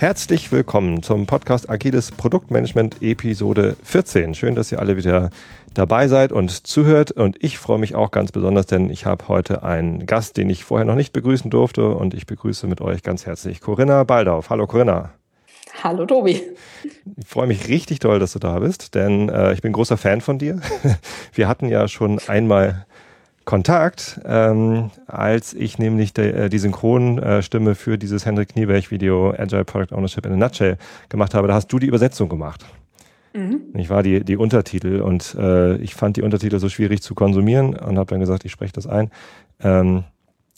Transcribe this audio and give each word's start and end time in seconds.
Herzlich 0.00 0.50
willkommen 0.50 1.02
zum 1.02 1.26
Podcast 1.26 1.68
Agiles 1.68 2.10
Produktmanagement 2.10 3.02
Episode 3.02 3.76
14. 3.84 4.34
Schön, 4.34 4.54
dass 4.54 4.72
ihr 4.72 4.78
alle 4.78 4.96
wieder 4.96 5.28
dabei 5.74 6.08
seid 6.08 6.32
und 6.32 6.66
zuhört. 6.66 7.10
Und 7.10 7.36
ich 7.44 7.58
freue 7.58 7.78
mich 7.78 7.94
auch 7.94 8.10
ganz 8.10 8.32
besonders, 8.32 8.64
denn 8.64 8.88
ich 8.88 9.04
habe 9.04 9.28
heute 9.28 9.62
einen 9.62 10.06
Gast, 10.06 10.38
den 10.38 10.48
ich 10.48 10.64
vorher 10.64 10.86
noch 10.86 10.94
nicht 10.94 11.12
begrüßen 11.12 11.50
durfte. 11.50 11.90
Und 11.90 12.14
ich 12.14 12.24
begrüße 12.24 12.66
mit 12.66 12.80
euch 12.80 13.02
ganz 13.02 13.26
herzlich 13.26 13.60
Corinna 13.60 14.04
Baldauf. 14.04 14.48
Hallo 14.48 14.66
Corinna. 14.66 15.10
Hallo 15.84 16.06
Tobi. 16.06 16.44
Ich 17.18 17.26
freue 17.26 17.46
mich 17.46 17.68
richtig 17.68 17.98
toll, 17.98 18.18
dass 18.18 18.32
du 18.32 18.38
da 18.38 18.58
bist, 18.58 18.94
denn 18.94 19.28
äh, 19.28 19.52
ich 19.52 19.60
bin 19.60 19.74
großer 19.74 19.98
Fan 19.98 20.22
von 20.22 20.38
dir. 20.38 20.62
Wir 21.34 21.46
hatten 21.46 21.68
ja 21.68 21.88
schon 21.88 22.18
einmal 22.26 22.86
Kontakt, 23.44 24.20
ähm, 24.24 24.90
als 25.06 25.54
ich 25.54 25.78
nämlich 25.78 26.12
de, 26.12 26.46
äh, 26.46 26.48
die 26.48 26.58
Synchronstimme 26.58 27.74
für 27.74 27.98
dieses 27.98 28.26
Hendrik 28.26 28.54
Nieberg-Video 28.54 29.34
Agile 29.36 29.64
Product 29.64 29.94
Ownership 29.94 30.26
in 30.26 30.32
a 30.32 30.36
Nutshell 30.36 30.76
gemacht 31.08 31.34
habe. 31.34 31.48
Da 31.48 31.54
hast 31.54 31.68
du 31.68 31.78
die 31.78 31.86
Übersetzung 31.86 32.28
gemacht. 32.28 32.64
Mhm. 33.32 33.60
Ich 33.74 33.90
war 33.90 34.02
die, 34.02 34.24
die 34.24 34.36
Untertitel 34.36 35.00
und 35.00 35.36
äh, 35.38 35.76
ich 35.76 35.94
fand 35.94 36.16
die 36.16 36.22
Untertitel 36.22 36.58
so 36.58 36.68
schwierig 36.68 37.02
zu 37.02 37.14
konsumieren 37.14 37.76
und 37.76 37.98
habe 37.98 38.10
dann 38.10 38.20
gesagt, 38.20 38.44
ich 38.44 38.52
spreche 38.52 38.72
das 38.72 38.86
ein. 38.86 39.10
Ähm, 39.60 40.04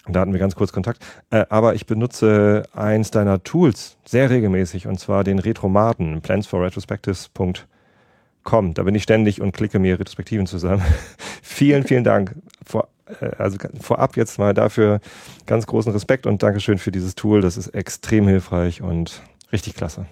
da 0.08 0.20
hatten 0.20 0.32
wir 0.32 0.40
ganz 0.40 0.56
kurz 0.56 0.72
Kontakt. 0.72 1.04
Äh, 1.30 1.44
aber 1.48 1.74
ich 1.74 1.86
benutze 1.86 2.64
eins 2.74 3.10
deiner 3.10 3.42
Tools 3.42 3.96
sehr 4.04 4.30
regelmäßig 4.30 4.86
und 4.86 4.98
zwar 4.98 5.22
den 5.22 5.38
Retromaten, 5.38 6.22
plansforretrospectives.com. 6.22 8.74
Da 8.74 8.82
bin 8.82 8.94
ich 8.94 9.02
ständig 9.02 9.40
und 9.40 9.52
klicke 9.52 9.78
mir 9.78 10.00
Retrospektiven 10.00 10.46
zusammen. 10.46 10.82
vielen, 11.42 11.84
vielen 11.84 12.04
Dank. 12.04 12.34
Vor, 12.64 12.88
äh, 13.20 13.26
also 13.38 13.58
vorab 13.80 14.16
jetzt 14.16 14.38
mal 14.38 14.54
dafür 14.54 15.00
ganz 15.46 15.66
großen 15.66 15.92
Respekt 15.92 16.26
und 16.26 16.42
Dankeschön 16.42 16.78
für 16.78 16.92
dieses 16.92 17.14
Tool. 17.14 17.40
Das 17.40 17.56
ist 17.56 17.68
extrem 17.68 18.28
hilfreich 18.28 18.82
und 18.82 19.22
richtig 19.52 19.74
klasse. 19.74 20.06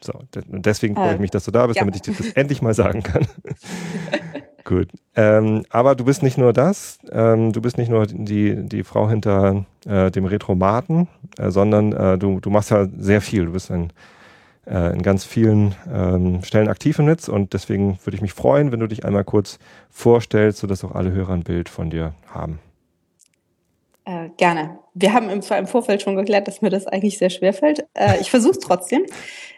So, 0.00 0.12
deswegen 0.32 0.94
freue 0.94 1.12
ich 1.12 1.18
äh, 1.18 1.20
mich, 1.20 1.30
dass 1.32 1.44
du 1.44 1.50
da 1.50 1.66
bist, 1.66 1.76
ja. 1.76 1.82
damit 1.82 1.96
ich 1.96 2.02
dir 2.02 2.14
das 2.14 2.32
endlich 2.34 2.62
mal 2.62 2.74
sagen 2.74 3.02
kann. 3.02 3.26
Gut. 4.64 4.90
Ähm, 5.16 5.64
aber 5.70 5.94
du 5.94 6.04
bist 6.04 6.22
nicht 6.22 6.38
nur 6.38 6.52
das, 6.52 6.98
ähm, 7.10 7.52
du 7.52 7.60
bist 7.60 7.78
nicht 7.78 7.88
nur 7.88 8.06
die, 8.06 8.68
die 8.68 8.84
Frau 8.84 9.08
hinter 9.08 9.64
äh, 9.86 10.10
dem 10.10 10.26
Retromaten, 10.26 11.08
äh, 11.38 11.50
sondern 11.50 11.92
äh, 11.92 12.18
du, 12.18 12.38
du 12.38 12.50
machst 12.50 12.70
ja 12.70 12.86
sehr 12.98 13.20
viel. 13.20 13.46
Du 13.46 13.52
bist 13.52 13.70
ein 13.70 13.92
äh, 14.68 14.92
in 14.92 15.02
ganz 15.02 15.24
vielen 15.24 15.74
ähm, 15.92 16.42
Stellen 16.42 16.68
aktiv 16.68 16.98
im 16.98 17.06
Netz 17.06 17.28
und 17.28 17.52
deswegen 17.52 17.98
würde 18.04 18.16
ich 18.16 18.22
mich 18.22 18.32
freuen, 18.32 18.72
wenn 18.72 18.80
du 18.80 18.86
dich 18.86 19.04
einmal 19.04 19.24
kurz 19.24 19.58
vorstellst, 19.90 20.58
sodass 20.58 20.84
auch 20.84 20.92
alle 20.92 21.12
Hörer 21.12 21.32
ein 21.32 21.42
Bild 21.42 21.68
von 21.68 21.90
dir 21.90 22.14
haben. 22.26 22.60
Äh, 24.04 24.30
gerne. 24.38 24.78
Wir 24.94 25.12
haben 25.12 25.28
im, 25.28 25.40
im, 25.42 25.66
Vorfeld 25.66 26.00
schon 26.00 26.16
geklärt, 26.16 26.48
dass 26.48 26.62
mir 26.62 26.70
das 26.70 26.86
eigentlich 26.86 27.18
sehr 27.18 27.30
schwer 27.30 27.52
fällt. 27.52 27.84
Äh, 27.92 28.20
ich 28.20 28.30
versuche 28.30 28.52
es 28.52 28.58
trotzdem. 28.58 29.04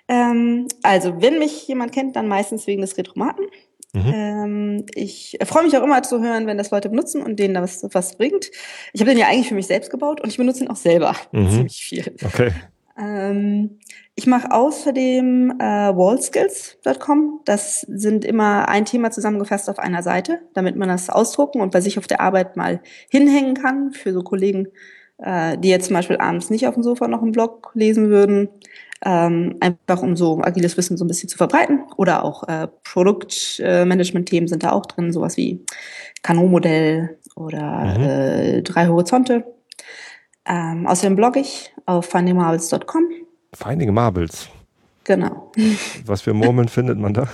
Ähm, 0.08 0.66
also, 0.82 1.22
wenn 1.22 1.38
mich 1.38 1.68
jemand 1.68 1.92
kennt, 1.92 2.16
dann 2.16 2.26
meistens 2.26 2.66
wegen 2.66 2.80
des 2.80 2.98
Retromaten. 2.98 3.44
Mhm. 3.92 4.12
Ähm, 4.12 4.86
ich 4.94 5.38
freue 5.44 5.64
mich 5.64 5.76
auch 5.76 5.82
immer 5.82 6.02
zu 6.02 6.20
hören, 6.20 6.48
wenn 6.48 6.58
das 6.58 6.70
Leute 6.72 6.88
benutzen 6.88 7.22
und 7.22 7.38
denen 7.38 7.54
da 7.54 7.62
was, 7.62 7.86
was 7.92 8.16
bringt. 8.16 8.50
Ich 8.92 9.00
habe 9.00 9.10
den 9.10 9.18
ja 9.18 9.28
eigentlich 9.28 9.48
für 9.48 9.54
mich 9.54 9.68
selbst 9.68 9.90
gebaut 9.90 10.20
und 10.20 10.28
ich 10.28 10.36
benutze 10.36 10.64
ihn 10.64 10.70
auch 10.70 10.76
selber 10.76 11.14
mhm. 11.30 11.50
ziemlich 11.50 11.84
viel. 11.84 12.14
Okay. 12.24 12.50
Ähm, 12.98 13.78
ich 14.20 14.26
mache 14.26 14.52
außerdem 14.52 15.52
äh, 15.58 15.96
wallskills.com. 15.96 17.40
Das 17.46 17.80
sind 17.80 18.26
immer 18.26 18.68
ein 18.68 18.84
Thema 18.84 19.10
zusammengefasst 19.10 19.70
auf 19.70 19.78
einer 19.78 20.02
Seite, 20.02 20.42
damit 20.52 20.76
man 20.76 20.90
das 20.90 21.08
ausdrucken 21.08 21.62
und 21.62 21.72
bei 21.72 21.80
sich 21.80 21.96
auf 21.96 22.06
der 22.06 22.20
Arbeit 22.20 22.54
mal 22.54 22.82
hinhängen 23.08 23.54
kann 23.54 23.92
für 23.92 24.12
so 24.12 24.22
Kollegen, 24.22 24.68
äh, 25.16 25.56
die 25.56 25.70
jetzt 25.70 25.86
zum 25.86 25.94
Beispiel 25.94 26.18
abends 26.18 26.50
nicht 26.50 26.66
auf 26.66 26.74
dem 26.74 26.82
Sofa 26.82 27.08
noch 27.08 27.22
einen 27.22 27.32
Blog 27.32 27.70
lesen 27.72 28.10
würden. 28.10 28.50
Ähm, 29.02 29.56
einfach 29.60 30.02
um 30.02 30.14
so 30.16 30.42
agiles 30.42 30.76
Wissen 30.76 30.98
so 30.98 31.06
ein 31.06 31.08
bisschen 31.08 31.30
zu 31.30 31.38
verbreiten. 31.38 31.84
Oder 31.96 32.22
auch 32.22 32.46
äh, 32.46 32.68
Produktmanagement-Themen 32.84 34.48
sind 34.48 34.64
da 34.64 34.72
auch 34.72 34.84
drin, 34.84 35.14
sowas 35.14 35.38
wie 35.38 35.64
Kano-Modell 36.22 37.16
oder 37.36 37.96
mhm. 37.96 38.04
äh, 38.04 38.62
drei 38.62 38.86
Horizonte. 38.88 39.46
Ähm, 40.44 40.86
außerdem 40.86 41.16
blogge 41.16 41.40
ich 41.40 41.72
auf 41.86 42.04
findingmarbles.com. 42.04 43.29
Finding 43.52 43.92
Marbles. 43.92 44.48
Genau. 45.04 45.52
Was 46.04 46.22
für 46.22 46.34
Murmeln 46.34 46.68
findet 46.76 46.98
man 46.98 47.14
da? 47.14 47.28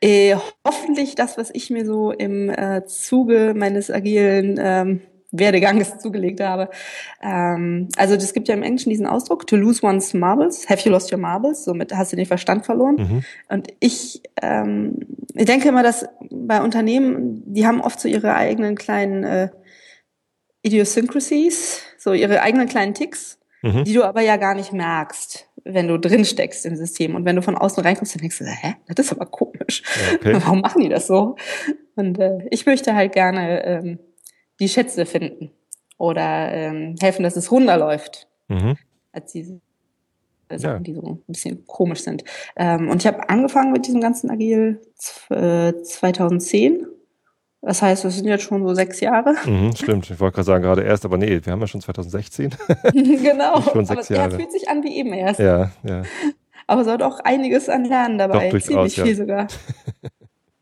Äh, 0.00 0.36
hoffentlich 0.64 1.14
das, 1.14 1.38
was 1.38 1.50
ich 1.52 1.70
mir 1.70 1.84
so 1.84 2.10
im 2.10 2.50
äh, 2.50 2.84
Zuge 2.86 3.54
meines 3.56 3.90
agilen 3.90 4.58
ähm, 4.58 5.00
Werdeganges 5.32 5.98
zugelegt 6.02 6.40
habe. 6.40 6.70
Ähm, 7.22 7.88
also 7.96 8.14
es 8.14 8.32
gibt 8.32 8.48
ja 8.48 8.54
im 8.54 8.62
Englischen 8.62 8.90
diesen 8.90 9.06
Ausdruck, 9.06 9.46
to 9.46 9.56
lose 9.56 9.84
one's 9.84 10.14
marbles, 10.14 10.68
have 10.68 10.82
you 10.84 10.90
lost 10.90 11.12
your 11.12 11.18
marbles? 11.18 11.64
Somit 11.64 11.94
hast 11.94 12.12
du 12.12 12.16
den 12.16 12.26
Verstand 12.26 12.64
verloren. 12.64 12.96
Mhm. 12.96 13.24
Und 13.48 13.68
ich, 13.80 14.22
ähm, 14.42 14.98
ich 15.34 15.46
denke 15.46 15.68
immer, 15.68 15.82
dass 15.82 16.06
bei 16.30 16.62
Unternehmen, 16.62 17.42
die 17.46 17.66
haben 17.66 17.80
oft 17.80 18.00
so 18.00 18.08
ihre 18.08 18.34
eigenen 18.34 18.76
kleinen 18.76 19.24
äh, 19.24 19.48
Idiosyncrasies, 20.62 21.82
so 21.98 22.12
ihre 22.12 22.42
eigenen 22.42 22.68
kleinen 22.68 22.94
Ticks, 22.94 23.38
mhm. 23.66 23.84
die 23.84 23.92
du 23.92 24.04
aber 24.04 24.20
ja 24.20 24.36
gar 24.36 24.54
nicht 24.54 24.72
merkst, 24.72 25.48
wenn 25.64 25.88
du 25.88 25.98
drin 25.98 26.24
steckst 26.24 26.66
im 26.66 26.76
System. 26.76 27.14
Und 27.14 27.24
wenn 27.24 27.36
du 27.36 27.42
von 27.42 27.56
außen 27.56 27.82
reinkommst, 27.82 28.14
dann 28.14 28.20
denkst 28.20 28.38
du, 28.38 28.44
hä, 28.44 28.74
das 28.88 29.06
ist 29.06 29.12
aber 29.12 29.26
komisch. 29.26 29.82
Okay. 30.14 30.34
Warum 30.40 30.60
machen 30.60 30.82
die 30.82 30.88
das 30.88 31.06
so? 31.06 31.36
Und 31.96 32.18
äh, 32.18 32.46
ich 32.50 32.66
möchte 32.66 32.94
halt 32.94 33.12
gerne 33.12 33.64
ähm, 33.64 33.98
die 34.60 34.68
Schätze 34.68 35.06
finden 35.06 35.50
oder 35.98 36.52
ähm, 36.52 36.94
helfen, 37.00 37.22
dass 37.22 37.36
es 37.36 37.50
runterläuft. 37.50 38.28
Mhm. 38.48 38.76
Als 39.12 39.32
diese 39.32 39.60
Sachen, 40.50 40.62
ja. 40.62 40.78
die 40.78 40.94
so 40.94 41.02
ein 41.02 41.22
bisschen 41.26 41.66
komisch 41.66 42.00
sind. 42.00 42.22
Ähm, 42.56 42.88
und 42.88 43.02
ich 43.02 43.06
habe 43.06 43.28
angefangen 43.28 43.72
mit 43.72 43.86
diesem 43.86 44.00
ganzen 44.00 44.30
Agil 44.30 44.80
äh, 45.30 45.72
2010 45.82 46.86
das 47.66 47.82
heißt, 47.82 48.04
das 48.04 48.14
sind 48.14 48.28
jetzt 48.28 48.44
schon 48.44 48.64
so 48.64 48.74
sechs 48.74 49.00
Jahre. 49.00 49.34
Mhm, 49.46 49.74
stimmt, 49.74 50.08
ich 50.08 50.20
wollte 50.20 50.36
gerade 50.36 50.46
sagen, 50.46 50.62
gerade 50.62 50.82
erst, 50.82 51.04
aber 51.04 51.18
nee, 51.18 51.40
wir 51.42 51.52
haben 51.52 51.60
ja 51.60 51.66
schon 51.66 51.80
2016. 51.80 52.54
genau, 52.92 53.60
schon 53.60 53.84
sechs 53.84 54.08
aber 54.08 54.16
Jahre. 54.16 54.32
er 54.32 54.38
fühlt 54.38 54.52
sich 54.52 54.68
an 54.68 54.84
wie 54.84 54.96
eben 54.96 55.12
erst. 55.12 55.40
Ja, 55.40 55.70
ja. 55.82 56.02
Aber 56.68 56.82
es 56.82 56.86
hat 56.86 57.02
auch 57.02 57.18
einiges 57.20 57.68
an 57.68 57.84
Lernen 57.84 58.18
dabei, 58.18 58.50
Doch, 58.50 58.60
ziemlich 58.60 58.96
ja. 58.96 59.04
viel 59.04 59.16
sogar. 59.16 59.48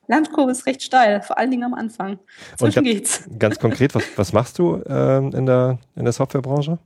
Lernkurve 0.06 0.50
ist 0.50 0.66
recht 0.66 0.82
steil, 0.82 1.20
vor 1.20 1.36
allen 1.36 1.50
Dingen 1.50 1.64
am 1.64 1.74
Anfang. 1.74 2.18
Zwischen 2.58 2.84
geht's. 2.84 3.28
Ganz 3.38 3.58
konkret, 3.58 3.94
was, 3.94 4.04
was 4.16 4.32
machst 4.32 4.58
du 4.58 4.82
ähm, 4.86 5.32
in, 5.34 5.44
der, 5.44 5.78
in 5.96 6.04
der 6.04 6.12
Softwarebranche? 6.12 6.78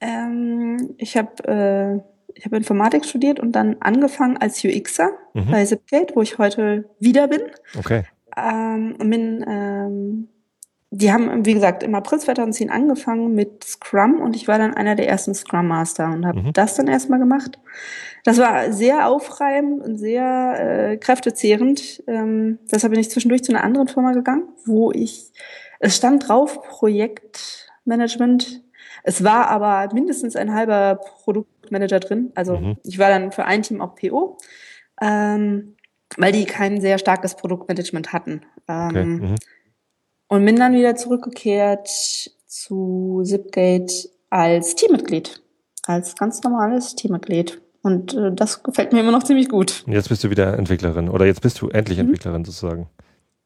Ähm, 0.00 0.94
ich 0.98 1.16
habe 1.16 1.48
äh, 1.48 2.00
ich 2.34 2.44
hab 2.44 2.52
Informatik 2.52 3.04
studiert 3.04 3.40
und 3.40 3.52
dann 3.52 3.76
angefangen 3.80 4.36
als 4.36 4.62
UXer 4.64 5.10
mhm. 5.34 5.50
bei 5.50 5.64
Zipgate, 5.64 6.14
wo 6.14 6.22
ich 6.22 6.38
heute 6.38 6.88
wieder 7.00 7.26
bin. 7.26 7.42
Okay 7.76 8.04
ähm, 8.52 8.96
bin, 8.98 9.44
ähm, 9.48 10.28
die 10.90 11.12
haben, 11.12 11.44
wie 11.44 11.54
gesagt, 11.54 11.82
im 11.82 11.94
April 11.94 12.18
2010 12.18 12.70
angefangen 12.70 13.34
mit 13.34 13.64
Scrum 13.64 14.20
und 14.20 14.34
ich 14.34 14.48
war 14.48 14.58
dann 14.58 14.74
einer 14.74 14.94
der 14.94 15.08
ersten 15.08 15.34
Scrum 15.34 15.68
Master 15.68 16.06
und 16.06 16.26
habe 16.26 16.40
mhm. 16.40 16.52
das 16.52 16.76
dann 16.76 16.88
erstmal 16.88 17.18
gemacht. 17.18 17.58
Das 18.24 18.38
war 18.38 18.72
sehr 18.72 19.08
aufreibend 19.08 19.82
und 19.82 19.98
sehr 19.98 20.92
äh, 20.92 20.96
kräftezehrend. 20.96 22.02
Ähm, 22.06 22.58
deshalb 22.70 22.92
bin 22.92 23.00
ich 23.00 23.10
zwischendurch 23.10 23.44
zu 23.44 23.52
einer 23.52 23.64
anderen 23.64 23.88
Firma 23.88 24.12
gegangen, 24.12 24.48
wo 24.64 24.90
ich, 24.90 25.30
es 25.78 25.96
stand 25.96 26.28
drauf 26.28 26.62
Projektmanagement. 26.62 28.62
Es 29.02 29.24
war 29.24 29.48
aber 29.48 29.92
mindestens 29.94 30.36
ein 30.36 30.54
halber 30.54 31.00
Produktmanager 31.22 32.00
drin. 32.00 32.32
Also 32.34 32.56
mhm. 32.56 32.76
ich 32.84 32.98
war 32.98 33.08
dann 33.08 33.30
für 33.30 33.44
ein 33.44 33.62
Team 33.62 33.80
auch 33.80 33.94
PO. 33.94 34.38
Ähm, 35.00 35.76
weil 36.16 36.32
die 36.32 36.44
kein 36.44 36.80
sehr 36.80 36.98
starkes 36.98 37.34
Produktmanagement 37.34 38.12
hatten. 38.12 38.42
Okay. 38.66 39.00
Ähm, 39.00 39.16
mhm. 39.16 39.34
Und 40.28 40.44
bin 40.44 40.56
dann 40.56 40.74
wieder 40.74 40.94
zurückgekehrt 40.94 41.88
zu 42.46 43.22
Zipgate 43.24 44.10
als 44.30 44.74
Teammitglied, 44.74 45.40
als 45.86 46.14
ganz 46.16 46.42
normales 46.42 46.94
Teammitglied. 46.94 47.60
Und 47.82 48.14
äh, 48.14 48.32
das 48.32 48.62
gefällt 48.62 48.92
mir 48.92 49.00
immer 49.00 49.12
noch 49.12 49.22
ziemlich 49.22 49.48
gut. 49.48 49.84
Jetzt 49.86 50.08
bist 50.08 50.24
du 50.24 50.30
wieder 50.30 50.58
Entwicklerin 50.58 51.08
oder 51.08 51.24
jetzt 51.24 51.40
bist 51.40 51.60
du 51.60 51.68
endlich 51.68 51.98
mhm. 51.98 52.06
Entwicklerin 52.06 52.44
sozusagen. 52.44 52.88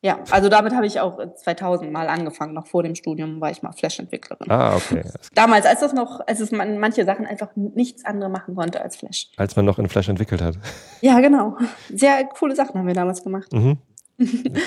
Ja, 0.04 0.18
also 0.30 0.48
damit 0.48 0.74
habe 0.74 0.84
ich 0.84 0.98
auch 0.98 1.20
2000 1.36 1.92
mal 1.92 2.08
angefangen. 2.08 2.54
Noch 2.54 2.66
vor 2.66 2.82
dem 2.82 2.96
Studium 2.96 3.40
war 3.40 3.52
ich 3.52 3.62
mal 3.62 3.70
Flash-Entwicklerin. 3.70 4.50
Ah, 4.50 4.74
okay. 4.74 5.04
Damals, 5.32 5.64
als 5.64 5.78
das 5.78 5.92
noch, 5.92 6.20
als 6.26 6.40
es 6.40 6.50
man 6.50 6.78
manche 6.78 7.04
Sachen 7.04 7.24
einfach 7.24 7.50
nichts 7.54 8.04
andere 8.04 8.28
machen 8.28 8.56
konnte 8.56 8.82
als 8.82 8.96
Flash. 8.96 9.28
Als 9.36 9.54
man 9.54 9.64
noch 9.64 9.78
in 9.78 9.88
Flash 9.88 10.08
entwickelt 10.08 10.42
hat. 10.42 10.58
Ja, 11.02 11.20
genau. 11.20 11.56
Sehr 11.88 12.24
coole 12.24 12.56
Sachen 12.56 12.74
haben 12.74 12.86
wir 12.88 12.94
damals 12.94 13.22
gemacht. 13.22 13.52
Mhm. 13.52 13.78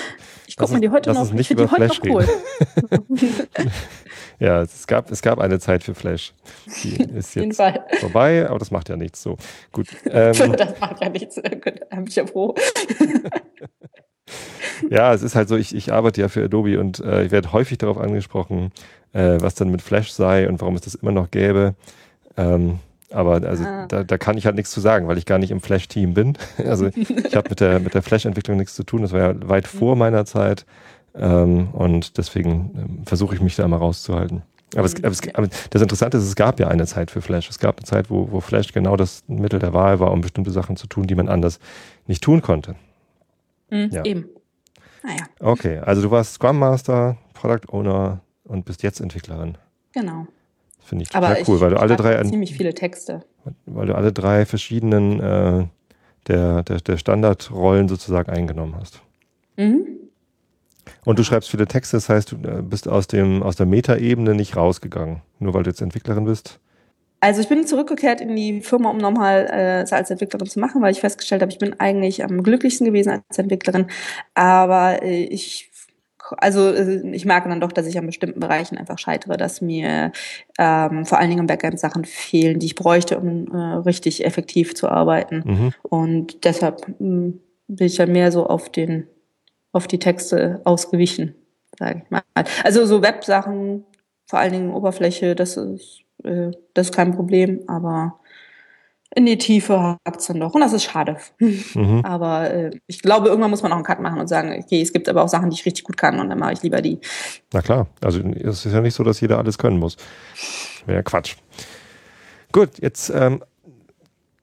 Ich 0.48 0.56
gucke 0.56 0.72
mir 0.72 0.80
die 0.80 0.88
heute 0.88 1.12
noch, 1.12 1.32
nicht 1.32 1.50
über 1.50 1.68
Flash 1.68 2.02
noch 2.02 2.08
cool. 2.08 2.26
ja, 4.38 4.62
es 4.62 4.86
gab, 4.86 5.10
es 5.10 5.20
gab 5.20 5.38
eine 5.38 5.58
Zeit 5.58 5.84
für 5.84 5.94
Flash. 5.94 6.32
Die 6.82 6.96
ist 7.14 7.34
jetzt 7.34 7.60
vorbei, 8.00 8.48
aber 8.48 8.58
das 8.58 8.70
macht 8.70 8.88
ja 8.88 8.96
nichts 8.96 9.22
so. 9.22 9.36
Gut. 9.70 9.88
Ähm, 10.06 10.56
das 10.56 10.80
macht 10.80 11.02
ja 11.02 11.10
nichts. 11.10 11.34
Da 11.34 11.50
bin 11.50 12.06
ich 12.06 12.16
ja 12.16 12.26
froh 12.26 12.54
ja, 14.90 15.12
es 15.12 15.22
ist 15.22 15.34
halt 15.34 15.48
so, 15.48 15.56
ich, 15.56 15.74
ich 15.74 15.92
arbeite 15.92 16.20
ja 16.20 16.28
für 16.28 16.44
Adobe 16.44 16.78
und 16.80 17.00
äh, 17.00 17.24
ich 17.24 17.30
werde 17.30 17.52
häufig 17.52 17.78
darauf 17.78 17.98
angesprochen, 17.98 18.72
äh, 19.12 19.38
was 19.40 19.54
dann 19.54 19.70
mit 19.70 19.82
Flash 19.82 20.10
sei 20.10 20.48
und 20.48 20.60
warum 20.60 20.74
es 20.74 20.82
das 20.82 20.94
immer 20.94 21.12
noch 21.12 21.30
gäbe. 21.30 21.74
Ähm, 22.36 22.80
Aber 23.10 23.42
also 23.42 23.64
ah. 23.64 23.86
da, 23.86 24.04
da 24.04 24.18
kann 24.18 24.36
ich 24.36 24.46
halt 24.46 24.56
nichts 24.56 24.70
zu 24.70 24.80
sagen, 24.80 25.08
weil 25.08 25.18
ich 25.18 25.26
gar 25.26 25.38
nicht 25.38 25.50
im 25.50 25.60
Flash-Team 25.60 26.14
bin. 26.14 26.36
Also 26.58 26.88
ich 26.94 27.36
habe 27.36 27.48
mit 27.48 27.60
der, 27.60 27.80
mit 27.80 27.94
der 27.94 28.02
Flash-Entwicklung 28.02 28.56
nichts 28.56 28.74
zu 28.74 28.84
tun. 28.84 29.02
Das 29.02 29.12
war 29.12 29.20
ja 29.20 29.48
weit 29.48 29.66
vor 29.66 29.94
mhm. 29.94 30.00
meiner 30.00 30.24
Zeit. 30.24 30.66
Ähm, 31.14 31.68
und 31.72 32.18
deswegen 32.18 32.70
ähm, 32.76 33.06
versuche 33.06 33.34
ich 33.34 33.40
mich 33.40 33.56
da 33.56 33.66
mal 33.68 33.78
rauszuhalten. 33.78 34.42
Aber, 34.74 34.84
es, 34.84 34.96
aber, 34.96 35.12
es, 35.12 35.20
aber, 35.34 35.48
das 35.70 35.80
Interessante 35.80 36.18
ist, 36.18 36.24
es 36.24 36.36
gab 36.36 36.60
ja 36.60 36.68
eine 36.68 36.86
Zeit 36.86 37.10
für 37.10 37.22
Flash. 37.22 37.48
Es 37.48 37.58
gab 37.58 37.78
eine 37.78 37.86
Zeit, 37.86 38.10
wo, 38.10 38.30
wo 38.30 38.40
Flash 38.40 38.72
genau 38.72 38.96
das 38.96 39.22
Mittel 39.28 39.60
der 39.60 39.72
Wahl 39.72 40.00
war, 40.00 40.10
um 40.10 40.20
bestimmte 40.20 40.50
Sachen 40.50 40.76
zu 40.76 40.86
tun, 40.86 41.06
die 41.06 41.14
man 41.14 41.28
anders 41.28 41.60
nicht 42.06 42.22
tun 42.22 42.42
konnte. 42.42 42.74
Mhm, 43.70 43.90
ja. 43.90 44.04
Eben. 44.04 44.28
Naja. 45.02 45.24
Okay, 45.40 45.78
also 45.78 46.02
du 46.02 46.10
warst 46.10 46.34
Scrum 46.34 46.58
Master, 46.58 47.16
Product 47.34 47.68
Owner 47.72 48.20
und 48.44 48.64
bist 48.64 48.82
jetzt 48.82 49.00
Entwicklerin. 49.00 49.56
Genau. 49.92 50.26
Finde 50.80 51.02
ich 51.02 51.08
total 51.08 51.32
Aber 51.32 51.48
cool, 51.48 51.56
ich 51.56 51.60
weil 51.60 51.70
du 51.70 51.80
alle 51.80 51.96
drei 51.96 52.22
ziemlich 52.24 52.54
viele 52.56 52.74
Texte. 52.74 53.24
Weil 53.66 53.86
du 53.86 53.94
alle 53.94 54.12
drei 54.12 54.46
verschiedenen 54.46 55.20
äh, 55.20 55.66
der, 56.28 56.62
der, 56.62 56.80
der 56.80 56.96
Standardrollen 56.96 57.88
sozusagen 57.88 58.30
eingenommen 58.30 58.76
hast. 58.76 59.00
Mhm. 59.56 59.86
Und 61.04 61.18
du 61.18 61.24
schreibst 61.24 61.50
viele 61.50 61.66
Texte, 61.66 61.96
das 61.96 62.08
heißt, 62.08 62.32
du 62.32 62.36
äh, 62.36 62.62
bist 62.62 62.88
aus, 62.88 63.06
dem, 63.06 63.42
aus 63.42 63.56
der 63.56 63.66
Metaebene 63.66 64.34
nicht 64.34 64.56
rausgegangen, 64.56 65.22
nur 65.38 65.54
weil 65.54 65.62
du 65.62 65.70
jetzt 65.70 65.80
Entwicklerin 65.80 66.24
bist? 66.24 66.58
Also 67.20 67.40
ich 67.40 67.48
bin 67.48 67.66
zurückgekehrt 67.66 68.20
in 68.20 68.36
die 68.36 68.60
Firma, 68.60 68.90
um 68.90 68.98
nochmal 68.98 69.46
äh, 69.50 69.94
als 69.94 70.10
Entwicklerin 70.10 70.46
zu 70.46 70.60
machen, 70.60 70.82
weil 70.82 70.92
ich 70.92 71.00
festgestellt 71.00 71.42
habe, 71.42 71.50
ich 71.50 71.58
bin 71.58 71.78
eigentlich 71.80 72.22
am 72.22 72.42
glücklichsten 72.42 72.86
gewesen 72.86 73.10
als 73.28 73.38
Entwicklerin. 73.38 73.86
Aber 74.34 75.02
äh, 75.02 75.24
ich 75.24 75.70
also 76.38 76.72
äh, 76.72 77.08
ich 77.12 77.24
merke 77.24 77.48
dann 77.48 77.60
doch, 77.60 77.72
dass 77.72 77.86
ich 77.86 77.98
an 77.98 78.06
bestimmten 78.06 78.40
Bereichen 78.40 78.76
einfach 78.76 78.98
scheitere, 78.98 79.36
dass 79.36 79.60
mir 79.60 80.12
ähm, 80.58 81.04
vor 81.04 81.18
allen 81.18 81.28
Dingen 81.28 81.40
im 81.40 81.46
Backend 81.46 81.78
Sachen 81.78 82.04
fehlen, 82.04 82.58
die 82.58 82.66
ich 82.66 82.74
bräuchte, 82.74 83.18
um 83.18 83.46
äh, 83.52 83.56
richtig 83.56 84.24
effektiv 84.24 84.74
zu 84.74 84.88
arbeiten. 84.88 85.42
Mhm. 85.44 85.72
Und 85.82 86.44
deshalb 86.44 86.86
mh, 86.88 86.94
hm, 86.98 87.40
bin 87.68 87.86
ich 87.86 87.96
dann 87.96 88.12
mehr 88.12 88.32
so 88.32 88.46
auf 88.46 88.70
den 88.70 89.06
auf 89.72 89.86
die 89.86 89.98
Texte 89.98 90.62
ausgewichen, 90.64 91.34
sage 91.78 92.02
ich 92.04 92.10
mal. 92.10 92.22
Also 92.64 92.86
so 92.86 93.02
Websachen, 93.02 93.84
vor 94.26 94.38
allen 94.38 94.52
Dingen 94.52 94.72
Oberfläche, 94.72 95.34
das 95.34 95.56
ist 95.56 96.05
äh, 96.26 96.50
das 96.74 96.88
ist 96.88 96.94
kein 96.94 97.14
Problem, 97.14 97.60
aber 97.66 98.18
in 99.14 99.24
die 99.24 99.38
Tiefe 99.38 99.98
hakt 100.04 100.20
es 100.20 100.26
dann 100.26 100.40
doch. 100.40 100.54
Und 100.54 100.60
das 100.60 100.72
ist 100.72 100.84
schade. 100.84 101.16
Mhm. 101.38 102.00
Aber 102.04 102.50
äh, 102.50 102.70
ich 102.86 103.00
glaube, 103.00 103.28
irgendwann 103.28 103.50
muss 103.50 103.62
man 103.62 103.72
auch 103.72 103.76
einen 103.76 103.84
Cut 103.84 104.00
machen 104.00 104.20
und 104.20 104.28
sagen, 104.28 104.54
okay, 104.62 104.82
es 104.82 104.92
gibt 104.92 105.08
aber 105.08 105.22
auch 105.22 105.28
Sachen, 105.28 105.48
die 105.48 105.54
ich 105.54 105.64
richtig 105.64 105.84
gut 105.84 105.96
kann 105.96 106.20
und 106.20 106.28
dann 106.28 106.38
mache 106.38 106.52
ich 106.52 106.62
lieber 106.62 106.82
die. 106.82 106.98
Na 107.52 107.62
klar, 107.62 107.86
also 108.02 108.20
es 108.20 108.66
ist 108.66 108.72
ja 108.72 108.80
nicht 108.80 108.94
so, 108.94 109.04
dass 109.04 109.20
jeder 109.20 109.38
alles 109.38 109.56
können 109.56 109.78
muss. 109.78 109.96
Wäre 110.84 110.98
ja 110.98 111.02
Quatsch. 111.02 111.36
Gut, 112.52 112.78
jetzt 112.80 113.10
ähm, 113.10 113.42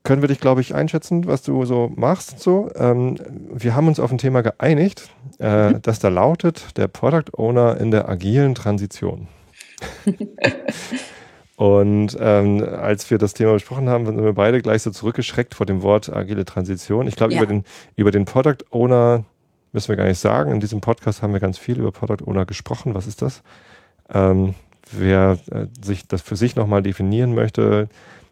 können 0.03 0.21
wir 0.21 0.27
dich, 0.27 0.39
glaube 0.39 0.61
ich, 0.61 0.73
einschätzen, 0.73 1.27
was 1.27 1.43
du 1.43 1.65
so 1.65 1.91
machst. 1.95 2.39
So, 2.39 2.69
ähm, 2.75 3.17
wir 3.53 3.75
haben 3.75 3.87
uns 3.87 3.99
auf 3.99 4.11
ein 4.11 4.17
Thema 4.17 4.41
geeinigt, 4.41 5.09
äh, 5.39 5.69
mhm. 5.69 5.81
das 5.81 5.99
da 5.99 6.09
lautet, 6.09 6.77
der 6.77 6.87
Product 6.87 7.37
Owner 7.37 7.77
in 7.79 7.91
der 7.91 8.09
agilen 8.09 8.55
Transition. 8.55 9.27
Und 11.63 12.17
ähm, 12.19 12.61
als 12.61 13.09
wir 13.09 13.17
das 13.17 13.33
Thema 13.33 13.53
besprochen 13.53 13.87
haben, 13.87 14.05
sind 14.05 14.21
wir 14.21 14.33
beide 14.33 14.61
gleich 14.61 14.81
so 14.81 14.91
zurückgeschreckt 14.91 15.55
vor 15.55 15.65
dem 15.65 15.81
Wort 15.81 16.13
agile 16.13 16.43
Transition. 16.43 17.07
Ich 17.07 17.15
glaube, 17.15 17.31
ja. 17.31 17.39
über, 17.41 17.47
den, 17.47 17.63
über 17.95 18.11
den 18.11 18.25
Product 18.25 18.65
Owner 18.69 19.23
müssen 19.71 19.87
wir 19.87 19.95
gar 19.95 20.03
nicht 20.03 20.19
sagen. 20.19 20.51
In 20.51 20.59
diesem 20.59 20.81
Podcast 20.81 21.21
haben 21.21 21.31
wir 21.31 21.39
ganz 21.39 21.57
viel 21.57 21.79
über 21.79 21.93
Product 21.93 22.27
Owner 22.27 22.45
gesprochen. 22.45 22.95
Was 22.95 23.07
ist 23.07 23.21
das? 23.21 23.43
Ähm, 24.13 24.55
wer 24.91 25.37
äh, 25.51 25.67
sich 25.81 26.05
das 26.05 26.21
für 26.21 26.35
sich 26.35 26.57
nochmal 26.57 26.83
definieren 26.83 27.33
möchte, 27.33 27.87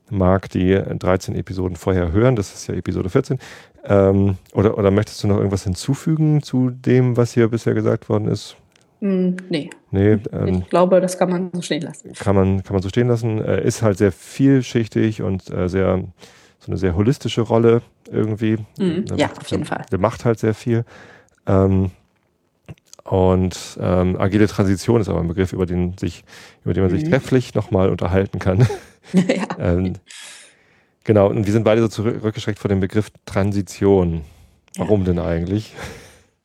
mag 0.09 0.49
die 0.49 0.73
13 0.75 1.33
Episoden 1.33 1.77
vorher 1.77 2.11
hören. 2.11 2.35
Das 2.35 2.53
ist 2.53 2.67
ja 2.67 2.73
Episode 2.73 3.09
14. 3.09 3.39
Ähm, 3.85 4.35
oder, 4.51 4.77
oder 4.77 4.91
möchtest 4.91 5.23
du 5.23 5.29
noch 5.29 5.37
irgendwas 5.37 5.63
hinzufügen 5.63 6.43
zu 6.43 6.69
dem, 6.69 7.15
was 7.15 7.33
hier 7.33 7.47
bisher 7.47 7.75
gesagt 7.75 8.09
worden 8.09 8.27
ist? 8.27 8.57
Mm, 9.01 9.35
nee. 9.49 9.69
Nee, 9.89 10.19
ähm, 10.31 10.61
ich 10.61 10.69
glaube, 10.69 11.01
das 11.01 11.17
kann 11.17 11.29
man 11.29 11.49
so 11.53 11.61
stehen 11.61 11.81
lassen. 11.81 12.13
Kann 12.13 12.35
man, 12.35 12.63
kann 12.63 12.73
man 12.73 12.83
so 12.83 12.89
stehen 12.89 13.07
lassen. 13.07 13.43
Äh, 13.43 13.65
ist 13.65 13.81
halt 13.81 13.97
sehr 13.97 14.11
vielschichtig 14.11 15.21
und 15.23 15.49
äh, 15.49 15.67
sehr, 15.67 16.03
so 16.59 16.67
eine 16.67 16.77
sehr 16.77 16.95
holistische 16.95 17.41
Rolle 17.41 17.81
irgendwie. 18.09 18.57
Mm, 18.77 19.05
ja, 19.17 19.27
macht, 19.27 19.39
auf 19.39 19.47
jeden 19.47 19.65
Fall. 19.65 19.85
Der 19.91 19.99
macht 19.99 20.23
halt 20.23 20.39
sehr 20.39 20.53
viel. 20.53 20.85
Ähm, 21.47 21.89
und 23.03 23.57
ähm, 23.81 24.15
agile 24.19 24.47
Transition 24.47 25.01
ist 25.01 25.09
aber 25.09 25.19
ein 25.19 25.27
Begriff, 25.27 25.51
über 25.51 25.65
den, 25.65 25.97
sich, 25.97 26.23
über 26.63 26.75
den 26.75 26.83
man 26.83 26.91
mhm. 26.91 26.99
sich 26.99 27.09
trefflich 27.09 27.55
nochmal 27.55 27.89
unterhalten 27.89 28.37
kann. 28.37 28.67
ja. 29.13 29.47
ähm, 29.59 29.93
genau, 31.03 31.27
und 31.27 31.47
wir 31.47 31.51
sind 31.51 31.63
beide 31.63 31.81
so 31.81 31.87
zurückgeschreckt 31.87 32.59
vor 32.59 32.69
dem 32.69 32.79
Begriff 32.79 33.09
Transition. 33.25 34.21
Warum 34.77 35.01
ja. 35.01 35.07
denn 35.07 35.19
eigentlich? 35.19 35.73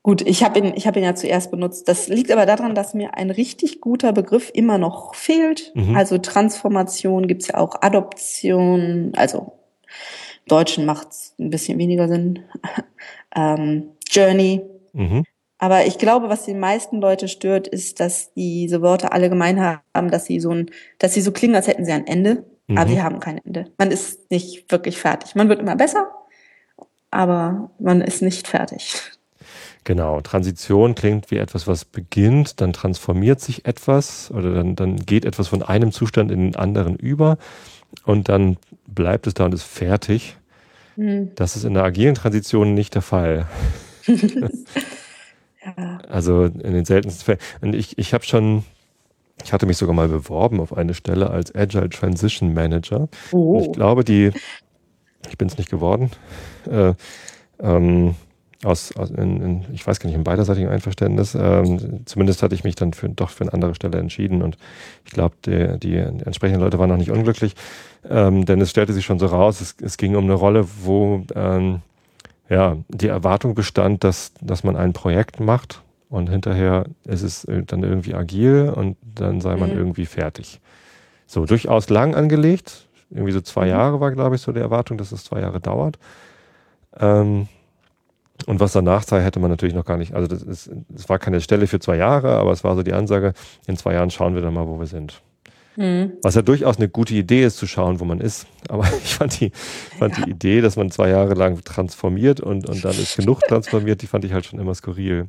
Gut, 0.06 0.22
ich 0.22 0.44
habe 0.44 0.60
ihn, 0.60 0.72
ich 0.76 0.86
hab 0.86 0.96
ihn 0.96 1.02
ja 1.02 1.16
zuerst 1.16 1.50
benutzt. 1.50 1.88
Das 1.88 2.06
liegt 2.06 2.30
aber 2.30 2.46
daran, 2.46 2.76
dass 2.76 2.94
mir 2.94 3.16
ein 3.16 3.28
richtig 3.28 3.80
guter 3.80 4.12
Begriff 4.12 4.52
immer 4.54 4.78
noch 4.78 5.16
fehlt. 5.16 5.72
Mhm. 5.74 5.96
Also 5.96 6.18
Transformation 6.18 7.26
gibt's 7.26 7.48
ja 7.48 7.56
auch 7.56 7.82
Adoption, 7.82 9.10
also 9.16 9.58
Deutschen 10.46 10.86
macht's 10.86 11.34
ein 11.40 11.50
bisschen 11.50 11.76
weniger 11.80 12.06
Sinn. 12.06 12.44
ähm, 13.34 13.88
Journey. 14.08 14.62
Mhm. 14.92 15.24
Aber 15.58 15.86
ich 15.86 15.98
glaube, 15.98 16.28
was 16.28 16.44
die 16.44 16.54
meisten 16.54 17.00
Leute 17.00 17.26
stört, 17.26 17.66
ist, 17.66 17.98
dass 17.98 18.32
diese 18.34 18.82
Worte 18.82 19.10
alle 19.10 19.28
gemein 19.28 19.60
haben, 19.60 20.12
dass 20.12 20.26
sie 20.26 20.38
so 20.38 20.50
ein, 20.50 20.70
dass 21.00 21.14
sie 21.14 21.20
so 21.20 21.32
klingen, 21.32 21.56
als 21.56 21.66
hätten 21.66 21.84
sie 21.84 21.90
ein 21.90 22.06
Ende, 22.06 22.44
mhm. 22.68 22.78
aber 22.78 22.90
sie 22.90 23.02
haben 23.02 23.18
kein 23.18 23.38
Ende. 23.44 23.72
Man 23.76 23.90
ist 23.90 24.30
nicht 24.30 24.70
wirklich 24.70 24.98
fertig. 24.98 25.34
Man 25.34 25.48
wird 25.48 25.58
immer 25.58 25.74
besser, 25.74 26.12
aber 27.10 27.72
man 27.80 28.02
ist 28.02 28.22
nicht 28.22 28.46
fertig. 28.46 29.15
Genau, 29.86 30.20
Transition 30.20 30.96
klingt 30.96 31.30
wie 31.30 31.36
etwas, 31.36 31.68
was 31.68 31.84
beginnt, 31.84 32.60
dann 32.60 32.72
transformiert 32.72 33.40
sich 33.40 33.66
etwas 33.66 34.32
oder 34.32 34.52
dann, 34.52 34.74
dann 34.74 34.96
geht 34.96 35.24
etwas 35.24 35.46
von 35.46 35.62
einem 35.62 35.92
Zustand 35.92 36.32
in 36.32 36.40
den 36.40 36.56
anderen 36.56 36.96
über 36.96 37.38
und 38.04 38.28
dann 38.28 38.56
bleibt 38.88 39.28
es 39.28 39.34
da 39.34 39.44
und 39.44 39.54
ist 39.54 39.62
fertig. 39.62 40.38
Mhm. 40.96 41.30
Das 41.36 41.54
ist 41.54 41.62
in 41.62 41.74
der 41.74 41.84
agilen 41.84 42.16
Transition 42.16 42.74
nicht 42.74 42.96
der 42.96 43.02
Fall. 43.02 43.46
ja. 44.08 45.98
Also 46.08 46.46
in 46.46 46.72
den 46.72 46.84
seltensten 46.84 47.24
Fällen. 47.24 47.38
Und 47.60 47.76
ich, 47.76 47.96
ich 47.96 48.12
habe 48.12 48.24
schon, 48.24 48.64
ich 49.44 49.52
hatte 49.52 49.66
mich 49.66 49.76
sogar 49.76 49.94
mal 49.94 50.08
beworben 50.08 50.58
auf 50.58 50.76
eine 50.76 50.94
Stelle 50.94 51.30
als 51.30 51.54
Agile 51.54 51.90
Transition 51.90 52.54
Manager. 52.54 53.08
Oh. 53.30 53.62
ich 53.62 53.70
glaube, 53.70 54.02
die, 54.02 54.32
ich 55.30 55.38
bin 55.38 55.46
es 55.46 55.56
nicht 55.56 55.70
geworden. 55.70 56.10
Äh, 56.68 56.94
ähm, 57.60 58.16
aus, 58.66 58.94
aus 58.96 59.10
in, 59.10 59.42
in, 59.42 59.64
ich 59.72 59.86
weiß 59.86 60.00
gar 60.00 60.08
nicht, 60.08 60.16
im 60.16 60.24
beiderseitigen 60.24 60.68
Einverständnis. 60.68 61.34
Ähm, 61.34 62.02
zumindest 62.04 62.42
hatte 62.42 62.54
ich 62.54 62.64
mich 62.64 62.74
dann 62.74 62.92
für, 62.92 63.08
doch 63.08 63.30
für 63.30 63.44
eine 63.44 63.52
andere 63.52 63.74
Stelle 63.74 63.98
entschieden 63.98 64.42
und 64.42 64.56
ich 65.04 65.12
glaube, 65.12 65.36
die, 65.44 65.78
die 65.78 65.96
entsprechenden 65.96 66.60
Leute 66.60 66.78
waren 66.78 66.88
noch 66.88 66.96
nicht 66.96 67.10
unglücklich, 67.10 67.54
ähm, 68.08 68.44
denn 68.44 68.60
es 68.60 68.70
stellte 68.70 68.92
sich 68.92 69.04
schon 69.04 69.18
so 69.18 69.26
raus, 69.26 69.60
es, 69.60 69.76
es 69.80 69.96
ging 69.96 70.16
um 70.16 70.24
eine 70.24 70.34
Rolle, 70.34 70.66
wo 70.82 71.24
ähm, 71.34 71.80
ja, 72.48 72.76
die 72.88 73.08
Erwartung 73.08 73.54
bestand, 73.54 74.04
dass, 74.04 74.32
dass 74.40 74.64
man 74.64 74.76
ein 74.76 74.92
Projekt 74.92 75.40
macht 75.40 75.82
und 76.08 76.30
hinterher 76.30 76.86
ist 77.04 77.22
es 77.22 77.46
dann 77.66 77.82
irgendwie 77.82 78.14
agil 78.14 78.72
und 78.74 78.96
dann 79.02 79.40
sei 79.40 79.56
man 79.56 79.70
mhm. 79.70 79.78
irgendwie 79.78 80.06
fertig. 80.06 80.60
So, 81.26 81.44
durchaus 81.44 81.88
lang 81.88 82.14
angelegt. 82.14 82.86
Irgendwie 83.10 83.32
so 83.32 83.40
zwei 83.40 83.64
mhm. 83.64 83.70
Jahre 83.70 84.00
war, 84.00 84.12
glaube 84.12 84.36
ich, 84.36 84.42
so 84.42 84.52
die 84.52 84.60
Erwartung, 84.60 84.98
dass 84.98 85.12
es 85.12 85.24
zwei 85.24 85.40
Jahre 85.40 85.60
dauert. 85.60 85.98
Ähm, 86.98 87.48
und 88.44 88.60
was 88.60 88.72
danach 88.72 89.02
sei, 89.02 89.22
hätte 89.22 89.40
man 89.40 89.50
natürlich 89.50 89.74
noch 89.74 89.84
gar 89.84 89.96
nicht. 89.96 90.14
Also 90.14 90.28
das, 90.28 90.42
ist, 90.42 90.70
das 90.88 91.08
war 91.08 91.18
keine 91.18 91.40
Stelle 91.40 91.66
für 91.66 91.80
zwei 91.80 91.96
Jahre, 91.96 92.36
aber 92.36 92.52
es 92.52 92.64
war 92.64 92.76
so 92.76 92.82
die 92.82 92.92
Ansage, 92.92 93.32
in 93.66 93.76
zwei 93.76 93.94
Jahren 93.94 94.10
schauen 94.10 94.34
wir 94.34 94.42
dann 94.42 94.54
mal, 94.54 94.66
wo 94.68 94.78
wir 94.78 94.86
sind. 94.86 95.22
Mhm. 95.76 96.12
Was 96.22 96.34
ja 96.34 96.42
durchaus 96.42 96.78
eine 96.78 96.88
gute 96.88 97.14
Idee 97.14 97.44
ist, 97.44 97.56
zu 97.58 97.66
schauen, 97.66 98.00
wo 98.00 98.04
man 98.04 98.20
ist. 98.20 98.46
Aber 98.68 98.84
ich 99.04 99.14
fand 99.14 99.40
die, 99.40 99.52
fand 99.98 100.18
ja. 100.18 100.24
die 100.24 100.30
Idee, 100.30 100.60
dass 100.60 100.76
man 100.76 100.90
zwei 100.90 101.08
Jahre 101.08 101.34
lang 101.34 101.62
transformiert 101.64 102.40
und, 102.40 102.68
und 102.68 102.84
dann 102.84 102.92
ist 102.92 103.16
genug 103.16 103.40
transformiert, 103.48 104.02
die 104.02 104.06
fand 104.06 104.24
ich 104.24 104.32
halt 104.32 104.46
schon 104.46 104.58
immer 104.58 104.74
skurril. 104.74 105.28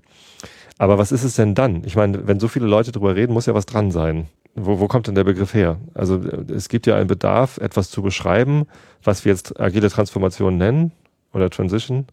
Aber 0.78 0.98
was 0.98 1.12
ist 1.12 1.24
es 1.24 1.36
denn 1.36 1.56
dann? 1.56 1.84
Ich 1.86 1.96
meine, 1.96 2.28
wenn 2.28 2.40
so 2.40 2.48
viele 2.48 2.68
Leute 2.68 2.92
drüber 2.92 3.16
reden, 3.16 3.34
muss 3.34 3.48
ja 3.48 3.54
was 3.54 3.66
dran 3.66 3.92
sein. 3.92 4.28
Wo, 4.54 4.80
wo 4.80 4.88
kommt 4.88 5.08
denn 5.08 5.16
der 5.16 5.24
Begriff 5.24 5.54
her? 5.54 5.78
Also 5.94 6.22
es 6.54 6.70
gibt 6.70 6.88
ja 6.88 6.96
einen 6.96 7.08
Bedarf, 7.08 7.58
etwas 7.58 7.90
zu 7.90 8.02
beschreiben, 8.02 8.68
was 9.04 9.26
wir 9.26 9.32
jetzt 9.32 9.60
agile 9.60 9.90
Transformation 9.90 10.58
nennen 10.58 10.92
oder 11.34 11.50
Transition. 11.50 12.08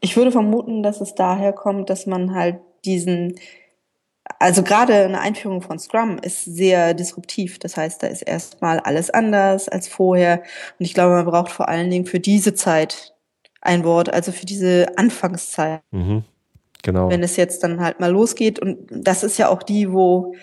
Ich 0.00 0.16
würde 0.16 0.32
vermuten, 0.32 0.82
dass 0.82 1.00
es 1.00 1.14
daher 1.14 1.52
kommt, 1.52 1.90
dass 1.90 2.06
man 2.06 2.34
halt 2.34 2.60
diesen, 2.84 3.38
also 4.38 4.62
gerade 4.62 4.94
eine 5.04 5.20
Einführung 5.20 5.62
von 5.62 5.78
Scrum 5.78 6.18
ist 6.18 6.44
sehr 6.44 6.94
disruptiv. 6.94 7.58
Das 7.58 7.76
heißt, 7.76 8.02
da 8.02 8.06
ist 8.06 8.22
erstmal 8.22 8.80
alles 8.80 9.10
anders 9.10 9.68
als 9.68 9.88
vorher. 9.88 10.42
Und 10.78 10.86
ich 10.86 10.94
glaube, 10.94 11.14
man 11.14 11.24
braucht 11.24 11.52
vor 11.52 11.68
allen 11.68 11.90
Dingen 11.90 12.06
für 12.06 12.20
diese 12.20 12.54
Zeit 12.54 13.14
ein 13.60 13.84
Wort, 13.84 14.12
also 14.12 14.30
für 14.30 14.46
diese 14.46 14.86
Anfangszeit. 14.96 15.80
Mhm. 15.90 16.24
Genau. 16.82 17.08
Wenn 17.08 17.22
es 17.22 17.36
jetzt 17.36 17.64
dann 17.64 17.80
halt 17.80 17.98
mal 17.98 18.10
losgeht. 18.10 18.58
Und 18.58 18.86
das 18.90 19.24
ist 19.24 19.38
ja 19.38 19.48
auch 19.48 19.62
die, 19.62 19.90
wo 19.90 20.34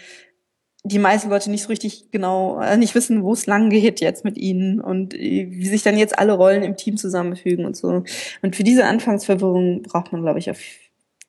die 0.84 1.00
meisten 1.00 1.30
Leute 1.30 1.52
nicht 1.52 1.64
so 1.64 1.70
richtig 1.70 2.10
genau, 2.12 2.60
äh, 2.60 2.78
nicht 2.78 2.96
wissen, 2.96 3.24
wo 3.24 3.34
es 3.34 3.46
lang 3.46 3.70
geht 3.70 4.02
jetzt 4.02 4.26
mit 4.26 4.38
ihnen 4.38 4.82
und 4.82 5.14
äh, 5.14 5.48
wie 5.50 5.68
sich 5.68 5.84
dann 5.84 5.98
jetzt 5.98 6.18
alle 6.18 6.34
Rollen 6.34 6.64
im 6.64 6.76
Team 6.76 6.98
zusammenfügen 6.98 7.66
und 7.66 7.78
so. 7.78 8.04
Und 8.42 8.56
für 8.56 8.64
diese 8.64 8.86
Anfangsverwirrung 8.86 9.84
braucht 9.84 10.12
man, 10.12 10.22
glaube 10.22 10.40
ich, 10.40 10.50
auf, 10.50 10.60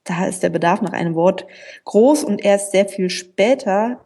da 0.05 0.27
ist 0.27 0.43
der 0.43 0.51
Bedarf 0.51 0.81
nach 0.81 0.93
einem 0.93 1.15
Wort 1.15 1.47
groß 1.85 2.25
und 2.25 2.43
erst 2.43 2.73
sehr 2.73 2.87
viel 2.87 3.11
später 3.11 4.05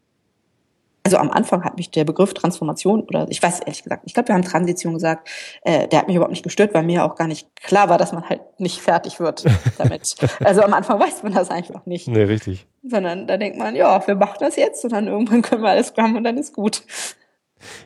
also 1.07 1.19
am 1.19 1.31
Anfang 1.31 1.63
hat 1.63 1.77
mich 1.77 1.93
der 1.93 2.05
Begriff 2.05 2.35
Transformation 2.35 3.03
oder 3.03 3.29
ich 3.31 3.41
weiß 3.41 3.61
ehrlich 3.61 3.85
gesagt, 3.85 4.03
ich 4.07 4.13
glaube, 4.13 4.27
wir 4.27 4.35
haben 4.35 4.43
Transition 4.43 4.95
gesagt, 4.95 5.29
äh, 5.63 5.87
der 5.87 6.01
hat 6.01 6.09
mich 6.09 6.17
überhaupt 6.17 6.33
nicht 6.33 6.43
gestört, 6.43 6.75
weil 6.75 6.83
mir 6.83 7.05
auch 7.05 7.15
gar 7.15 7.29
nicht 7.29 7.47
klar 7.63 7.89
war, 7.89 7.97
dass 7.97 8.11
man 8.11 8.29
halt 8.29 8.41
nicht 8.59 8.81
fertig 8.81 9.21
wird 9.21 9.45
damit. 9.79 10.17
also 10.43 10.63
am 10.63 10.75
Anfang 10.75 10.99
weiß 10.99 11.23
man 11.23 11.33
das 11.33 11.49
einfach 11.49 11.87
nicht. 11.87 12.09
Nee, 12.09 12.25
richtig. 12.25 12.67
Sondern 12.83 13.29
da 13.29 13.37
denkt 13.37 13.57
man, 13.57 13.77
ja, 13.77 14.05
wir 14.05 14.17
machen 14.17 14.39
das 14.41 14.57
jetzt 14.57 14.83
und 14.83 14.93
dann 14.93 15.07
irgendwann 15.07 15.43
können 15.43 15.63
wir 15.63 15.71
alles 15.71 15.89
Scrum 15.89 16.17
und 16.17 16.25
dann 16.25 16.39
ist 16.39 16.53
gut. 16.53 16.83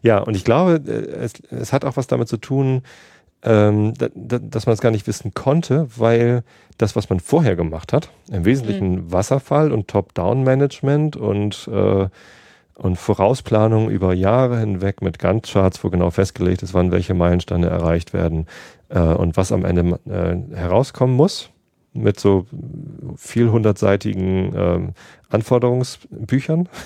Ja, 0.00 0.20
und 0.20 0.34
ich 0.34 0.46
glaube, 0.46 0.80
äh, 0.86 1.22
es, 1.22 1.34
es 1.50 1.74
hat 1.74 1.84
auch 1.84 1.98
was 1.98 2.06
damit 2.06 2.28
zu 2.28 2.38
tun, 2.38 2.84
ähm, 3.42 3.92
dass 4.14 4.64
man 4.64 4.72
es 4.72 4.80
gar 4.80 4.92
nicht 4.92 5.06
wissen 5.06 5.34
konnte, 5.34 5.88
weil 5.98 6.42
das, 6.78 6.96
was 6.96 7.10
man 7.10 7.20
vorher 7.20 7.54
gemacht 7.54 7.92
hat, 7.92 8.08
im 8.32 8.46
Wesentlichen 8.46 8.92
mhm. 8.92 9.12
Wasserfall 9.12 9.72
und 9.72 9.88
Top-Down-Management 9.88 11.16
und 11.16 11.68
äh, 11.68 12.08
und 12.80 12.96
Vorausplanung 12.96 13.90
über 13.90 14.14
Jahre 14.14 14.58
hinweg 14.58 15.02
mit 15.02 15.18
Gantt-Charts, 15.18 15.84
wo 15.84 15.90
genau 15.90 16.10
festgelegt 16.10 16.62
ist, 16.62 16.72
wann 16.72 16.90
welche 16.90 17.12
Meilensteine 17.12 17.68
erreicht 17.68 18.14
werden 18.14 18.46
äh, 18.88 19.00
und 19.00 19.36
was 19.36 19.52
am 19.52 19.66
Ende 19.66 20.00
äh, 20.08 20.56
herauskommen 20.56 21.14
muss 21.14 21.50
mit 21.92 22.18
so 22.18 22.46
viel 23.16 23.50
hundertseitigen 23.50 24.54
ähm, 24.56 24.94
Anforderungsbüchern. 25.28 26.68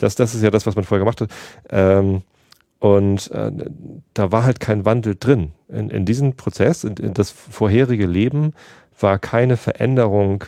Das, 0.00 0.14
das 0.14 0.32
ist 0.32 0.44
ja 0.44 0.50
das, 0.52 0.64
was 0.64 0.76
man 0.76 0.84
vorher 0.84 1.04
gemacht 1.04 1.20
hat. 1.20 1.30
Ähm, 1.70 2.22
und 2.78 3.32
äh, 3.32 3.50
da 4.14 4.30
war 4.30 4.44
halt 4.44 4.60
kein 4.60 4.84
Wandel 4.84 5.16
drin. 5.18 5.50
In, 5.68 5.90
in 5.90 6.04
diesem 6.04 6.36
Prozess, 6.36 6.84
in, 6.84 6.94
in 6.98 7.14
das 7.14 7.32
vorherige 7.32 8.06
Leben, 8.06 8.54
war 9.00 9.18
keine 9.18 9.56
Veränderung 9.56 10.44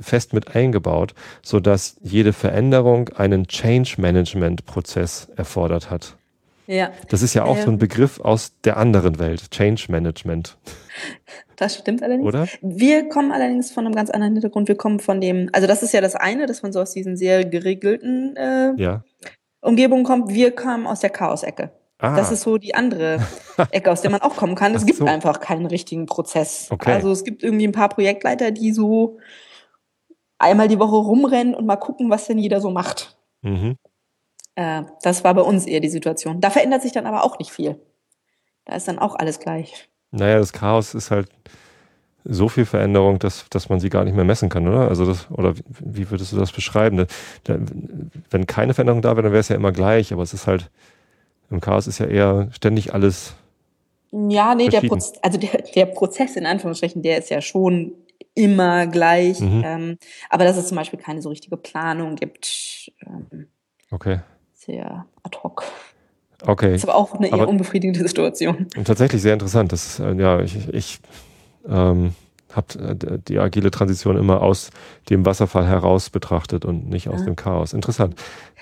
fest 0.00 0.32
mit 0.32 0.54
eingebaut, 0.54 1.14
so 1.42 1.60
dass 1.60 1.96
jede 2.02 2.32
Veränderung 2.32 3.08
einen 3.10 3.46
Change 3.46 3.96
Management 3.98 4.66
Prozess 4.66 5.28
erfordert 5.36 5.90
hat. 5.90 6.16
Ja. 6.66 6.90
Das 7.08 7.22
ist 7.22 7.34
ja 7.34 7.44
auch 7.44 7.56
ähm, 7.56 7.62
so 7.62 7.70
ein. 7.70 7.78
Begriff 7.78 8.20
aus 8.20 8.52
der 8.64 8.76
anderen 8.76 9.18
Welt, 9.18 9.50
Change 9.50 9.86
Management. 9.88 10.56
Das 11.56 11.76
stimmt 11.76 12.02
allerdings. 12.02 12.26
Oder? 12.26 12.48
Wir 12.60 13.08
kommen 13.08 13.32
allerdings 13.32 13.70
von 13.70 13.86
einem 13.86 13.94
ganz 13.94 14.10
anderen 14.10 14.34
Hintergrund. 14.34 14.68
Wir 14.68 14.76
kommen 14.76 15.00
von 15.00 15.20
dem, 15.20 15.48
also 15.52 15.66
das 15.66 15.82
ist 15.82 15.92
ja 15.92 16.00
das 16.00 16.14
eine, 16.14 16.46
dass 16.46 16.62
man 16.62 16.72
so 16.72 16.80
aus 16.80 16.92
diesen 16.92 17.16
sehr 17.16 17.44
geregelten 17.44 18.36
äh, 18.36 18.72
ja. 18.76 19.04
Umgebungen 19.60 20.04
kommt. 20.04 20.28
Wir 20.28 20.50
kamen 20.50 20.86
aus 20.86 21.00
der 21.00 21.10
Chaos-Ecke. 21.10 21.70
Ah. 21.98 22.14
Das 22.14 22.30
ist 22.30 22.42
so 22.42 22.58
die 22.58 22.74
andere 22.74 23.20
Ecke, 23.70 23.90
aus 23.90 24.02
der 24.02 24.10
man 24.10 24.20
auch 24.20 24.36
kommen 24.36 24.54
kann. 24.54 24.74
Es 24.74 24.84
gibt 24.84 24.98
so. 24.98 25.06
einfach 25.06 25.40
keinen 25.40 25.66
richtigen 25.66 26.06
Prozess. 26.06 26.68
Okay. 26.70 26.92
Also 26.92 27.10
es 27.10 27.24
gibt 27.24 27.42
irgendwie 27.42 27.66
ein 27.66 27.72
paar 27.72 27.88
Projektleiter, 27.88 28.50
die 28.50 28.72
so 28.72 29.18
einmal 30.38 30.68
die 30.68 30.78
Woche 30.78 30.96
rumrennen 30.96 31.54
und 31.54 31.66
mal 31.66 31.76
gucken, 31.76 32.10
was 32.10 32.26
denn 32.26 32.38
jeder 32.38 32.60
so 32.60 32.70
macht. 32.70 33.16
Mhm. 33.42 33.76
Äh, 34.54 34.82
das 35.02 35.24
war 35.24 35.34
bei 35.34 35.42
uns 35.42 35.66
eher 35.66 35.80
die 35.80 35.88
Situation. 35.88 36.40
Da 36.40 36.50
verändert 36.50 36.82
sich 36.82 36.92
dann 36.92 37.06
aber 37.06 37.24
auch 37.24 37.38
nicht 37.38 37.52
viel. 37.52 37.80
Da 38.64 38.74
ist 38.74 38.88
dann 38.88 38.98
auch 38.98 39.14
alles 39.14 39.38
gleich. 39.38 39.88
Naja, 40.10 40.38
das 40.38 40.52
Chaos 40.52 40.94
ist 40.94 41.10
halt 41.10 41.28
so 42.28 42.48
viel 42.48 42.64
Veränderung, 42.64 43.18
dass, 43.18 43.46
dass 43.50 43.68
man 43.68 43.78
sie 43.78 43.88
gar 43.88 44.04
nicht 44.04 44.14
mehr 44.14 44.24
messen 44.24 44.48
kann, 44.48 44.66
oder? 44.66 44.88
Also 44.88 45.06
das, 45.06 45.30
oder 45.30 45.54
wie 45.68 46.10
würdest 46.10 46.32
du 46.32 46.36
das 46.36 46.50
beschreiben? 46.52 47.06
Da, 47.44 47.58
wenn 48.30 48.46
keine 48.46 48.74
Veränderung 48.74 49.02
da 49.02 49.10
wäre, 49.10 49.22
dann 49.22 49.32
wäre 49.32 49.40
es 49.40 49.48
ja 49.48 49.56
immer 49.56 49.72
gleich, 49.72 50.12
aber 50.12 50.22
es 50.22 50.34
ist 50.34 50.46
halt, 50.46 50.70
im 51.50 51.60
Chaos 51.60 51.86
ist 51.86 51.98
ja 51.98 52.06
eher 52.06 52.48
ständig 52.52 52.92
alles. 52.92 53.34
Ja, 54.10 54.54
nee, 54.54 54.68
der, 54.68 54.80
Proz 54.80 55.12
also 55.22 55.38
der, 55.38 55.62
der 55.74 55.86
Prozess 55.86 56.36
in 56.36 56.46
Anführungsstrichen, 56.46 57.02
der 57.02 57.18
ist 57.18 57.30
ja 57.30 57.40
schon 57.40 57.92
immer 58.36 58.86
gleich. 58.86 59.40
Mhm. 59.40 59.62
Ähm, 59.64 59.98
aber 60.30 60.44
dass 60.44 60.56
es 60.56 60.68
zum 60.68 60.76
Beispiel 60.76 61.00
keine 61.00 61.20
so 61.22 61.30
richtige 61.30 61.56
Planung 61.56 62.14
gibt. 62.14 62.92
Ähm, 63.04 63.48
okay. 63.90 64.20
Sehr 64.52 65.06
ad 65.24 65.38
hoc. 65.42 65.64
Okay. 66.44 66.72
Das 66.72 66.82
ist 66.82 66.88
aber 66.88 66.96
auch 66.96 67.14
eine 67.14 67.32
aber 67.32 67.42
eher 67.42 67.48
unbefriedigende 67.48 68.06
Situation. 68.06 68.68
Und 68.76 68.86
tatsächlich 68.86 69.22
sehr 69.22 69.32
interessant. 69.32 69.72
Das 69.72 69.98
äh, 69.98 70.12
ja, 70.14 70.40
ich, 70.40 70.68
ich 70.68 71.00
ähm, 71.66 72.14
habe 72.52 72.96
äh, 73.00 73.18
die 73.26 73.38
agile 73.38 73.70
Transition 73.70 74.16
immer 74.16 74.42
aus 74.42 74.70
dem 75.08 75.24
Wasserfall 75.24 75.66
heraus 75.66 76.10
betrachtet 76.10 76.64
und 76.64 76.88
nicht 76.88 77.08
aus 77.08 77.20
ja. 77.20 77.26
dem 77.26 77.36
Chaos. 77.36 77.72
Interessant. 77.72 78.16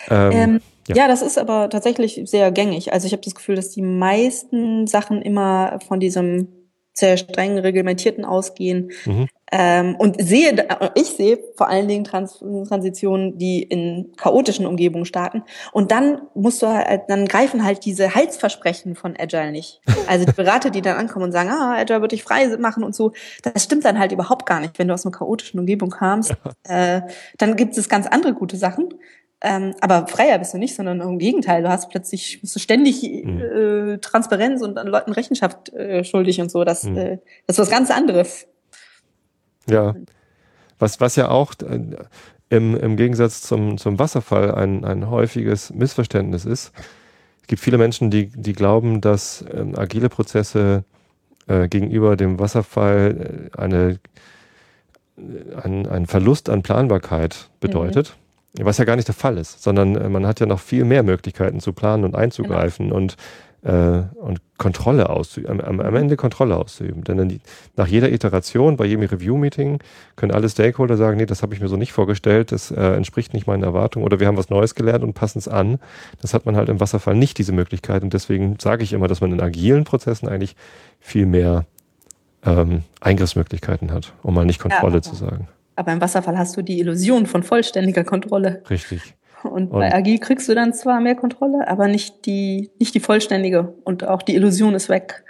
Ähm, 0.08 0.32
ähm, 0.32 0.60
ja. 0.86 0.96
ja. 0.96 1.08
das 1.08 1.20
ist 1.20 1.36
aber 1.36 1.68
tatsächlich 1.68 2.20
sehr 2.24 2.52
gängig. 2.52 2.92
Also 2.92 3.06
ich 3.06 3.12
habe 3.12 3.22
das 3.22 3.34
Gefühl, 3.34 3.56
dass 3.56 3.70
die 3.70 3.82
meisten 3.82 4.86
Sachen 4.86 5.20
immer 5.20 5.80
von 5.86 5.98
diesem 5.98 6.48
sehr 6.92 7.16
streng 7.16 7.58
reglementierten 7.58 8.24
ausgehen. 8.24 8.92
Mhm. 9.04 9.28
Ähm, 9.56 9.94
und 9.94 10.20
sehe, 10.20 10.66
ich 10.96 11.10
sehe 11.10 11.38
vor 11.56 11.68
allen 11.68 11.86
Dingen 11.86 12.02
Trans 12.02 12.40
Transitionen, 12.68 13.38
die 13.38 13.62
in 13.62 14.10
chaotischen 14.16 14.66
Umgebungen 14.66 15.04
starten. 15.04 15.44
Und 15.70 15.92
dann 15.92 16.22
musst 16.34 16.60
du 16.60 16.66
halt, 16.66 17.02
dann 17.06 17.26
greifen 17.26 17.64
halt 17.64 17.84
diese 17.84 18.16
Heilsversprechen 18.16 18.96
von 18.96 19.14
Agile 19.16 19.52
nicht. 19.52 19.80
Also 20.08 20.26
die 20.26 20.32
Berater, 20.32 20.70
die 20.70 20.82
dann 20.82 20.96
ankommen 20.96 21.26
und 21.26 21.32
sagen, 21.32 21.50
ah, 21.50 21.76
Agile 21.78 22.02
wird 22.02 22.10
dich 22.10 22.24
frei 22.24 22.48
machen 22.56 22.82
und 22.82 22.96
so, 22.96 23.12
das 23.42 23.62
stimmt 23.62 23.84
dann 23.84 24.00
halt 24.00 24.10
überhaupt 24.10 24.44
gar 24.44 24.58
nicht. 24.58 24.76
Wenn 24.80 24.88
du 24.88 24.94
aus 24.94 25.06
einer 25.06 25.16
chaotischen 25.16 25.60
Umgebung 25.60 25.90
kamst, 25.90 26.34
äh, 26.64 27.02
dann 27.38 27.54
gibt 27.54 27.78
es 27.78 27.88
ganz 27.88 28.08
andere 28.08 28.34
gute 28.34 28.56
Sachen. 28.56 28.88
Ähm, 29.40 29.74
aber 29.80 30.08
freier 30.08 30.38
bist 30.40 30.54
du 30.54 30.58
nicht, 30.58 30.74
sondern 30.74 31.00
im 31.00 31.18
Gegenteil. 31.18 31.62
Du 31.62 31.68
hast 31.68 31.90
plötzlich, 31.90 32.40
bist 32.40 32.56
du 32.56 32.58
ständig 32.58 33.02
mhm. 33.02 33.40
äh, 33.40 33.98
Transparenz 33.98 34.62
und 34.62 34.78
an 34.78 34.88
Leuten 34.88 35.12
Rechenschaft 35.12 35.72
äh, 35.74 36.02
schuldig 36.02 36.40
und 36.40 36.50
so. 36.50 36.64
Das, 36.64 36.82
mhm. 36.82 36.96
äh, 36.96 37.18
das 37.46 37.56
ist 37.56 37.62
was 37.62 37.70
ganz 37.70 37.92
anderes. 37.92 38.48
Ja. 39.68 39.94
Was, 40.78 41.00
was 41.00 41.16
ja 41.16 41.28
auch 41.28 41.54
äh, 41.68 41.80
im, 42.50 42.76
im 42.76 42.96
Gegensatz 42.96 43.42
zum, 43.42 43.78
zum 43.78 43.98
Wasserfall 43.98 44.54
ein, 44.54 44.84
ein 44.84 45.08
häufiges 45.10 45.72
Missverständnis 45.72 46.44
ist. 46.44 46.72
Es 47.42 47.46
gibt 47.46 47.60
viele 47.60 47.78
Menschen, 47.78 48.10
die, 48.10 48.26
die 48.28 48.52
glauben, 48.52 49.00
dass 49.00 49.44
ähm, 49.52 49.76
agile 49.76 50.08
Prozesse 50.08 50.84
äh, 51.46 51.68
gegenüber 51.68 52.16
dem 52.16 52.38
Wasserfall 52.38 53.50
äh, 53.54 53.58
eine, 53.58 53.98
äh, 55.16 55.56
ein, 55.62 55.86
ein 55.86 56.06
Verlust 56.06 56.48
an 56.48 56.62
Planbarkeit 56.62 57.50
bedeutet. 57.60 58.10
Mhm 58.10 58.24
was 58.60 58.78
ja 58.78 58.84
gar 58.84 58.94
nicht 58.94 59.08
der 59.08 59.16
Fall 59.16 59.36
ist, 59.36 59.64
sondern 59.64 60.12
man 60.12 60.28
hat 60.28 60.38
ja 60.38 60.46
noch 60.46 60.60
viel 60.60 60.84
mehr 60.84 61.02
Möglichkeiten 61.02 61.58
zu 61.58 61.72
planen 61.72 62.04
und 62.04 62.14
einzugreifen 62.14 62.86
genau. 62.86 62.98
und, 62.98 63.16
äh, 63.64 64.02
und 64.14 64.40
Kontrolle 64.58 65.10
auszuüben, 65.10 65.60
am, 65.60 65.80
am, 65.80 65.96
Ende 65.96 66.16
Kontrolle 66.16 66.56
auszuüben. 66.56 67.02
Denn 67.02 67.28
die, 67.28 67.40
nach 67.76 67.88
jeder 67.88 68.12
Iteration, 68.12 68.76
bei 68.76 68.84
jedem 68.84 69.04
Review-Meeting 69.04 69.80
können 70.16 70.32
alle 70.32 70.48
Stakeholder 70.48 70.96
sagen, 70.96 71.16
nee, 71.16 71.26
das 71.26 71.42
habe 71.42 71.54
ich 71.54 71.60
mir 71.60 71.68
so 71.68 71.76
nicht 71.76 71.92
vorgestellt, 71.92 72.52
das 72.52 72.70
äh, 72.70 72.92
entspricht 72.94 73.34
nicht 73.34 73.46
meinen 73.46 73.62
Erwartungen 73.62 74.04
oder 74.04 74.20
wir 74.20 74.26
haben 74.26 74.36
was 74.36 74.50
Neues 74.50 74.74
gelernt 74.74 75.02
und 75.02 75.14
passen 75.14 75.38
es 75.38 75.48
an. 75.48 75.78
Das 76.20 76.34
hat 76.34 76.46
man 76.46 76.56
halt 76.56 76.68
im 76.68 76.78
Wasserfall 76.78 77.16
nicht, 77.16 77.38
diese 77.38 77.52
Möglichkeit. 77.52 78.02
Und 78.02 78.12
deswegen 78.12 78.58
sage 78.60 78.84
ich 78.84 78.92
immer, 78.92 79.08
dass 79.08 79.20
man 79.20 79.32
in 79.32 79.40
agilen 79.40 79.84
Prozessen 79.84 80.28
eigentlich 80.28 80.56
viel 81.00 81.26
mehr 81.26 81.64
ähm, 82.44 82.82
Eingriffsmöglichkeiten 83.00 83.92
hat, 83.92 84.12
um 84.22 84.34
mal 84.34 84.44
nicht 84.44 84.60
Kontrolle 84.60 84.96
ja, 84.96 85.02
zu 85.02 85.14
sagen. 85.14 85.48
Aber 85.76 85.92
im 85.92 86.00
Wasserfall 86.00 86.38
hast 86.38 86.56
du 86.56 86.62
die 86.62 86.78
Illusion 86.78 87.26
von 87.26 87.42
vollständiger 87.42 88.04
Kontrolle. 88.04 88.62
Richtig. 88.68 89.14
Und, 89.44 89.52
und 89.52 89.70
bei 89.70 89.94
Agil 89.94 90.18
kriegst 90.18 90.48
du 90.48 90.54
dann 90.54 90.72
zwar 90.72 91.00
mehr 91.00 91.14
Kontrolle, 91.14 91.68
aber 91.68 91.88
nicht 91.88 92.26
die, 92.26 92.70
nicht 92.78 92.94
die 92.94 93.00
vollständige. 93.00 93.74
Und 93.84 94.06
auch 94.06 94.22
die 94.22 94.34
Illusion 94.34 94.74
ist 94.74 94.88
weg. 94.88 95.24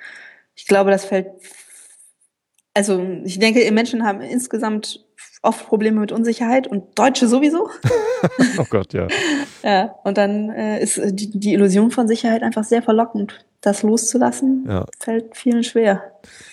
Ich 0.54 0.66
glaube, 0.66 0.90
das 0.90 1.04
fällt, 1.04 1.28
also 2.75 3.04
ich 3.25 3.38
denke, 3.38 3.71
Menschen 3.73 4.04
haben 4.04 4.21
insgesamt 4.21 5.04
oft 5.44 5.66
Probleme 5.66 6.00
mit 6.00 6.11
Unsicherheit 6.11 6.66
und 6.66 6.99
Deutsche 6.99 7.28
sowieso. 7.28 7.68
oh 8.59 8.64
Gott, 8.68 8.92
ja. 8.94 9.06
ja, 9.62 9.94
und 10.04 10.18
dann 10.18 10.50
äh, 10.50 10.83
ist 10.83 11.00
die, 11.04 11.30
die 11.30 11.52
Illusion 11.52 11.90
von 11.90 12.09
Sicherheit 12.09 12.42
einfach 12.42 12.64
sehr 12.64 12.83
verlockend. 12.83 13.44
Das 13.61 13.83
loszulassen, 13.83 14.66
ja. 14.68 14.85
fällt 15.00 15.37
vielen 15.37 15.64
schwer. 15.64 16.02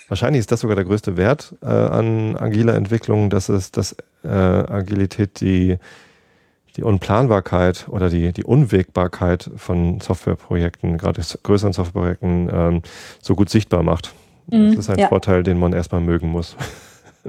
Wahrscheinlich 0.07 0.41
ist 0.41 0.51
das 0.51 0.61
sogar 0.61 0.77
der 0.77 0.85
größte 0.85 1.17
Wert 1.17 1.55
äh, 1.61 1.65
an 1.65 2.37
agiler 2.37 2.75
Entwicklung, 2.75 3.29
dass 3.29 3.49
es, 3.49 3.71
dass 3.71 3.95
äh, 4.23 4.27
Agilität 4.27 5.41
die, 5.41 5.77
die 6.77 6.83
Unplanbarkeit 6.83 7.87
oder 7.89 8.09
die, 8.09 8.31
die 8.31 8.43
Unwägbarkeit 8.43 9.49
von 9.55 9.99
Softwareprojekten, 9.99 10.97
gerade 10.97 11.21
größeren 11.43 11.73
Softwareprojekten, 11.73 12.49
ähm, 12.51 12.81
so 13.21 13.35
gut 13.35 13.49
sichtbar 13.49 13.83
macht. 13.83 14.13
Mhm, 14.47 14.75
das 14.75 14.85
ist 14.85 14.89
ein 14.89 14.99
ja. 14.99 15.07
Vorteil, 15.07 15.43
den 15.43 15.59
man 15.59 15.73
erstmal 15.73 16.01
mögen 16.01 16.29
muss. 16.29 16.55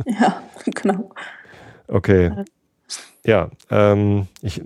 Ja, 0.06 0.40
genau. 0.64 1.10
Okay. 1.86 2.32
Ja, 3.26 3.50
ähm, 3.70 4.26
ich 4.40 4.62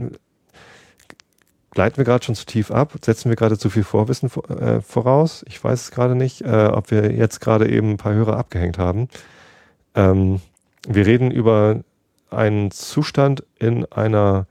Gleiten 1.76 1.99
wir 1.99 2.04
gerade 2.04 2.25
schon 2.25 2.35
zu 2.35 2.47
tief 2.47 2.71
ab? 2.71 2.95
Setzen 3.04 3.28
wir 3.28 3.37
gerade 3.37 3.59
zu 3.59 3.68
viel 3.68 3.85
Vorwissen 3.85 4.30
äh, 4.49 4.80
voraus? 4.80 5.45
Ich 5.47 5.62
weiß 5.62 5.83
es 5.83 5.90
gerade 5.90 6.14
nicht, 6.14 6.40
äh, 6.40 6.71
ob 6.73 6.90
wir 6.90 7.12
jetzt 7.12 7.42
gerade 7.42 7.68
eben 7.68 7.90
ein 7.90 7.97
paar 7.99 8.14
Hörer 8.14 8.38
abgehängt 8.38 8.78
haben. 8.78 9.11
Ähm, 9.95 10.40
wir 10.88 11.04
reden 11.04 11.30
über 11.30 11.80
einen 12.30 12.71
Zustand 12.71 13.45
in 13.59 13.85
einer 13.92 14.47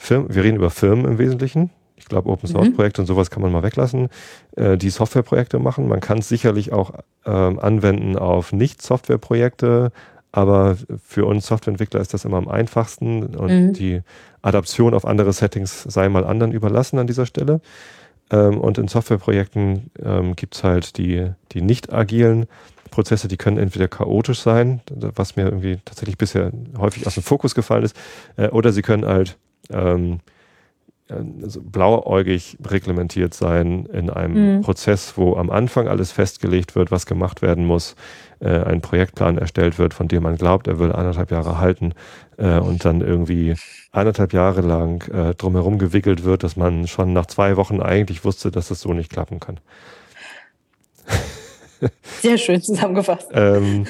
Firmen, 0.00 0.34
wir 0.34 0.42
reden 0.42 0.56
über 0.56 0.70
Firmen 0.70 1.04
im 1.04 1.18
Wesentlichen. 1.18 1.70
Ich 1.96 2.06
glaube, 2.06 2.30
Open 2.30 2.48
Source 2.48 2.68
mhm. 2.68 2.74
Projekte 2.74 3.02
und 3.02 3.06
sowas 3.06 3.30
kann 3.30 3.42
man 3.42 3.52
mal 3.52 3.62
weglassen, 3.62 4.08
äh, 4.56 4.78
die 4.78 4.88
Softwareprojekte 4.88 5.58
machen. 5.58 5.86
Man 5.88 6.00
kann 6.00 6.18
es 6.18 6.28
sicherlich 6.28 6.72
auch 6.72 6.94
ähm, 7.26 7.58
anwenden 7.58 8.16
auf 8.16 8.54
Nicht-Softwareprojekte, 8.54 9.92
aber 10.32 10.78
für 11.04 11.26
uns 11.26 11.46
Softwareentwickler 11.46 12.00
ist 12.00 12.14
das 12.14 12.24
immer 12.24 12.38
am 12.38 12.48
einfachsten 12.48 13.36
und 13.36 13.50
mhm. 13.50 13.72
die 13.74 14.00
Adaption 14.40 14.94
auf 14.94 15.04
andere 15.04 15.34
Settings 15.34 15.82
sei 15.82 16.08
mal 16.08 16.24
anderen 16.24 16.52
überlassen 16.52 16.98
an 16.98 17.06
dieser 17.06 17.26
Stelle. 17.26 17.60
Ähm, 18.30 18.58
und 18.58 18.78
in 18.78 18.88
Softwareprojekten 18.88 19.90
ähm, 20.02 20.34
gibt 20.34 20.54
es 20.54 20.64
halt 20.64 20.96
die, 20.96 21.30
die 21.52 21.60
nicht 21.60 21.92
agilen 21.92 22.46
Prozesse, 22.90 23.28
die 23.28 23.36
können 23.36 23.58
entweder 23.58 23.86
chaotisch 23.86 24.40
sein, 24.40 24.80
was 24.88 25.36
mir 25.36 25.44
irgendwie 25.44 25.78
tatsächlich 25.84 26.16
bisher 26.16 26.50
häufig 26.78 27.06
aus 27.06 27.14
dem 27.14 27.22
Fokus 27.22 27.54
gefallen 27.54 27.84
ist, 27.84 27.94
äh, 28.38 28.48
oder 28.48 28.72
sie 28.72 28.82
können 28.82 29.04
halt 29.04 29.36
ähm, 29.72 30.20
also 31.42 31.60
blauäugig 31.62 32.56
reglementiert 32.64 33.34
sein 33.34 33.86
in 33.86 34.10
einem 34.10 34.56
mhm. 34.56 34.60
Prozess, 34.62 35.14
wo 35.16 35.36
am 35.36 35.50
Anfang 35.50 35.88
alles 35.88 36.12
festgelegt 36.12 36.76
wird, 36.76 36.90
was 36.90 37.06
gemacht 37.06 37.42
werden 37.42 37.64
muss, 37.66 37.96
äh, 38.40 38.48
ein 38.48 38.80
Projektplan 38.80 39.38
erstellt 39.38 39.78
wird, 39.78 39.94
von 39.94 40.08
dem 40.08 40.22
man 40.22 40.36
glaubt, 40.36 40.68
er 40.68 40.78
will 40.78 40.92
anderthalb 40.92 41.30
Jahre 41.30 41.58
halten 41.58 41.94
äh, 42.36 42.58
und 42.58 42.84
dann 42.84 43.00
irgendwie 43.00 43.54
anderthalb 43.92 44.32
Jahre 44.32 44.60
lang 44.60 45.02
äh, 45.12 45.34
drumherum 45.34 45.78
gewickelt 45.78 46.24
wird, 46.24 46.44
dass 46.44 46.56
man 46.56 46.86
schon 46.86 47.12
nach 47.12 47.26
zwei 47.26 47.56
Wochen 47.56 47.80
eigentlich 47.80 48.24
wusste, 48.24 48.50
dass 48.50 48.68
das 48.68 48.80
so 48.80 48.92
nicht 48.92 49.10
klappen 49.10 49.40
kann. 49.40 49.58
Sehr 52.20 52.38
schön 52.38 52.62
zusammengefasst. 52.62 53.28
ähm, 53.32 53.86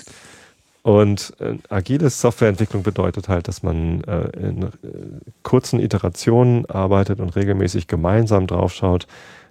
und 0.83 1.35
äh, 1.41 1.59
agiles 1.69 2.21
Softwareentwicklung 2.21 2.83
bedeutet 2.83 3.29
halt, 3.29 3.49
dass 3.49 3.63
man 3.63 4.03
äh, 4.05 4.29
in 4.39 4.63
äh, 4.63 4.69
kurzen 5.43 5.79
Iterationen 5.79 6.65
arbeitet 6.67 7.21
und 7.21 7.37
regelmäßig 7.37 7.87
gemeinsam 7.87 8.47
draufschaut, 8.47 9.07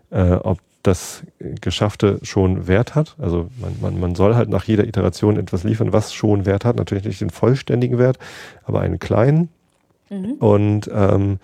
äh, 0.10 0.32
ob 0.32 0.60
das 0.82 1.24
Geschaffte 1.40 2.20
schon 2.24 2.68
Wert 2.68 2.96
hat. 2.96 3.16
Also 3.20 3.50
man, 3.60 3.76
man, 3.82 4.00
man 4.00 4.16
soll 4.16 4.36
halt 4.36 4.50
nach 4.50 4.64
jeder 4.64 4.88
Iteration 4.88 5.38
etwas 5.38 5.64
liefern, 5.64 5.94
was 5.94 6.14
schon 6.14 6.46
Wert 6.46 6.66
hat. 6.66 6.78
Natürlich 6.78 7.04
nicht 7.04 7.22
den 7.22 7.30
vollständigen 7.30 8.00
Wert, 8.00 8.18
aber 8.64 8.80
einen 8.80 8.98
kleinen. 8.98 9.50
Mhm. 10.10 10.34
Und 10.40 10.90
ähm, 10.92 11.40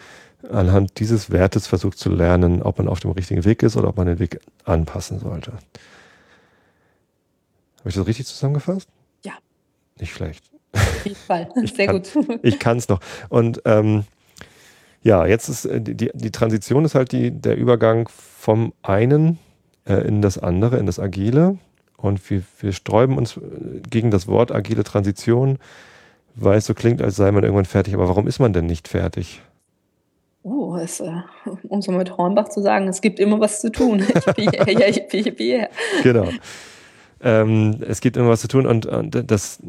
anhand 0.49 0.99
dieses 0.99 1.31
Wertes 1.31 1.67
versucht 1.67 1.99
zu 1.99 2.09
lernen, 2.09 2.61
ob 2.61 2.77
man 2.77 2.87
auf 2.87 3.01
dem 3.01 3.11
richtigen 3.11 3.45
Weg 3.45 3.61
ist 3.61 3.75
oder 3.75 3.89
ob 3.89 3.97
man 3.97 4.07
den 4.07 4.19
Weg 4.19 4.39
anpassen 4.63 5.19
sollte. 5.19 5.51
Habe 5.51 7.89
ich 7.89 7.95
das 7.95 8.07
richtig 8.07 8.25
zusammengefasst? 8.25 8.89
Nicht 9.99 10.13
schlecht. 10.13 10.43
Auf 10.73 11.05
jeden 11.05 11.15
Fall. 11.15 11.49
Sehr 11.75 11.87
kann, 11.87 11.95
gut. 12.01 12.39
Ich 12.43 12.59
kann 12.59 12.77
es 12.77 12.89
noch. 12.89 12.99
Und 13.29 13.61
ähm, 13.65 14.03
ja, 15.01 15.25
jetzt 15.25 15.49
ist 15.49 15.65
äh, 15.65 15.81
die, 15.81 16.11
die 16.13 16.31
Transition 16.31 16.85
ist 16.85 16.95
halt 16.95 17.11
die, 17.11 17.31
der 17.31 17.55
Übergang 17.57 18.09
vom 18.09 18.73
einen 18.81 19.39
äh, 19.85 19.95
in 20.07 20.21
das 20.21 20.37
andere, 20.37 20.77
in 20.77 20.85
das 20.85 20.99
Agile. 20.99 21.57
Und 21.97 22.29
wir, 22.29 22.43
wir 22.59 22.73
sträuben 22.73 23.17
uns 23.17 23.37
äh, 23.37 23.41
gegen 23.89 24.11
das 24.11 24.27
Wort 24.27 24.51
agile 24.51 24.83
Transition, 24.83 25.59
weil 26.35 26.57
es 26.57 26.65
so 26.65 26.73
klingt, 26.73 27.01
als 27.01 27.15
sei 27.15 27.31
man 27.31 27.43
irgendwann 27.43 27.65
fertig. 27.65 27.93
Aber 27.93 28.07
warum 28.09 28.27
ist 28.27 28.39
man 28.39 28.51
denn 28.51 28.65
nicht 28.65 28.87
fertig? 28.87 29.41
Oh, 30.43 30.75
es, 30.75 30.99
äh, 30.99 31.11
um 31.69 31.81
so 31.81 31.91
mit 31.91 32.17
Hornbach 32.17 32.49
zu 32.49 32.61
sagen, 32.61 32.87
es 32.87 33.01
gibt 33.01 33.19
immer 33.19 33.39
was 33.39 33.61
zu 33.61 33.71
tun. 33.71 33.99
Ich 33.99 34.25
bin 34.35 34.51
hier, 34.51 34.79
ja, 34.79 34.87
ich 34.87 35.07
bin 35.07 35.35
hier. 35.37 35.69
Genau. 36.03 36.29
Ähm, 37.21 37.77
es 37.87 38.01
gibt 38.01 38.17
immer 38.17 38.29
was 38.29 38.41
zu 38.41 38.47
tun 38.47 38.65
und, 38.65 38.85
und, 38.85 39.31
das, 39.31 39.59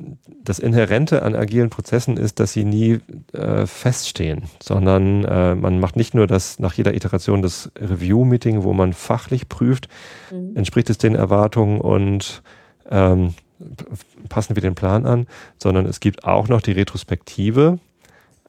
das 0.42 0.58
Inhärente 0.58 1.22
an 1.22 1.34
agilen 1.34 1.70
Prozessen 1.70 2.16
ist, 2.16 2.40
dass 2.40 2.52
sie 2.52 2.64
nie 2.64 3.00
äh, 3.32 3.66
feststehen, 3.66 4.42
sondern 4.60 5.24
äh, 5.24 5.54
man 5.54 5.78
macht 5.78 5.96
nicht 5.96 6.14
nur 6.14 6.26
das 6.26 6.58
nach 6.58 6.74
jeder 6.74 6.94
Iteration 6.94 7.42
das 7.42 7.70
Review-Meeting, 7.78 8.64
wo 8.64 8.72
man 8.72 8.92
fachlich 8.92 9.48
prüft, 9.48 9.88
mhm. 10.32 10.56
entspricht 10.56 10.90
es 10.90 10.98
den 10.98 11.14
Erwartungen 11.14 11.80
und 11.80 12.42
ähm, 12.90 13.34
passen 14.28 14.56
wir 14.56 14.60
den 14.60 14.74
Plan 14.74 15.06
an, 15.06 15.26
sondern 15.58 15.86
es 15.86 16.00
gibt 16.00 16.24
auch 16.24 16.48
noch 16.48 16.60
die 16.60 16.72
Retrospektive, 16.72 17.78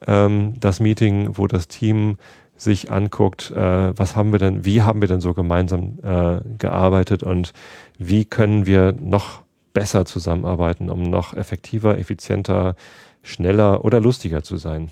ähm, 0.05 0.55
das 0.59 0.79
Meeting, 0.79 1.37
wo 1.37 1.47
das 1.47 1.67
Team 1.67 2.17
sich 2.57 2.91
anguckt, 2.91 3.51
äh, 3.51 3.97
was 3.97 4.15
haben 4.15 4.31
wir 4.31 4.39
denn, 4.39 4.65
wie 4.65 4.81
haben 4.81 5.01
wir 5.01 5.07
denn 5.07 5.21
so 5.21 5.33
gemeinsam 5.33 5.99
äh, 6.03 6.39
gearbeitet 6.57 7.23
und 7.23 7.53
wie 7.97 8.25
können 8.25 8.65
wir 8.65 8.93
noch 8.93 9.41
besser 9.73 10.05
zusammenarbeiten, 10.05 10.89
um 10.89 11.03
noch 11.03 11.33
effektiver, 11.33 11.97
effizienter, 11.97 12.75
schneller 13.21 13.85
oder 13.85 13.99
lustiger 13.99 14.43
zu 14.43 14.57
sein. 14.57 14.89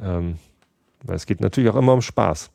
Ähm, 0.00 0.38
weil 1.02 1.16
es 1.16 1.26
geht 1.26 1.40
natürlich 1.40 1.70
auch 1.70 1.76
immer 1.76 1.92
um 1.92 2.02
Spaß 2.02 2.50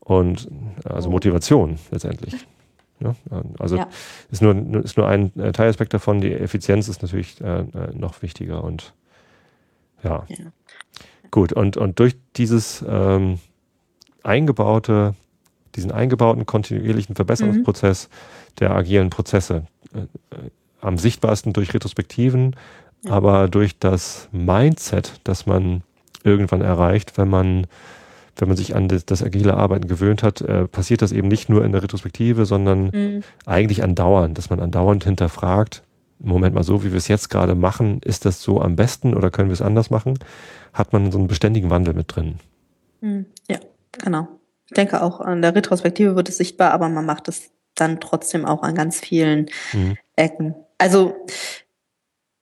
und 0.00 0.48
also 0.84 1.08
oh. 1.08 1.12
Motivation 1.12 1.78
letztendlich. 1.90 2.46
Ja, 2.98 3.14
also 3.58 3.76
ja. 3.76 3.88
ist 4.30 4.42
nur 4.42 4.54
ist 4.84 4.98
nur 4.98 5.08
ein 5.08 5.32
äh, 5.38 5.52
Teilaspekt 5.52 5.94
davon. 5.94 6.20
Die 6.20 6.32
Effizienz 6.32 6.86
ist 6.88 7.00
natürlich 7.00 7.40
äh, 7.40 7.60
äh, 7.60 7.66
noch 7.94 8.20
wichtiger 8.20 8.62
und 8.62 8.92
ja. 10.02 10.26
ja. 10.28 10.36
Gut, 11.30 11.52
und, 11.52 11.76
und 11.76 11.98
durch 11.98 12.16
dieses 12.36 12.84
ähm, 12.86 13.38
eingebaute, 14.22 15.14
diesen 15.76 15.92
eingebauten 15.92 16.44
kontinuierlichen 16.46 17.14
Verbesserungsprozess 17.14 18.08
mhm. 18.08 18.14
Der 18.54 18.72
agilen 18.72 19.10
Prozesse. 19.10 19.64
Äh, 19.94 20.00
äh, 20.34 20.50
am 20.80 20.96
sichtbarsten 20.96 21.52
durch 21.52 21.74
Retrospektiven, 21.74 22.56
ja. 23.04 23.12
aber 23.12 23.48
durch 23.48 23.78
das 23.78 24.28
Mindset, 24.32 25.20
das 25.24 25.44
man 25.44 25.82
irgendwann 26.24 26.62
erreicht, 26.62 27.18
wenn 27.18 27.28
man 27.28 27.66
wenn 28.36 28.48
man 28.48 28.56
sich 28.56 28.74
an 28.74 28.88
das, 28.88 29.04
das 29.04 29.22
agile 29.22 29.54
Arbeiten 29.54 29.86
gewöhnt 29.86 30.22
hat, 30.22 30.40
äh, 30.40 30.66
passiert 30.66 31.02
das 31.02 31.12
eben 31.12 31.28
nicht 31.28 31.50
nur 31.50 31.62
in 31.62 31.72
der 31.72 31.82
Retrospektive, 31.82 32.46
sondern 32.46 32.84
mhm. 32.84 33.22
eigentlich 33.44 33.82
andauernd, 33.82 34.38
dass 34.38 34.48
man 34.48 34.60
andauernd 34.60 35.04
hinterfragt, 35.04 35.82
Moment 36.18 36.54
mal 36.54 36.62
so, 36.62 36.82
wie 36.82 36.90
wir 36.90 36.96
es 36.96 37.08
jetzt 37.08 37.28
gerade 37.28 37.54
machen, 37.54 38.00
ist 38.02 38.24
das 38.24 38.40
so 38.42 38.60
am 38.62 38.76
besten 38.76 39.14
oder 39.14 39.30
können 39.30 39.50
wir 39.50 39.54
es 39.54 39.62
anders 39.62 39.90
machen? 39.90 40.18
Hat 40.72 40.94
man 40.94 41.12
so 41.12 41.18
einen 41.18 41.28
beständigen 41.28 41.68
Wandel 41.68 41.92
mit 41.92 42.14
drin. 42.14 42.36
Mhm. 43.02 43.26
Ja. 43.48 43.58
Genau. 43.92 44.28
Ich 44.66 44.74
denke 44.74 45.02
auch 45.02 45.20
an 45.20 45.42
der 45.42 45.54
Retrospektive 45.54 46.14
wird 46.14 46.28
es 46.28 46.36
sichtbar, 46.36 46.72
aber 46.72 46.88
man 46.88 47.04
macht 47.04 47.28
es 47.28 47.50
dann 47.80 48.00
trotzdem 48.00 48.44
auch 48.44 48.62
an 48.62 48.74
ganz 48.74 49.00
vielen 49.00 49.46
mhm. 49.72 49.96
Ecken. 50.16 50.54
Also 50.78 51.14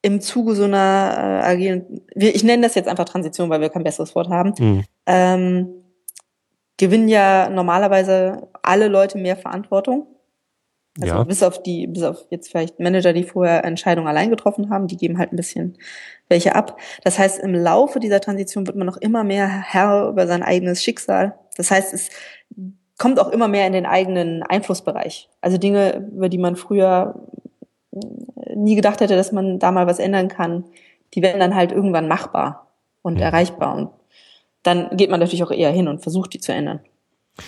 im 0.02 0.20
Zuge 0.20 0.54
so 0.54 0.64
einer 0.64 1.42
äh, 1.44 1.46
agilen, 1.46 2.02
ich 2.14 2.44
nenne 2.44 2.62
das 2.62 2.74
jetzt 2.74 2.88
einfach 2.88 3.04
Transition, 3.04 3.50
weil 3.50 3.60
wir 3.60 3.68
kein 3.68 3.84
besseres 3.84 4.14
Wort 4.14 4.28
haben, 4.28 4.54
mhm. 4.58 4.84
ähm, 5.06 5.68
gewinnen 6.76 7.08
ja 7.08 7.48
normalerweise 7.50 8.48
alle 8.62 8.88
Leute 8.88 9.18
mehr 9.18 9.36
Verantwortung. 9.36 10.06
Also 11.00 11.14
ja. 11.14 11.22
bis 11.22 11.42
auf 11.44 11.62
die, 11.62 11.86
bis 11.86 12.02
auf 12.02 12.26
jetzt 12.30 12.50
vielleicht 12.50 12.80
Manager, 12.80 13.12
die 13.12 13.22
vorher 13.22 13.64
Entscheidungen 13.64 14.08
allein 14.08 14.30
getroffen 14.30 14.70
haben, 14.70 14.88
die 14.88 14.96
geben 14.96 15.18
halt 15.18 15.32
ein 15.32 15.36
bisschen 15.36 15.78
welche 16.28 16.56
ab. 16.56 16.78
Das 17.04 17.18
heißt, 17.18 17.38
im 17.38 17.54
Laufe 17.54 18.00
dieser 18.00 18.20
Transition 18.20 18.66
wird 18.66 18.76
man 18.76 18.86
noch 18.86 18.96
immer 18.96 19.22
mehr 19.22 19.46
Herr 19.46 20.08
über 20.08 20.26
sein 20.26 20.42
eigenes 20.42 20.82
Schicksal. 20.82 21.38
Das 21.56 21.70
heißt, 21.70 21.94
es 21.94 22.08
kommt 22.98 23.18
auch 23.20 23.28
immer 23.28 23.48
mehr 23.48 23.66
in 23.66 23.72
den 23.72 23.86
eigenen 23.86 24.42
Einflussbereich. 24.42 25.28
Also 25.40 25.56
Dinge, 25.56 26.08
über 26.12 26.28
die 26.28 26.38
man 26.38 26.56
früher 26.56 27.14
nie 28.54 28.74
gedacht 28.74 29.00
hätte, 29.00 29.16
dass 29.16 29.32
man 29.32 29.58
da 29.58 29.70
mal 29.70 29.86
was 29.86 29.98
ändern 29.98 30.28
kann, 30.28 30.64
die 31.14 31.22
werden 31.22 31.40
dann 31.40 31.54
halt 31.54 31.72
irgendwann 31.72 32.08
machbar 32.08 32.66
und 33.02 33.14
mhm. 33.14 33.22
erreichbar. 33.22 33.76
Und 33.76 33.90
dann 34.62 34.96
geht 34.96 35.10
man 35.10 35.20
natürlich 35.20 35.44
auch 35.44 35.50
eher 35.50 35.70
hin 35.70 35.88
und 35.88 36.02
versucht, 36.02 36.34
die 36.34 36.40
zu 36.40 36.52
ändern, 36.52 36.80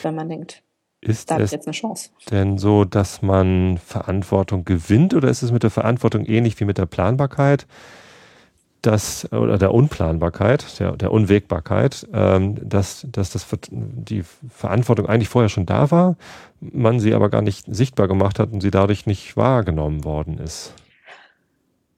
wenn 0.02 0.14
man 0.14 0.28
denkt, 0.28 0.62
ist 1.00 1.30
da 1.30 1.38
es 1.38 1.50
jetzt 1.50 1.66
eine 1.66 1.72
Chance. 1.72 2.10
denn 2.30 2.58
so, 2.58 2.84
dass 2.84 3.22
man 3.22 3.78
Verantwortung 3.78 4.64
gewinnt 4.64 5.14
oder 5.14 5.28
ist 5.28 5.42
es 5.42 5.50
mit 5.50 5.62
der 5.62 5.70
Verantwortung 5.70 6.24
ähnlich 6.24 6.58
wie 6.60 6.64
mit 6.64 6.78
der 6.78 6.86
Planbarkeit? 6.86 7.66
Dass, 8.82 9.30
oder 9.32 9.58
der 9.58 9.74
Unplanbarkeit, 9.74 10.78
der, 10.80 10.96
der 10.96 11.12
Unwägbarkeit, 11.12 12.06
ähm, 12.12 12.56
dass, 12.68 13.06
dass 13.10 13.30
das, 13.30 13.46
die 13.70 14.22
Verantwortung 14.48 15.06
eigentlich 15.06 15.28
vorher 15.28 15.48
schon 15.48 15.66
da 15.66 15.90
war, 15.90 16.16
man 16.60 17.00
sie 17.00 17.14
aber 17.14 17.28
gar 17.30 17.42
nicht 17.42 17.66
sichtbar 17.68 18.08
gemacht 18.08 18.38
hat 18.38 18.52
und 18.52 18.60
sie 18.60 18.70
dadurch 18.70 19.06
nicht 19.06 19.36
wahrgenommen 19.36 20.04
worden 20.04 20.38
ist. 20.38 20.74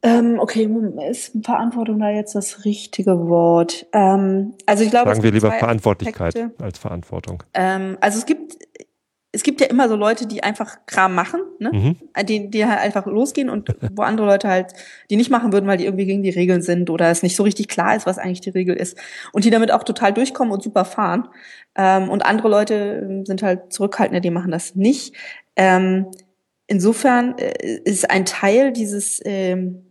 Ähm, 0.05 0.41
okay, 0.41 0.69
ist 1.09 1.33
Verantwortung 1.45 2.01
da 2.01 2.11
jetzt 2.11 2.35
das 2.35 2.65
richtige 2.65 3.29
Wort? 3.29 3.87
Ähm, 3.93 4.55
also 4.67 4.83
ich 4.83 4.91
glaube, 4.91 5.09
sagen 5.09 5.23
wir 5.23 5.31
lieber 5.31 5.53
Verantwortlichkeit 5.53 6.35
Aspekte. 6.37 6.65
als 6.65 6.79
Verantwortung. 6.81 7.45
Ähm, 7.55 7.99
also 8.01 8.19
es 8.19 8.27
gibt 8.27 8.57
es 9.35 9.43
gibt 9.43 9.63
ja 9.63 9.67
immer 9.67 9.89
so 9.89 9.97
Leute, 9.97 10.27
die 10.27 10.43
einfach 10.43 10.77
Kram 10.87 11.15
machen, 11.15 11.41
ne? 11.59 11.71
Mhm. 11.73 12.27
Die, 12.27 12.51
die 12.51 12.67
halt 12.67 12.81
einfach 12.81 13.07
losgehen 13.07 13.49
und 13.49 13.75
wo 13.95 14.03
andere 14.03 14.27
Leute 14.27 14.49
halt 14.49 14.75
die 15.09 15.17
nicht 15.17 15.31
machen 15.31 15.53
würden, 15.53 15.67
weil 15.67 15.79
die 15.79 15.87
irgendwie 15.87 16.05
gegen 16.05 16.23
die 16.23 16.31
Regeln 16.31 16.61
sind 16.61 16.91
oder 16.91 17.11
es 17.11 17.23
nicht 17.23 17.35
so 17.35 17.43
richtig 17.43 17.69
klar 17.69 17.97
ist, 17.97 18.05
was 18.05 18.19
eigentlich 18.19 18.43
die 18.43 18.51
Regel 18.51 18.77
ist. 18.77 18.99
Und 19.33 19.45
die 19.45 19.51
damit 19.51 19.73
auch 19.73 19.85
total 19.85 20.13
durchkommen 20.13 20.53
und 20.53 20.63
super 20.63 20.85
fahren. 20.85 21.29
Ähm, 21.75 22.11
und 22.11 22.27
andere 22.27 22.49
Leute 22.49 23.07
ähm, 23.09 23.25
sind 23.25 23.43
halt 23.43 23.73
zurückhaltender, 23.73 24.21
die 24.21 24.31
machen 24.31 24.51
das 24.51 24.75
nicht. 24.75 25.17
Ähm, 25.57 26.11
insofern 26.67 27.39
äh, 27.39 27.81
ist 27.85 28.11
ein 28.11 28.27
Teil 28.27 28.71
dieses, 28.73 29.21
ähm, 29.25 29.87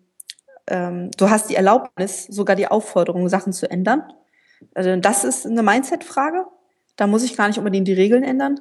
ähm, 0.67 1.09
du 1.17 1.31
hast 1.31 1.49
die 1.49 1.55
Erlaubnis, 1.55 2.25
sogar 2.25 2.55
die 2.55 2.67
Aufforderung, 2.67 3.27
Sachen 3.27 3.53
zu 3.53 3.69
ändern. 3.69 4.03
Also 4.75 4.95
das 4.97 5.23
ist 5.23 5.47
eine 5.47 5.63
Mindset-Frage. 5.63 6.45
Da 6.95 7.07
muss 7.07 7.23
ich 7.23 7.35
gar 7.35 7.47
nicht 7.47 7.57
unbedingt 7.57 7.87
die 7.87 7.93
Regeln 7.93 8.23
ändern. 8.23 8.59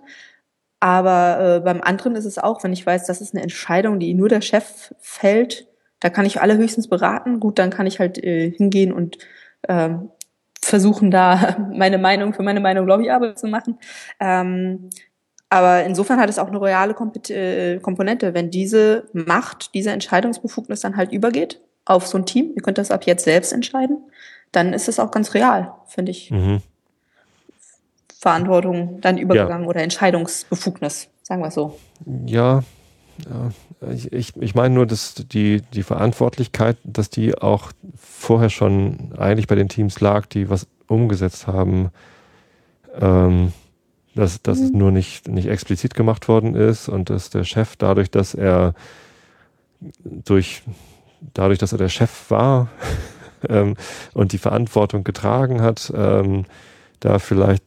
Aber 0.80 1.56
äh, 1.56 1.60
beim 1.60 1.82
anderen 1.82 2.16
ist 2.16 2.24
es 2.24 2.38
auch, 2.38 2.64
wenn 2.64 2.72
ich 2.72 2.84
weiß, 2.84 3.06
das 3.06 3.20
ist 3.20 3.34
eine 3.34 3.42
Entscheidung, 3.42 4.00
die 4.00 4.14
nur 4.14 4.30
der 4.30 4.40
Chef 4.40 4.94
fällt, 4.98 5.66
da 6.00 6.08
kann 6.08 6.24
ich 6.24 6.40
alle 6.40 6.56
höchstens 6.56 6.88
beraten. 6.88 7.38
Gut, 7.38 7.58
dann 7.58 7.70
kann 7.70 7.86
ich 7.86 8.00
halt 8.00 8.22
äh, 8.22 8.50
hingehen 8.50 8.92
und 8.92 9.18
äh, 9.62 9.90
versuchen, 10.62 11.10
da 11.10 11.56
meine 11.72 11.98
Meinung 11.98 12.32
für 12.32 12.42
meine 12.42 12.60
Meinung 12.60 12.86
Lobbyarbeit 12.86 13.38
zu 13.38 13.46
machen. 13.46 13.78
Ähm, 14.18 14.88
aber 15.50 15.84
insofern 15.84 16.20
hat 16.20 16.30
es 16.30 16.38
auch 16.38 16.48
eine 16.48 16.58
royale 16.58 16.94
äh, 17.28 17.78
Komponente, 17.80 18.34
wenn 18.34 18.50
diese 18.50 19.08
Macht, 19.12 19.74
diese 19.74 19.90
Entscheidungsbefugnis 19.90 20.80
dann 20.80 20.96
halt 20.96 21.12
übergeht 21.12 21.60
auf 21.84 22.06
so 22.06 22.18
ein 22.18 22.26
Team, 22.26 22.52
ihr 22.54 22.62
könnt 22.62 22.78
das 22.78 22.92
ab 22.92 23.04
jetzt 23.04 23.24
selbst 23.24 23.52
entscheiden, 23.52 23.98
dann 24.52 24.72
ist 24.72 24.88
es 24.88 25.00
auch 25.00 25.10
ganz 25.10 25.34
real, 25.34 25.74
finde 25.86 26.12
ich. 26.12 26.30
Mhm. 26.30 26.62
Verantwortung 28.20 29.00
dann 29.00 29.16
übergegangen 29.16 29.64
ja. 29.64 29.68
oder 29.68 29.82
Entscheidungsbefugnis, 29.82 31.08
sagen 31.22 31.40
wir 31.40 31.50
so. 31.50 31.78
Ja, 32.26 32.62
ja. 33.24 33.50
Ich, 33.90 34.12
ich, 34.12 34.36
ich 34.36 34.54
meine 34.54 34.74
nur, 34.74 34.86
dass 34.86 35.14
die, 35.14 35.62
die 35.72 35.82
Verantwortlichkeit, 35.82 36.76
dass 36.84 37.08
die 37.08 37.34
auch 37.34 37.72
vorher 37.96 38.50
schon 38.50 39.14
eigentlich 39.16 39.46
bei 39.46 39.54
den 39.54 39.70
Teams 39.70 40.00
lag, 40.00 40.26
die 40.26 40.50
was 40.50 40.66
umgesetzt 40.86 41.46
haben, 41.46 41.90
ähm, 43.00 43.54
dass, 44.14 44.42
dass 44.42 44.58
mhm. 44.58 44.64
es 44.64 44.70
nur 44.72 44.90
nicht, 44.90 45.28
nicht 45.28 45.48
explizit 45.48 45.94
gemacht 45.94 46.28
worden 46.28 46.54
ist 46.54 46.90
und 46.90 47.08
dass 47.08 47.30
der 47.30 47.44
Chef 47.44 47.76
dadurch, 47.76 48.10
dass 48.10 48.34
er 48.34 48.74
durch 50.02 50.62
dadurch, 51.32 51.58
dass 51.58 51.72
er 51.72 51.78
der 51.78 51.88
Chef 51.88 52.30
war 52.30 52.68
ähm, 53.48 53.76
und 54.12 54.32
die 54.32 54.38
Verantwortung 54.38 55.04
getragen 55.04 55.62
hat, 55.62 55.90
ähm, 55.96 56.44
da 57.00 57.18
vielleicht 57.18 57.64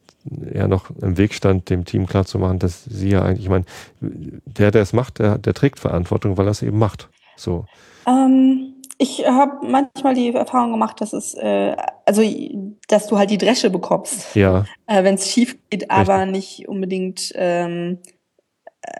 eher 0.51 0.67
noch 0.67 0.89
im 1.01 1.17
Weg 1.17 1.33
stand, 1.33 1.69
dem 1.69 1.85
Team 1.85 2.05
klarzumachen, 2.05 2.59
dass 2.59 2.85
sie 2.85 3.09
ja 3.09 3.23
eigentlich, 3.23 3.45
ich 3.45 3.49
meine, 3.49 3.65
der, 3.99 4.71
der 4.71 4.81
es 4.81 4.93
macht, 4.93 5.19
der, 5.19 5.37
der 5.37 5.53
trägt 5.53 5.79
Verantwortung, 5.79 6.37
weil 6.37 6.47
er 6.47 6.51
es 6.51 6.61
eben 6.61 6.79
macht. 6.79 7.09
So. 7.35 7.65
Ähm, 8.07 8.75
ich 8.97 9.25
habe 9.27 9.67
manchmal 9.67 10.13
die 10.13 10.33
Erfahrung 10.33 10.71
gemacht, 10.71 11.01
dass 11.01 11.13
es, 11.13 11.33
äh, 11.33 11.75
also 12.05 12.21
dass 12.87 13.07
du 13.07 13.17
halt 13.17 13.31
die 13.31 13.37
Dresche 13.37 13.69
bekommst, 13.69 14.35
ja. 14.35 14.65
äh, 14.87 15.03
wenn 15.03 15.15
es 15.15 15.29
schief 15.29 15.57
geht, 15.69 15.91
aber 15.91 16.25
nicht 16.25 16.67
unbedingt 16.67 17.33
ähm, 17.35 17.99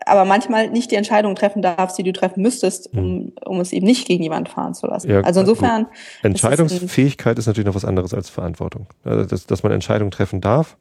aber 0.06 0.26
manchmal 0.26 0.70
nicht 0.70 0.92
die 0.92 0.96
Entscheidung 0.96 1.36
treffen 1.36 1.62
darfst, 1.62 1.98
die 1.98 2.04
du 2.04 2.14
treffen 2.14 2.42
müsstest, 2.42 2.94
um, 2.94 2.98
hm. 2.98 3.34
um 3.46 3.60
es 3.60 3.74
eben 3.74 3.86
nicht 3.86 4.08
gegen 4.08 4.30
Wand 4.30 4.50
fahren 4.50 4.74
zu 4.74 4.88
lassen. 4.88 5.10
Ja, 5.10 5.22
also 5.22 5.42
insofern. 5.42 5.88
Entscheidungsfähigkeit 6.22 7.38
ist, 7.38 7.44
ist, 7.44 7.48
natürlich 7.48 7.68
noch 7.68 7.76
was 7.76 7.86
anderes 7.86 8.14
als 8.14 8.30
Verantwortung. 8.30 8.88
Also 9.04 9.26
dass, 9.26 9.46
dass 9.46 9.64
man 9.64 9.72
Entscheidungen 9.72 10.12
treffen 10.12 10.42
darf 10.42 10.78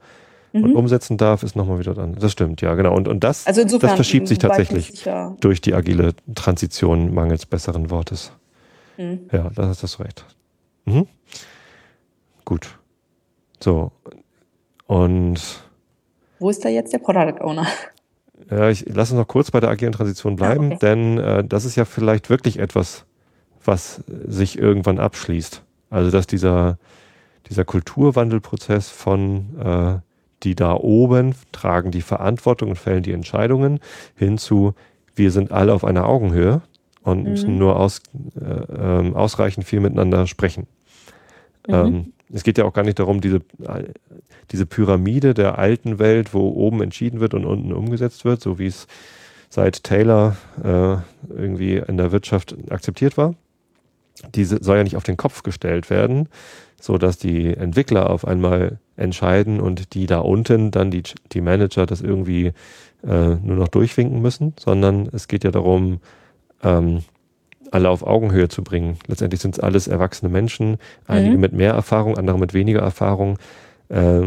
mhm. 0.52 0.64
und 0.64 0.76
umsetzen 0.76 1.16
darf, 1.16 1.42
ist 1.42 1.56
nochmal 1.56 1.78
wieder 1.78 1.94
dann. 1.94 2.14
Das 2.14 2.32
stimmt, 2.32 2.60
ja, 2.60 2.74
genau. 2.74 2.94
Und, 2.94 3.08
und 3.08 3.24
das, 3.24 3.46
also 3.46 3.60
insofern 3.60 3.90
das 3.90 3.96
verschiebt 3.96 4.28
sich 4.28 4.38
tatsächlich 4.38 5.04
durch 5.40 5.60
die 5.60 5.74
agile 5.74 6.14
Transition 6.34 7.12
mangels 7.12 7.46
besseren 7.46 7.90
Wortes. 7.90 8.32
Mhm. 8.96 9.20
Ja, 9.32 9.50
das 9.54 9.70
ist 9.70 9.82
das 9.82 10.00
recht. 10.00 10.24
Mhm. 10.84 11.06
Gut. 12.44 12.78
So. 13.60 13.92
Und. 14.86 15.40
Wo 16.38 16.50
ist 16.50 16.64
da 16.64 16.68
jetzt 16.68 16.92
der 16.92 16.98
Product 16.98 17.40
Owner? 17.40 17.66
Ja, 18.50 18.68
ich 18.68 18.86
lasse 18.88 19.14
uns 19.14 19.20
noch 19.20 19.28
kurz 19.28 19.50
bei 19.50 19.60
der 19.60 19.70
agilen 19.70 19.92
Transition 19.92 20.36
bleiben, 20.36 20.70
ja, 20.70 20.76
okay. 20.76 20.86
denn 20.86 21.18
äh, 21.18 21.44
das 21.44 21.64
ist 21.64 21.76
ja 21.76 21.84
vielleicht 21.84 22.28
wirklich 22.28 22.58
etwas, 22.58 23.06
was 23.64 24.02
sich 24.26 24.58
irgendwann 24.58 24.98
abschließt. 24.98 25.62
Also 25.90 26.10
dass 26.10 26.26
dieser, 26.26 26.78
dieser 27.48 27.64
Kulturwandelprozess 27.64 28.88
von 28.90 29.56
äh, 29.58 29.98
die 30.42 30.54
da 30.54 30.74
oben 30.74 31.34
tragen 31.52 31.90
die 31.90 32.02
Verantwortung 32.02 32.70
und 32.70 32.76
fällen 32.76 33.02
die 33.02 33.12
Entscheidungen 33.12 33.80
hin 34.16 34.38
zu 34.38 34.74
wir 35.14 35.30
sind 35.30 35.52
alle 35.52 35.74
auf 35.74 35.84
einer 35.84 36.06
Augenhöhe 36.06 36.62
und 37.02 37.24
müssen 37.24 37.52
mhm. 37.52 37.58
nur 37.58 37.78
aus, 37.78 38.00
äh, 38.40 38.44
äh, 38.44 39.14
ausreichend 39.14 39.66
viel 39.66 39.80
miteinander 39.80 40.26
sprechen. 40.26 40.66
Mhm. 41.66 41.74
Ähm, 41.74 42.12
es 42.32 42.44
geht 42.44 42.56
ja 42.56 42.64
auch 42.64 42.72
gar 42.72 42.84
nicht 42.84 42.98
darum, 42.98 43.20
diese, 43.20 43.40
diese 44.50 44.64
Pyramide 44.64 45.34
der 45.34 45.58
alten 45.58 45.98
Welt, 45.98 46.32
wo 46.32 46.48
oben 46.48 46.82
entschieden 46.82 47.20
wird 47.20 47.34
und 47.34 47.44
unten 47.44 47.72
umgesetzt 47.72 48.24
wird, 48.24 48.40
so 48.40 48.58
wie 48.58 48.66
es 48.66 48.86
seit 49.50 49.84
Taylor 49.84 50.36
äh, 50.64 50.96
irgendwie 51.28 51.76
in 51.76 51.98
der 51.98 52.10
Wirtschaft 52.10 52.56
akzeptiert 52.70 53.18
war. 53.18 53.34
Diese 54.34 54.62
soll 54.62 54.78
ja 54.78 54.84
nicht 54.84 54.96
auf 54.96 55.04
den 55.04 55.18
Kopf 55.18 55.42
gestellt 55.42 55.90
werden, 55.90 56.28
so 56.80 56.96
dass 56.96 57.18
die 57.18 57.54
Entwickler 57.54 58.08
auf 58.08 58.26
einmal 58.26 58.78
entscheiden 58.96 59.60
und 59.60 59.94
die 59.94 60.06
da 60.06 60.18
unten 60.18 60.70
dann 60.70 60.90
die, 60.90 61.02
die 61.32 61.40
Manager 61.40 61.86
das 61.86 62.00
irgendwie 62.00 62.52
äh, 63.04 63.34
nur 63.42 63.56
noch 63.56 63.68
durchwinken 63.68 64.20
müssen, 64.20 64.54
sondern 64.58 65.08
es 65.12 65.28
geht 65.28 65.44
ja 65.44 65.50
darum, 65.50 66.00
ähm, 66.62 67.02
alle 67.70 67.88
auf 67.88 68.06
Augenhöhe 68.06 68.48
zu 68.48 68.62
bringen. 68.62 68.98
Letztendlich 69.06 69.40
sind 69.40 69.56
es 69.56 69.60
alles 69.60 69.88
erwachsene 69.88 70.30
Menschen, 70.30 70.76
einige 71.06 71.34
mhm. 71.34 71.40
mit 71.40 71.52
mehr 71.52 71.72
Erfahrung, 71.72 72.18
andere 72.18 72.38
mit 72.38 72.54
weniger 72.54 72.80
Erfahrung, 72.80 73.38
äh, 73.88 74.26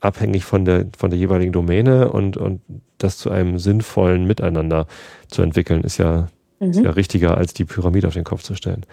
abhängig 0.00 0.44
von 0.44 0.64
der, 0.64 0.86
von 0.96 1.10
der 1.10 1.18
jeweiligen 1.18 1.52
Domäne 1.52 2.10
und, 2.10 2.36
und 2.36 2.60
das 2.98 3.18
zu 3.18 3.30
einem 3.30 3.58
sinnvollen 3.58 4.26
Miteinander 4.26 4.86
zu 5.28 5.42
entwickeln, 5.42 5.82
ist 5.84 5.98
ja, 5.98 6.28
mhm. 6.58 6.70
ist 6.70 6.80
ja 6.80 6.90
richtiger, 6.90 7.36
als 7.36 7.54
die 7.54 7.64
Pyramide 7.64 8.08
auf 8.08 8.14
den 8.14 8.24
Kopf 8.24 8.42
zu 8.42 8.54
stellen. 8.54 8.84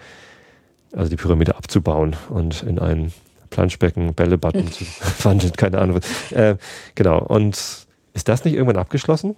Also 0.92 1.10
die 1.10 1.16
Pyramide 1.16 1.56
abzubauen 1.56 2.14
und 2.28 2.62
in 2.62 2.78
ein 2.78 3.12
Planschbecken, 3.54 4.14
Bällebutton 4.14 4.70
zu 4.70 4.84
wandeln, 5.22 5.52
keine 5.52 5.78
Ahnung. 5.78 6.00
Äh, 6.30 6.56
genau. 6.96 7.24
Und 7.24 7.56
ist 8.12 8.28
das 8.28 8.44
nicht 8.44 8.54
irgendwann 8.54 8.76
abgeschlossen? 8.76 9.36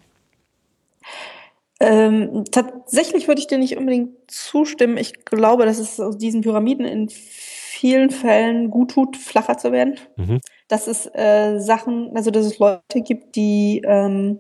Ähm, 1.79 2.45
tatsächlich 2.51 3.29
würde 3.29 3.41
ich 3.41 3.47
dir 3.47 3.59
nicht 3.59 3.77
unbedingt 3.77 4.11
zustimmen. 4.27 4.97
Ich 4.97 5.27
glaube, 5.27 5.67
dass 5.67 5.79
es 5.79 6.01
aus 6.01 6.17
diesen 6.17 6.41
Pyramiden 6.41 6.87
in 6.87 7.11
vielen 7.11 8.09
Fällen 8.09 8.71
gut 8.71 8.93
tut, 8.93 9.19
flacher 9.19 9.59
zu 9.59 9.71
werden. 9.71 9.97
Mhm. 10.17 10.41
Dass 10.69 10.87
es 10.87 11.07
äh, 11.13 11.59
Sachen, 11.59 12.17
also 12.17 12.31
dass 12.31 12.47
es 12.47 12.59
Leute 12.59 13.03
gibt, 13.03 13.37
die 13.37 13.83
ähm, 13.85 14.39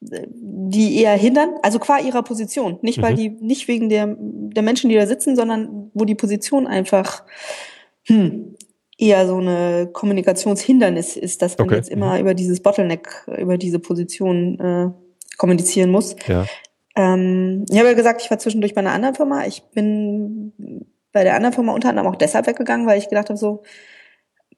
die 0.00 1.00
eher 1.00 1.16
hindern, 1.16 1.54
also 1.62 1.80
qua 1.80 1.98
ihrer 1.98 2.22
Position, 2.22 2.78
nicht 2.82 3.02
weil 3.02 3.14
mhm. 3.14 3.16
die 3.16 3.30
nicht 3.30 3.66
wegen 3.66 3.88
der 3.88 4.14
der 4.18 4.62
Menschen, 4.62 4.90
die 4.90 4.96
da 4.96 5.06
sitzen, 5.06 5.34
sondern 5.34 5.90
wo 5.94 6.04
die 6.04 6.14
Position 6.14 6.66
einfach 6.66 7.24
hm, 8.08 8.56
eher 8.98 9.26
so 9.26 9.36
eine 9.36 9.88
Kommunikationshindernis 9.92 11.16
ist, 11.16 11.40
dass 11.40 11.56
man 11.56 11.68
okay. 11.68 11.76
jetzt 11.76 11.88
immer 11.88 12.14
mhm. 12.14 12.20
über 12.20 12.34
dieses 12.34 12.60
Bottleneck, 12.60 13.26
über 13.38 13.56
diese 13.56 13.78
Position 13.78 14.58
äh, 14.58 14.90
kommunizieren 15.36 15.90
muss. 15.90 16.16
Ja. 16.26 16.46
Ähm, 16.96 17.64
ich 17.70 17.78
habe 17.78 17.88
ja 17.88 17.94
gesagt, 17.94 18.22
ich 18.22 18.30
war 18.30 18.38
zwischendurch 18.38 18.74
bei 18.74 18.80
einer 18.80 18.92
anderen 18.92 19.14
Firma. 19.14 19.46
Ich 19.46 19.62
bin 19.72 20.52
bei 21.12 21.22
der 21.22 21.36
anderen 21.36 21.54
Firma 21.54 21.72
unter 21.72 21.90
anderem 21.90 22.08
auch 22.08 22.16
deshalb 22.16 22.46
weggegangen, 22.46 22.86
weil 22.86 22.98
ich 22.98 23.08
gedacht 23.08 23.28
habe, 23.28 23.38
so, 23.38 23.62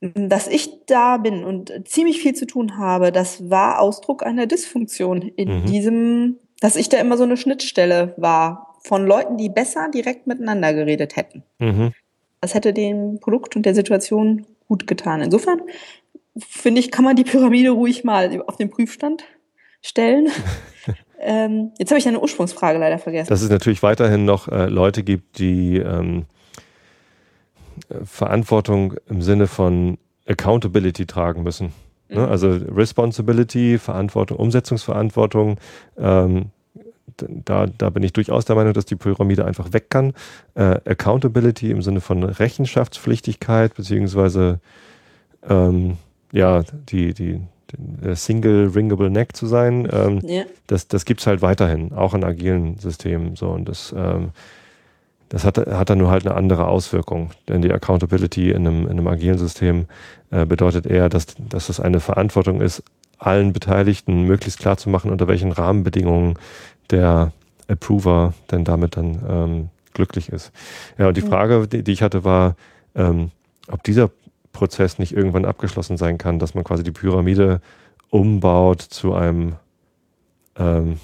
dass 0.01 0.49
ich 0.49 0.87
da 0.87 1.19
bin 1.19 1.45
und 1.45 1.73
ziemlich 1.87 2.23
viel 2.23 2.35
zu 2.35 2.47
tun 2.47 2.79
habe, 2.79 3.13
das 3.13 3.51
war 3.51 3.81
Ausdruck 3.81 4.25
einer 4.25 4.47
Dysfunktion 4.47 5.21
in 5.21 5.61
mhm. 5.61 5.67
diesem, 5.67 6.39
dass 6.61 6.77
ich 6.77 6.89
da 6.89 6.97
immer 6.97 7.19
so 7.19 7.25
eine 7.25 7.37
Schnittstelle 7.37 8.15
war 8.17 8.79
von 8.83 9.07
Leuten, 9.07 9.37
die 9.37 9.51
besser 9.51 9.91
direkt 9.93 10.27
miteinander 10.27 10.73
geredet 10.73 11.17
hätten. 11.17 11.43
Mhm. 11.59 11.93
Das 12.41 12.55
hätte 12.55 12.73
dem 12.73 13.21
Produkt 13.21 13.57
und 13.57 13.67
der 13.67 13.75
Situation 13.75 14.47
gut 14.67 14.87
getan. 14.87 15.21
Insofern 15.21 15.61
finde 16.39 16.81
ich, 16.81 16.91
kann 16.91 17.05
man 17.05 17.17
die 17.17 17.25
Pyramide 17.25 17.71
ruhig 17.71 18.05
mal 18.05 18.43
auf 18.47 18.57
den 18.57 18.71
Prüfstand 18.71 19.25
stellen. 19.83 20.29
ähm, 21.21 21.73
jetzt 21.79 21.91
habe 21.91 21.99
ich 21.99 22.09
eine 22.09 22.21
Ursprungsfrage 22.21 22.79
leider 22.79 22.99
vergessen. 22.99 23.29
Dass 23.29 23.43
es 23.43 23.51
natürlich 23.51 23.83
weiterhin 23.83 24.25
noch 24.25 24.49
äh, 24.49 24.67
Leute 24.67 25.03
gibt, 25.03 25.39
die 25.39 25.79
ähm, 25.79 26.27
Verantwortung 28.05 28.95
im 29.09 29.23
Sinne 29.23 29.47
von 29.47 29.99
Accountability 30.27 31.07
tragen 31.07 31.43
müssen. 31.43 31.73
Ne? 32.09 32.21
Mhm. 32.21 32.29
Also 32.29 32.51
Responsibility, 32.51 33.79
Verantwortung, 33.79 34.39
Umsetzungsverantwortung. 34.39 35.59
Ähm, 35.99 36.51
da, 37.19 37.67
da 37.67 37.91
bin 37.91 38.03
ich 38.03 38.13
durchaus 38.13 38.45
der 38.45 38.57
Meinung, 38.57 38.73
dass 38.73 38.87
die 38.87 38.97
Pyramide 38.97 39.45
einfach 39.45 39.73
weg 39.73 39.91
kann. 39.91 40.13
Äh, 40.55 40.81
Accountability 40.85 41.71
im 41.71 41.83
Sinne 41.83 42.01
von 42.01 42.23
Rechenschaftspflichtigkeit, 42.23 43.75
beziehungsweise 43.75 44.61
ähm, 45.49 45.97
ja, 46.33 46.63
die, 46.89 47.15
die, 47.15 47.41
äh, 48.03 48.15
Single 48.15 48.69
Ringable 48.75 49.11
Neck 49.11 49.37
zu 49.37 49.47
sein, 49.47 49.89
ähm, 49.93 50.21
ja. 50.23 50.45
das, 50.67 50.89
das 50.89 51.05
gibt 51.05 51.21
es 51.21 51.27
halt 51.27 51.43
weiterhin, 51.43 51.93
auch 51.93 52.15
in 52.15 52.25
agilen 52.25 52.79
Systemen. 52.79 53.37
So, 53.37 53.51
und 53.51 53.69
das, 53.69 53.95
ähm, 53.97 54.31
das 55.31 55.45
hat, 55.45 55.57
hat 55.59 55.89
dann 55.89 55.99
nur 55.99 56.11
halt 56.11 56.27
eine 56.27 56.35
andere 56.35 56.67
Auswirkung. 56.67 57.31
Denn 57.49 57.63
die 57.63 57.73
Accountability 57.73 58.51
in 58.51 58.67
einem, 58.67 58.83
in 58.83 58.91
einem 58.91 59.07
agilen 59.07 59.39
System 59.39 59.87
äh, 60.31 60.45
bedeutet 60.45 60.87
eher, 60.87 61.09
dass, 61.09 61.27
dass 61.49 61.69
es 61.69 61.81
eine 61.81 62.01
Verantwortung 62.01 62.61
ist, 62.61 62.83
allen 63.17 63.53
Beteiligten 63.53 64.25
möglichst 64.25 64.59
klar 64.59 64.77
zu 64.77 64.91
machen, 64.91 65.11
unter 65.11 65.29
welchen 65.29 65.53
Rahmenbedingungen 65.53 66.35
der 66.91 67.33
Approver 67.69 68.35
denn 68.51 68.65
damit 68.65 68.97
dann 68.97 69.23
ähm, 69.29 69.69
glücklich 69.95 70.31
ist. 70.31 70.51
Ja, 70.99 71.09
und 71.09 71.17
die 71.17 71.23
Frage, 71.23 71.69
die, 71.69 71.85
die 71.85 71.93
ich 71.93 72.03
hatte, 72.03 72.25
war, 72.25 72.57
ähm, 72.97 73.31
ob 73.69 73.85
dieser 73.85 74.11
Prozess 74.53 74.99
nicht 74.99 75.13
irgendwann 75.13 75.45
abgeschlossen 75.45 75.97
sein 75.97 76.19
kann, 76.19 76.41
dass 76.41 76.55
man 76.55 76.65
quasi 76.65 76.83
die 76.83 76.91
Pyramide 76.91 77.61
umbaut 78.09 78.83
zu 78.83 79.15
einem 79.15 79.55
ähm, 80.59 80.99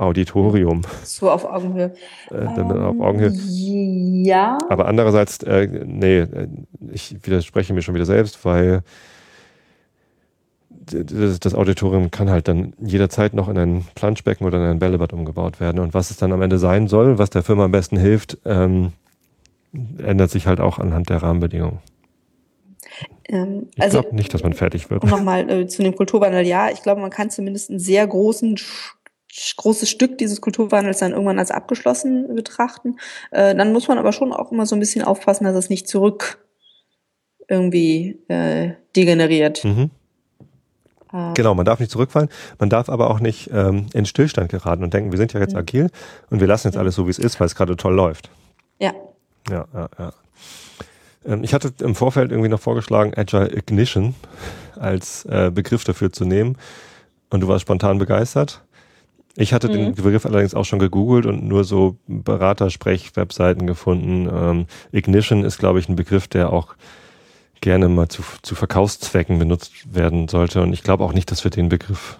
Auditorium. 0.00 0.82
So 1.04 1.30
auf 1.30 1.44
Augenhöhe. 1.44 1.92
Äh, 2.30 2.46
auf 2.46 2.58
ähm, 2.58 3.02
Augenhöhe. 3.02 3.32
Ja. 4.24 4.58
Aber 4.68 4.86
andererseits, 4.86 5.42
äh, 5.42 5.66
nee, 5.84 6.18
äh, 6.18 6.48
ich 6.90 7.16
widerspreche 7.22 7.72
mir 7.74 7.82
schon 7.82 7.94
wieder 7.94 8.06
selbst, 8.06 8.44
weil 8.44 8.82
das 10.92 11.54
Auditorium 11.54 12.10
kann 12.10 12.30
halt 12.30 12.48
dann 12.48 12.72
jederzeit 12.80 13.32
noch 13.32 13.48
in 13.48 13.56
ein 13.58 13.86
Planschbecken 13.94 14.44
oder 14.44 14.58
in 14.58 14.64
ein 14.64 14.78
Bällebad 14.80 15.12
umgebaut 15.12 15.60
werden. 15.60 15.78
Und 15.78 15.94
was 15.94 16.10
es 16.10 16.16
dann 16.16 16.32
am 16.32 16.42
Ende 16.42 16.58
sein 16.58 16.88
soll, 16.88 17.18
was 17.18 17.30
der 17.30 17.44
Firma 17.44 17.66
am 17.66 17.70
besten 17.70 17.96
hilft, 17.96 18.38
ähm, 18.44 18.92
ändert 19.98 20.30
sich 20.30 20.46
halt 20.46 20.58
auch 20.58 20.78
anhand 20.78 21.08
der 21.10 21.22
Rahmenbedingungen. 21.22 21.78
Ähm, 23.28 23.68
ich 23.76 23.82
also, 23.82 24.00
glaube 24.00 24.16
nicht, 24.16 24.34
dass 24.34 24.42
man 24.42 24.52
fertig 24.52 24.90
wird. 24.90 25.04
Nochmal 25.04 25.48
äh, 25.48 25.66
zu 25.68 25.82
dem 25.82 25.94
Kulturwandel. 25.94 26.46
Ja, 26.46 26.70
ich 26.70 26.82
glaube, 26.82 27.00
man 27.00 27.10
kann 27.10 27.30
zumindest 27.30 27.70
einen 27.70 27.78
sehr 27.78 28.06
großen 28.06 28.56
großes 29.56 29.88
Stück 29.88 30.18
dieses 30.18 30.40
Kulturwandels 30.40 30.98
dann 30.98 31.12
irgendwann 31.12 31.38
als 31.38 31.50
abgeschlossen 31.50 32.34
betrachten. 32.34 32.96
Äh, 33.30 33.54
dann 33.54 33.72
muss 33.72 33.88
man 33.88 33.98
aber 33.98 34.12
schon 34.12 34.32
auch 34.32 34.52
immer 34.52 34.66
so 34.66 34.76
ein 34.76 34.80
bisschen 34.80 35.04
aufpassen, 35.04 35.44
dass 35.44 35.54
es 35.54 35.68
nicht 35.70 35.88
zurück 35.88 36.38
irgendwie 37.48 38.18
äh, 38.28 38.72
degeneriert. 38.96 39.64
Mhm. 39.64 39.90
Äh. 41.12 41.32
Genau, 41.34 41.54
man 41.54 41.64
darf 41.64 41.80
nicht 41.80 41.90
zurückfallen, 41.90 42.28
man 42.58 42.70
darf 42.70 42.88
aber 42.88 43.10
auch 43.10 43.20
nicht 43.20 43.50
ähm, 43.52 43.86
in 43.92 44.06
Stillstand 44.06 44.50
geraten 44.50 44.84
und 44.84 44.94
denken, 44.94 45.10
wir 45.10 45.18
sind 45.18 45.32
ja 45.32 45.40
jetzt 45.40 45.52
mhm. 45.52 45.60
agil 45.60 45.90
und 46.30 46.40
wir 46.40 46.46
lassen 46.46 46.68
jetzt 46.68 46.76
alles 46.76 46.94
so, 46.94 47.06
wie 47.06 47.10
es 47.10 47.18
ist, 47.18 47.40
weil 47.40 47.46
es 47.46 47.54
gerade 47.54 47.76
toll 47.76 47.94
läuft. 47.94 48.30
Ja. 48.78 48.92
Ja, 49.48 49.66
ja, 49.74 49.88
ja. 49.98 50.12
Ähm, 51.26 51.44
ich 51.44 51.54
hatte 51.54 51.72
im 51.80 51.94
Vorfeld 51.94 52.30
irgendwie 52.30 52.48
noch 52.48 52.60
vorgeschlagen, 52.60 53.12
Agile 53.16 53.52
Ignition 53.52 54.14
als 54.78 55.24
äh, 55.26 55.50
Begriff 55.52 55.84
dafür 55.84 56.12
zu 56.12 56.24
nehmen 56.24 56.56
und 57.30 57.40
du 57.40 57.48
warst 57.48 57.62
spontan 57.62 57.98
begeistert. 57.98 58.62
Ich 59.36 59.52
hatte 59.52 59.68
mhm. 59.68 59.72
den 59.72 59.94
Begriff 59.94 60.26
allerdings 60.26 60.54
auch 60.54 60.64
schon 60.64 60.78
gegoogelt 60.78 61.26
und 61.26 61.46
nur 61.46 61.64
so 61.64 61.96
Beratersprech-Webseiten 62.06 63.66
gefunden. 63.66 64.28
Ähm, 64.32 64.66
Ignition 64.92 65.44
ist, 65.44 65.58
glaube 65.58 65.78
ich, 65.78 65.88
ein 65.88 65.96
Begriff, 65.96 66.28
der 66.28 66.52
auch 66.52 66.74
gerne 67.60 67.88
mal 67.88 68.08
zu, 68.08 68.22
zu 68.42 68.54
Verkaufszwecken 68.54 69.38
benutzt 69.38 69.94
werden 69.94 70.28
sollte. 70.28 70.62
Und 70.62 70.72
ich 70.72 70.82
glaube 70.82 71.04
auch 71.04 71.12
nicht, 71.12 71.30
dass 71.30 71.44
wir 71.44 71.50
den 71.50 71.68
Begriff 71.68 72.18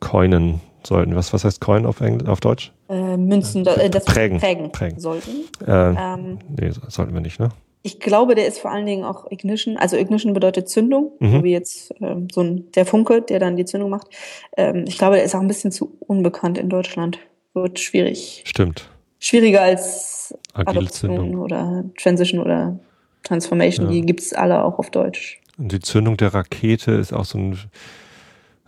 coinen 0.00 0.60
sollten. 0.82 1.14
Was, 1.14 1.32
was 1.32 1.44
heißt 1.44 1.60
coin 1.60 1.86
auf, 1.86 2.00
Englisch, 2.00 2.28
auf 2.28 2.40
Deutsch? 2.40 2.72
Äh, 2.88 3.16
Münzen, 3.16 3.66
äh, 3.66 3.90
das 3.90 4.04
prägen, 4.04 4.38
prägen, 4.40 4.72
prägen. 4.72 5.00
sollten. 5.00 5.30
Äh, 5.66 5.72
ähm, 5.72 6.38
nee, 6.48 6.70
sollten 6.88 7.14
wir 7.14 7.20
nicht, 7.20 7.38
ne? 7.38 7.50
Ich 7.86 8.00
glaube, 8.00 8.34
der 8.34 8.48
ist 8.48 8.58
vor 8.58 8.72
allen 8.72 8.84
Dingen 8.84 9.04
auch 9.04 9.30
Ignition. 9.30 9.76
Also 9.76 9.96
Ignition 9.96 10.32
bedeutet 10.32 10.68
Zündung, 10.68 11.12
mhm. 11.20 11.30
so 11.30 11.44
wie 11.44 11.52
jetzt 11.52 11.94
ähm, 12.00 12.26
so 12.32 12.40
ein, 12.40 12.68
der 12.72 12.84
Funke, 12.84 13.22
der 13.22 13.38
dann 13.38 13.54
die 13.56 13.64
Zündung 13.64 13.90
macht. 13.90 14.08
Ähm, 14.56 14.86
ich 14.88 14.98
glaube, 14.98 15.14
der 15.14 15.24
ist 15.24 15.36
auch 15.36 15.40
ein 15.40 15.46
bisschen 15.46 15.70
zu 15.70 15.96
unbekannt 16.00 16.58
in 16.58 16.68
Deutschland. 16.68 17.20
Wird 17.54 17.78
schwierig. 17.78 18.42
Stimmt. 18.44 18.90
Schwieriger 19.20 19.62
als 19.62 20.34
Agile 20.52 20.90
Zündung. 20.90 21.38
oder 21.38 21.84
Transition 21.96 22.40
oder 22.40 22.76
Transformation. 23.22 23.86
Ja. 23.86 23.92
Die 23.92 24.00
gibt's 24.00 24.32
alle 24.32 24.64
auch 24.64 24.80
auf 24.80 24.90
Deutsch. 24.90 25.40
Und 25.56 25.70
die 25.70 25.78
Zündung 25.78 26.16
der 26.16 26.34
Rakete 26.34 26.90
ist 26.90 27.12
auch 27.12 27.24
so 27.24 27.38
ein 27.38 27.56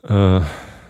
äh, 0.08 0.40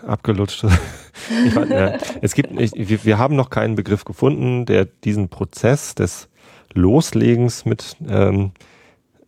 abgelutschtes. 0.07 0.71
ich 1.47 1.55
ja, 1.55 1.97
es 2.21 2.35
gibt, 2.35 2.61
ich, 2.61 2.73
wir, 2.75 3.05
wir 3.07 3.17
haben 3.17 3.37
noch 3.37 3.49
keinen 3.49 3.75
Begriff 3.75 4.05
gefunden, 4.05 4.67
der 4.67 4.85
diesen 4.85 5.31
Prozess 5.31 5.95
des 5.95 6.29
Loslegens 6.75 7.65
mit 7.65 7.97
ähm, 8.09 8.53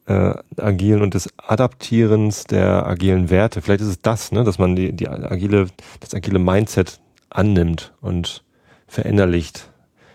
äh, 0.07 0.35
agilen 0.57 1.03
und 1.03 1.15
des 1.15 1.29
Adaptierens 1.37 2.45
der 2.45 2.87
agilen 2.87 3.31
Werte. 3.31 3.63
Vielleicht 3.63 3.83
ist 3.83 3.89
es 3.89 4.03
das, 4.03 4.33
ne, 4.33 4.45
dass 4.45 4.59
man 4.59 4.77
die, 4.77 4.93
die 4.93 5.09
agile, 5.09 5.69
das 6.01 6.15
agile 6.15 6.39
Mindset 6.39 7.01
annimmt 7.31 7.93
und 8.01 8.43
verinnerlicht 8.89 9.71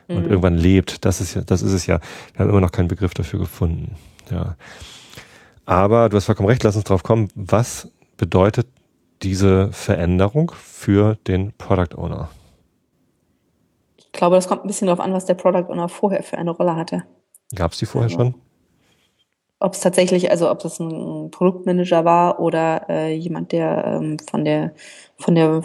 mhm. 0.07 0.17
und 0.17 0.25
irgendwann 0.25 0.57
lebt. 0.57 1.05
Das 1.05 1.21
ist 1.21 1.35
ja, 1.35 1.41
das 1.41 1.61
ist 1.61 1.71
es 1.71 1.85
ja. 1.87 1.99
Wir 2.33 2.39
haben 2.39 2.49
immer 2.49 2.61
noch 2.61 2.71
keinen 2.71 2.87
Begriff 2.87 3.13
dafür 3.13 3.39
gefunden. 3.39 3.95
Ja. 4.29 4.55
Aber 5.65 6.09
du 6.09 6.17
hast 6.17 6.25
vollkommen 6.25 6.49
recht, 6.49 6.63
lass 6.63 6.75
uns 6.75 6.85
drauf 6.85 7.03
kommen. 7.03 7.29
Was 7.35 7.89
bedeutet 8.17 8.67
diese 9.23 9.71
Veränderung 9.71 10.51
für 10.61 11.15
den 11.27 11.53
Product 11.53 11.97
Owner? 11.97 12.29
Ich 14.15 14.17
glaube, 14.17 14.37
das 14.37 14.47
kommt 14.47 14.63
ein 14.63 14.67
bisschen 14.67 14.87
darauf 14.87 15.03
an, 15.03 15.11
was 15.11 15.25
der 15.25 15.33
Product 15.33 15.69
Owner 15.69 15.89
vorher 15.89 16.23
für 16.23 16.37
eine 16.37 16.51
Rolle 16.51 16.77
hatte. 16.77 17.03
Gab 17.53 17.73
es 17.73 17.79
die 17.79 17.85
vorher 17.85 18.09
also, 18.09 18.15
schon? 18.15 18.35
Ob 19.59 19.73
es 19.73 19.81
tatsächlich, 19.81 20.31
also 20.31 20.49
ob 20.49 20.63
es 20.63 20.79
ein 20.79 21.31
Produktmanager 21.31 22.05
war 22.05 22.39
oder 22.39 22.89
äh, 22.89 23.13
jemand, 23.13 23.51
der 23.51 23.83
ähm, 23.85 24.15
von 24.19 24.45
der 24.45 24.71
von 25.17 25.35
der 25.35 25.63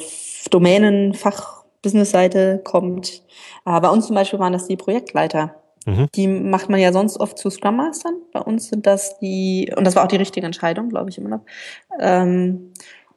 Domänenfach-Business-Seite 0.51 2.61
kommt. 2.65 3.23
Äh, 3.65 3.81
bei 3.81 3.89
uns 3.89 4.09
zum 4.09 4.17
Beispiel 4.17 4.41
waren 4.41 4.53
das 4.53 4.67
die 4.67 4.77
Projektleiter. 4.77 5.55
Mhm. 5.87 6.09
Die 6.17 6.27
macht 6.27 6.69
man 6.69 6.81
ja 6.81 6.93
sonst 6.93 7.21
oft 7.21 7.39
zu 7.39 7.51
Scrum 7.51 7.77
Mastern. 7.77 8.15
Bei 8.33 8.41
uns 8.41 8.67
sind 8.67 8.85
das 8.85 9.17
die, 9.21 9.73
und 9.77 9.87
das 9.87 9.95
war 9.95 10.03
auch 10.03 10.09
die 10.09 10.17
richtige 10.17 10.45
Entscheidung, 10.45 10.89
glaube 10.89 11.09
ich 11.09 11.19
immer 11.19 11.29
noch, 11.29 11.43
ähm, 12.01 12.73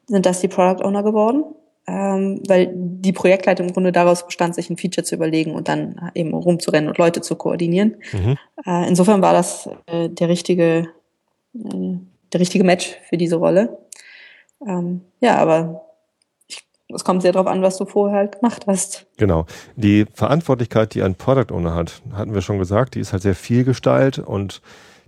sind 0.06 0.28
das 0.28 0.42
die 0.42 0.48
Product 0.48 0.86
Owner 0.86 1.02
geworden 1.02 1.44
ähm, 1.88 2.42
weil 2.48 2.72
die 2.74 3.12
Projektleitung 3.12 3.68
im 3.68 3.74
Grunde 3.74 3.92
daraus 3.92 4.26
bestand, 4.26 4.56
sich 4.56 4.70
ein 4.70 4.78
Feature 4.78 5.04
zu 5.04 5.16
überlegen 5.16 5.54
und 5.54 5.68
dann 5.68 6.12
eben 6.16 6.34
rumzurennen 6.34 6.90
und 6.90 6.98
Leute 6.98 7.22
zu 7.22 7.36
koordinieren. 7.36 7.96
Mhm. 8.14 8.38
Äh, 8.66 8.88
insofern 8.88 9.22
war 9.22 9.34
das 9.34 9.70
äh, 9.88 10.10
der 10.10 10.30
richtige, 10.30 10.90
äh, 11.56 11.98
der 12.32 12.40
richtige 12.40 12.64
Match 12.64 12.96
für 13.10 13.18
diese 13.18 13.36
Rolle. 13.36 13.78
Ähm, 14.66 15.02
ja, 15.20 15.38
aber 15.38 15.86
es 16.94 17.04
kommt 17.04 17.22
sehr 17.22 17.32
darauf 17.32 17.48
an, 17.48 17.62
was 17.62 17.78
du 17.78 17.86
vorher 17.86 18.18
halt 18.18 18.40
gemacht 18.40 18.66
hast. 18.68 19.06
Genau. 19.18 19.46
Die 19.76 20.06
Verantwortlichkeit, 20.14 20.94
die 20.94 21.04
ein 21.04 21.16
Product 21.16 21.54
Owner 21.54 21.76
hat, 21.76 22.02
hatten 22.14 22.34
wir 22.34 22.42
schon 22.42 22.60
gesagt, 22.60 22.96
die 22.96 23.00
ist 23.00 23.12
halt 23.12 23.24
sehr 23.24 23.36
vielgestalt 23.36 24.20
und 24.20 24.62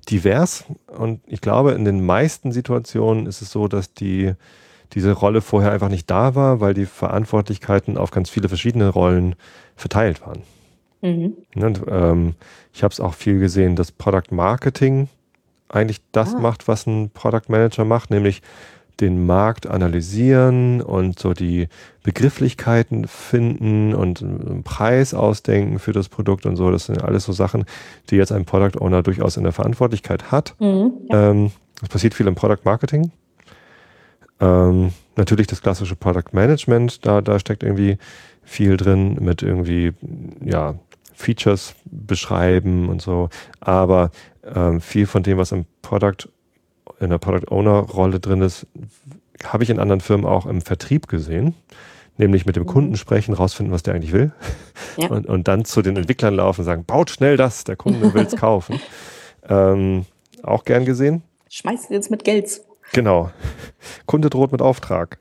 divers. 0.10 0.66
Und 0.88 1.22
ich 1.28 1.42
glaube, 1.42 1.72
in 1.72 1.86
den 1.86 2.06
meisten 2.06 2.52
Situationen 2.52 3.28
ist 3.28 3.42
es 3.42 3.52
so, 3.52 3.68
dass 3.68 3.94
die 3.94 4.34
diese 4.94 5.12
Rolle 5.12 5.42
vorher 5.42 5.72
einfach 5.72 5.90
nicht 5.90 6.10
da 6.10 6.36
war, 6.36 6.60
weil 6.60 6.74
die 6.74 6.86
Verantwortlichkeiten 6.86 7.98
auf 7.98 8.12
ganz 8.12 8.30
viele 8.30 8.48
verschiedene 8.48 8.90
Rollen 8.90 9.36
verteilt 9.76 10.22
waren. 10.22 10.42
Mhm. 11.02 11.34
Und, 11.56 11.82
ähm, 11.88 12.36
ich 12.74 12.84
habe 12.84 12.92
es 12.92 13.00
auch 13.00 13.14
viel 13.14 13.40
gesehen, 13.40 13.76
dass 13.76 13.92
Product 13.92 14.32
Marketing 14.32 15.08
eigentlich 15.70 16.02
das 16.12 16.36
ah. 16.36 16.40
macht, 16.40 16.68
was 16.68 16.88
ein 16.88 17.10
Product 17.10 17.50
Manager 17.50 17.86
macht, 17.86 18.12
nämlich 18.12 18.42
den 19.02 19.26
Markt 19.26 19.68
analysieren 19.68 20.82
und 20.82 21.20
so 21.20 21.34
die 21.34 21.68
Begrifflichkeiten 22.04 23.08
finden 23.08 23.94
und 23.94 24.22
einen 24.22 24.64
Preis 24.64 25.14
ausdenken 25.14 25.80
für 25.80 25.92
das 25.92 26.08
Produkt 26.08 26.46
und 26.46 26.56
so. 26.56 26.72
Das 26.72 26.86
sind 26.86 27.04
alles 27.04 27.26
so 27.26 27.34
Sachen, 27.34 27.66
die 28.10 28.16
jetzt 28.16 28.32
ein 28.32 28.46
Product 28.46 28.80
Owner 28.80 29.04
durchaus 29.04 29.38
in 29.38 29.44
der 29.44 29.52
Verantwortlichkeit 29.52 30.32
hat. 30.32 30.56
Mhm, 30.60 30.94
ja. 31.10 31.32
ähm, 31.32 31.52
das 31.82 31.90
passiert 31.90 32.14
viel 32.14 32.28
im 32.28 32.36
Product 32.36 32.64
Marketing. 32.64 33.12
Ähm, 34.40 34.92
natürlich 35.16 35.48
das 35.48 35.62
klassische 35.62 35.96
Product 35.96 36.34
Management, 36.34 37.06
da, 37.06 37.22
da 37.22 37.40
steckt 37.40 37.64
irgendwie 37.64 37.98
viel 38.44 38.78
drin 38.78 39.18
mit 39.20 39.42
irgendwie, 39.42 39.94
ja, 40.44 40.76
Features 41.14 41.76
beschreiben 41.86 42.90
und 42.90 43.02
so. 43.02 43.30
Aber 43.62 44.12
ähm, 44.44 44.82
viel 44.82 45.08
von 45.08 45.24
dem, 45.24 45.38
was 45.38 45.52
im 45.52 45.66
Product, 45.82 46.30
in 47.00 47.10
der 47.10 47.18
Product 47.18 47.52
Owner 47.52 47.80
Rolle 47.80 48.20
drin 48.20 48.42
ist, 48.42 48.68
habe 49.44 49.64
ich 49.64 49.70
in 49.70 49.80
anderen 49.80 50.02
Firmen 50.02 50.26
auch 50.26 50.46
im 50.46 50.62
Vertrieb 50.62 51.08
gesehen. 51.08 51.56
Nämlich 52.18 52.46
mit 52.46 52.56
dem 52.56 52.64
mhm. 52.64 52.68
Kunden 52.68 52.96
sprechen, 52.98 53.34
rausfinden, 53.34 53.74
was 53.74 53.84
der 53.84 53.96
eigentlich 53.96 54.14
will. 54.14 54.32
Ja. 54.98 55.10
Und, 55.10 55.26
und 55.26 55.50
dann 55.50 55.66
zu 55.66 55.82
den 55.82 55.98
Entwicklern 55.98 56.36
laufen 56.36 56.62
und 56.62 56.66
sagen, 56.66 56.86
baut 56.86 57.10
schnell 57.10 57.36
das, 57.36 57.66
der 57.66 57.76
Kunde 57.76 58.14
will 58.14 58.26
es 58.26 58.38
kaufen. 58.38 58.80
Ähm, 59.50 60.06
auch 60.42 60.64
gern 60.64 60.86
gesehen. 60.86 61.22
Schmeißt 61.50 61.90
jetzt 61.90 62.10
mit 62.10 62.24
Geld 62.24 62.62
Genau. 62.94 63.32
Kunde 64.06 64.30
droht 64.30 64.52
mit 64.52 64.62
Auftrag. 64.62 65.20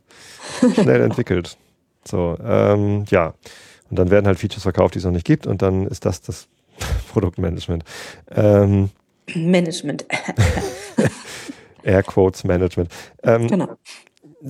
Schnell 0.75 1.01
entwickelt. 1.03 1.57
So, 2.05 2.37
ähm, 2.45 3.05
ja. 3.09 3.35
Und 3.91 3.99
dann 3.99 4.11
werden 4.11 4.27
halt 4.27 4.39
Features 4.39 4.63
verkauft, 4.63 4.95
die 4.95 4.99
es 4.99 5.05
noch 5.05 5.13
nicht 5.13 5.27
gibt, 5.27 5.47
und 5.47 5.63
dann 5.63 5.87
ist 5.87 6.05
das 6.05 6.21
das 6.21 6.49
Produktmanagement. 7.13 7.85
Ähm, 8.31 8.91
Management. 9.35 10.05
Airquotes 11.83 12.45
Management. 12.45 12.91
Ähm, 13.23 13.49
genau. 13.49 13.77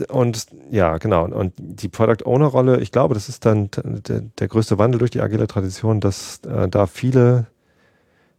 Und 0.08 0.46
ja, 0.70 0.98
genau. 0.98 1.26
Und 1.26 1.52
die 1.56 1.88
Product 1.88 2.26
Owner 2.26 2.46
Rolle, 2.46 2.80
ich 2.80 2.90
glaube, 2.90 3.14
das 3.14 3.28
ist 3.28 3.46
dann 3.46 3.70
der, 3.84 4.20
der 4.20 4.48
größte 4.48 4.78
Wandel 4.78 4.98
durch 4.98 5.12
die 5.12 5.20
agile 5.20 5.46
Tradition, 5.46 6.00
dass 6.00 6.40
äh, 6.44 6.68
da 6.68 6.86
viele 6.86 7.46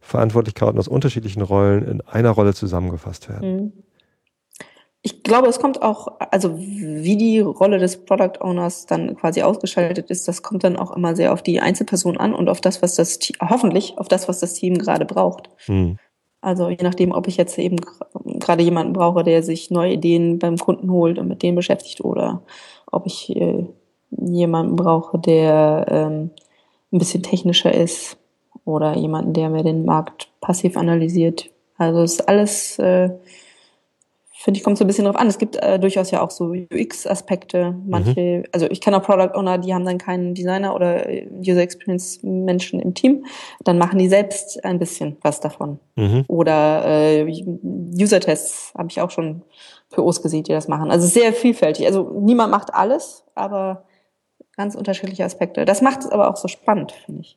Verantwortlichkeiten 0.00 0.78
aus 0.78 0.88
unterschiedlichen 0.88 1.40
Rollen 1.40 1.86
in 1.86 2.00
einer 2.02 2.30
Rolle 2.30 2.52
zusammengefasst 2.52 3.28
werden. 3.28 3.56
Mhm 3.56 3.72
ich 5.06 5.22
glaube, 5.22 5.46
es 5.46 5.60
kommt 5.60 5.82
auch, 5.82 6.08
also 6.32 6.58
wie 6.58 7.16
die 7.16 7.38
Rolle 7.38 7.78
des 7.78 8.04
Product 8.04 8.40
Owners 8.40 8.86
dann 8.86 9.14
quasi 9.14 9.40
ausgeschaltet 9.40 10.10
ist, 10.10 10.26
das 10.26 10.42
kommt 10.42 10.64
dann 10.64 10.76
auch 10.76 10.96
immer 10.96 11.14
sehr 11.14 11.32
auf 11.32 11.42
die 11.42 11.60
Einzelperson 11.60 12.16
an 12.16 12.34
und 12.34 12.48
auf 12.48 12.60
das, 12.60 12.82
was 12.82 12.96
das 12.96 13.20
hoffentlich 13.40 13.98
auf 13.98 14.08
das, 14.08 14.26
was 14.26 14.40
das 14.40 14.54
Team 14.54 14.78
gerade 14.78 15.04
braucht. 15.04 15.48
Hm. 15.66 16.00
Also 16.40 16.70
je 16.70 16.82
nachdem, 16.82 17.12
ob 17.12 17.28
ich 17.28 17.36
jetzt 17.36 17.56
eben 17.56 17.76
gerade 18.24 18.64
jemanden 18.64 18.94
brauche, 18.94 19.22
der 19.22 19.44
sich 19.44 19.70
neue 19.70 19.92
Ideen 19.92 20.40
beim 20.40 20.58
Kunden 20.58 20.90
holt 20.90 21.20
und 21.20 21.28
mit 21.28 21.40
denen 21.44 21.54
beschäftigt 21.54 22.00
oder 22.00 22.42
ob 22.90 23.06
ich 23.06 23.30
äh, 23.36 23.64
jemanden 24.10 24.74
brauche, 24.74 25.20
der 25.20 25.86
ähm, 25.88 26.30
ein 26.92 26.98
bisschen 26.98 27.22
technischer 27.22 27.72
ist 27.72 28.16
oder 28.64 28.96
jemanden, 28.96 29.34
der 29.34 29.50
mir 29.50 29.62
den 29.62 29.84
Markt 29.84 30.30
passiv 30.40 30.76
analysiert. 30.76 31.48
Also 31.78 32.02
es 32.02 32.14
ist 32.14 32.28
alles, 32.28 32.78
äh, 32.80 33.10
finde 34.46 34.58
ich, 34.58 34.64
kommt 34.64 34.78
so 34.78 34.84
ein 34.84 34.86
bisschen 34.86 35.06
drauf 35.06 35.16
an. 35.16 35.26
Es 35.26 35.38
gibt 35.38 35.56
äh, 35.56 35.76
durchaus 35.76 36.12
ja 36.12 36.22
auch 36.22 36.30
so 36.30 36.54
UX-Aspekte. 36.72 37.74
Manche, 37.84 38.20
mhm. 38.20 38.44
also 38.52 38.70
ich 38.70 38.80
kenne 38.80 38.96
auch 38.96 39.02
Product 39.02 39.36
Owner, 39.36 39.58
die 39.58 39.74
haben 39.74 39.84
dann 39.84 39.98
keinen 39.98 40.34
Designer 40.34 40.72
oder 40.72 41.04
User 41.44 41.62
Experience 41.62 42.20
Menschen 42.22 42.78
im 42.78 42.94
Team. 42.94 43.26
Dann 43.64 43.76
machen 43.76 43.98
die 43.98 44.06
selbst 44.06 44.64
ein 44.64 44.78
bisschen 44.78 45.16
was 45.22 45.40
davon. 45.40 45.80
Mhm. 45.96 46.26
Oder 46.28 46.84
äh, 46.86 47.44
User-Tests 48.00 48.72
habe 48.78 48.86
ich 48.88 49.00
auch 49.00 49.10
schon 49.10 49.42
POs 49.90 50.22
gesehen, 50.22 50.44
die 50.44 50.52
das 50.52 50.68
machen. 50.68 50.92
Also 50.92 51.08
sehr 51.08 51.32
vielfältig. 51.32 51.84
Also 51.84 52.16
niemand 52.20 52.52
macht 52.52 52.72
alles, 52.72 53.24
aber 53.34 53.82
ganz 54.56 54.76
unterschiedliche 54.76 55.24
Aspekte. 55.24 55.64
Das 55.64 55.82
macht 55.82 56.02
es 56.02 56.08
aber 56.08 56.30
auch 56.30 56.36
so 56.36 56.46
spannend, 56.46 56.92
finde 56.92 57.22
ich. 57.22 57.36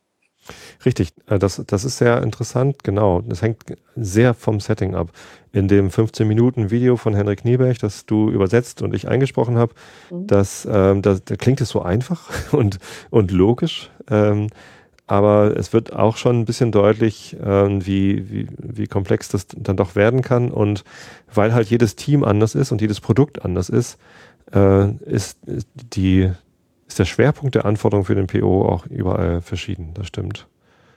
Richtig, 0.85 1.13
äh, 1.27 1.39
das, 1.39 1.61
das 1.67 1.83
ist 1.85 1.97
sehr 1.97 2.21
interessant, 2.23 2.83
genau. 2.83 3.21
Das 3.21 3.41
hängt 3.41 3.63
sehr 3.95 4.33
vom 4.33 4.59
Setting 4.59 4.95
ab. 4.95 5.11
In 5.51 5.67
dem 5.67 5.89
15 5.89 6.27
Minuten 6.27 6.71
Video 6.71 6.95
von 6.95 7.13
Henrik 7.13 7.43
Nieberg, 7.43 7.79
das 7.79 8.05
du 8.05 8.29
übersetzt 8.29 8.81
und 8.81 8.93
ich 8.93 9.07
eingesprochen 9.07 9.57
habe, 9.57 9.73
mhm. 10.09 10.27
das, 10.27 10.67
ähm, 10.71 11.01
das, 11.01 11.23
da 11.23 11.35
klingt 11.35 11.61
es 11.61 11.69
so 11.69 11.81
einfach 11.81 12.29
und, 12.53 12.79
und 13.09 13.31
logisch. 13.31 13.89
Ähm, 14.09 14.47
aber 15.07 15.57
es 15.57 15.73
wird 15.73 15.91
auch 15.91 16.17
schon 16.17 16.41
ein 16.41 16.45
bisschen 16.45 16.71
deutlich, 16.71 17.35
ähm, 17.43 17.83
wie, 17.83 18.29
wie, 18.29 18.47
wie 18.59 18.85
komplex 18.85 19.27
das 19.29 19.47
dann 19.47 19.75
doch 19.75 19.95
werden 19.95 20.21
kann. 20.21 20.51
Und 20.51 20.83
weil 21.33 21.53
halt 21.53 21.67
jedes 21.69 21.95
Team 21.95 22.23
anders 22.23 22.53
ist 22.53 22.71
und 22.71 22.79
jedes 22.79 23.01
Produkt 23.01 23.43
anders 23.43 23.69
ist, 23.69 23.97
äh, 24.53 24.91
ist 25.05 25.39
die, 25.93 26.31
ist 26.89 26.99
der 26.99 27.05
Schwerpunkt 27.05 27.55
der 27.55 27.65
Anforderungen 27.65 28.05
für 28.05 28.15
den 28.15 28.27
PO 28.27 28.65
auch 28.65 28.85
überall 28.87 29.41
verschieden. 29.41 29.93
Das 29.93 30.07
stimmt. 30.07 30.47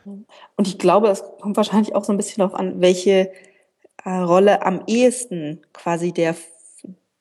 Und 0.04 0.66
ich 0.66 0.78
glaube, 0.78 1.08
es 1.08 1.22
kommt 1.40 1.56
wahrscheinlich 1.56 1.94
auch 1.94 2.02
so 2.02 2.12
ein 2.12 2.16
bisschen 2.16 2.40
darauf 2.40 2.58
an, 2.58 2.80
welche 2.80 3.30
äh, 4.04 4.10
Rolle 4.10 4.64
am 4.66 4.82
ehesten 4.86 5.60
quasi 5.72 6.12
der 6.12 6.34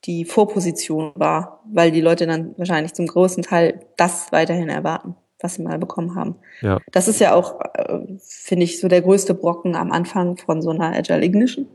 die 0.05 0.25
Vorposition 0.25 1.11
war, 1.13 1.61
weil 1.71 1.91
die 1.91 2.01
Leute 2.01 2.25
dann 2.25 2.55
wahrscheinlich 2.57 2.93
zum 2.93 3.05
großen 3.05 3.43
Teil 3.43 3.81
das 3.97 4.31
weiterhin 4.31 4.67
erwarten, 4.67 5.15
was 5.39 5.55
sie 5.55 5.61
mal 5.61 5.77
bekommen 5.77 6.15
haben. 6.15 6.37
Ja. 6.61 6.79
Das 6.91 7.07
ist 7.07 7.19
ja 7.19 7.35
auch, 7.35 7.59
äh, 7.75 7.99
finde 8.19 8.63
ich, 8.63 8.79
so 8.79 8.87
der 8.87 9.03
größte 9.03 9.35
Brocken 9.35 9.75
am 9.75 9.91
Anfang 9.91 10.37
von 10.37 10.63
so 10.63 10.71
einer 10.71 10.95
Agile 10.95 11.23
Ignition, 11.23 11.67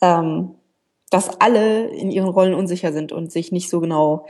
ähm, 0.00 0.54
dass 1.10 1.38
alle 1.38 1.88
in 1.88 2.10
ihren 2.10 2.30
Rollen 2.30 2.54
unsicher 2.54 2.94
sind 2.94 3.12
und 3.12 3.30
sich 3.30 3.52
nicht 3.52 3.68
so 3.68 3.80
genau 3.80 4.26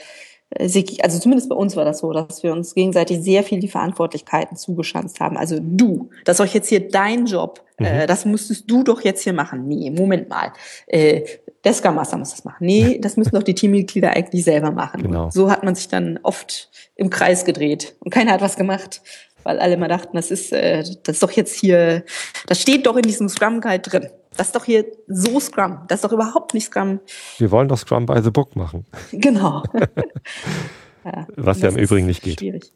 also 0.58 1.18
zumindest 1.18 1.48
bei 1.48 1.56
uns 1.56 1.76
war 1.76 1.84
das 1.84 1.98
so, 1.98 2.12
dass 2.12 2.42
wir 2.42 2.52
uns 2.52 2.74
gegenseitig 2.74 3.22
sehr 3.22 3.42
viel 3.42 3.60
die 3.60 3.68
Verantwortlichkeiten 3.68 4.56
zugeschanzt 4.56 5.20
haben. 5.20 5.36
Also 5.36 5.58
du, 5.60 6.10
das 6.24 6.38
ist 6.38 6.46
doch 6.46 6.54
jetzt 6.54 6.68
hier 6.68 6.88
dein 6.88 7.26
Job, 7.26 7.64
mhm. 7.78 7.86
äh, 7.86 8.06
das 8.06 8.24
müsstest 8.24 8.70
du 8.70 8.82
doch 8.82 9.00
jetzt 9.02 9.22
hier 9.22 9.32
machen. 9.32 9.66
Nee, 9.66 9.90
Moment 9.90 10.28
mal, 10.28 10.52
äh, 10.86 11.22
der 11.64 11.72
Scrum 11.72 11.94
Master 11.94 12.18
muss 12.18 12.30
das 12.30 12.44
machen. 12.44 12.66
Nee, 12.66 12.98
das 13.00 13.16
müssen 13.16 13.34
doch 13.34 13.42
die 13.42 13.54
Teammitglieder 13.54 14.10
eigentlich 14.10 14.44
selber 14.44 14.70
machen. 14.70 15.02
Genau. 15.02 15.30
so 15.30 15.50
hat 15.50 15.64
man 15.64 15.74
sich 15.74 15.88
dann 15.88 16.20
oft 16.22 16.70
im 16.94 17.10
Kreis 17.10 17.44
gedreht 17.44 17.96
und 18.00 18.10
keiner 18.10 18.32
hat 18.32 18.42
was 18.42 18.56
gemacht, 18.56 19.00
weil 19.44 19.58
alle 19.58 19.74
immer 19.74 19.88
dachten, 19.88 20.16
das 20.16 20.30
ist, 20.30 20.52
äh, 20.52 20.82
das 21.02 21.16
ist 21.16 21.22
doch 21.22 21.30
jetzt 21.30 21.54
hier, 21.54 22.04
das 22.46 22.60
steht 22.60 22.86
doch 22.86 22.96
in 22.96 23.02
diesem 23.02 23.28
Scrum 23.28 23.60
Guide 23.60 23.80
drin. 23.90 24.08
Das 24.36 24.48
ist 24.48 24.56
doch 24.56 24.64
hier 24.64 24.84
so 25.06 25.38
Scrum. 25.40 25.80
Das 25.88 25.98
ist 25.98 26.04
doch 26.04 26.12
überhaupt 26.12 26.54
nicht 26.54 26.66
Scrum. 26.66 27.00
Wir 27.38 27.50
wollen 27.50 27.68
doch 27.68 27.78
Scrum 27.78 28.06
by 28.06 28.20
the 28.22 28.30
Book 28.30 28.56
machen. 28.56 28.84
Genau. 29.12 29.62
ja, 31.04 31.26
Was 31.36 31.60
ja 31.60 31.68
im 31.68 31.76
Übrigen 31.76 32.06
nicht 32.06 32.22
geht. 32.22 32.40
Schwierig. 32.40 32.72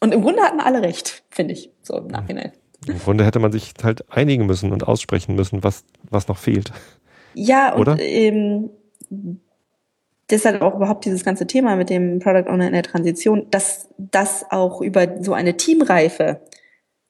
Und 0.00 0.12
im 0.12 0.22
Grunde 0.22 0.42
hatten 0.42 0.60
alle 0.60 0.82
recht, 0.82 1.24
finde 1.30 1.54
ich, 1.54 1.70
so 1.82 1.96
im 1.96 2.06
Nachhinein. 2.08 2.52
Im 2.86 2.98
Grunde 2.98 3.24
hätte 3.24 3.38
man 3.38 3.52
sich 3.52 3.72
halt 3.82 4.10
einigen 4.10 4.46
müssen 4.46 4.72
und 4.72 4.86
aussprechen 4.86 5.34
müssen, 5.34 5.64
was, 5.64 5.84
was 6.08 6.28
noch 6.28 6.38
fehlt. 6.38 6.72
Ja, 7.34 7.74
und 7.74 7.80
Oder? 7.80 7.98
Ähm, 7.98 8.70
deshalb 10.30 10.62
auch 10.62 10.74
überhaupt 10.74 11.04
dieses 11.04 11.24
ganze 11.24 11.46
Thema 11.46 11.76
mit 11.76 11.90
dem 11.90 12.18
Product 12.18 12.50
Owner 12.50 12.66
in 12.66 12.72
der 12.72 12.82
Transition, 12.82 13.46
dass 13.50 13.88
das 13.98 14.44
auch 14.50 14.80
über 14.80 15.22
so 15.22 15.32
eine 15.32 15.56
Teamreife 15.56 16.40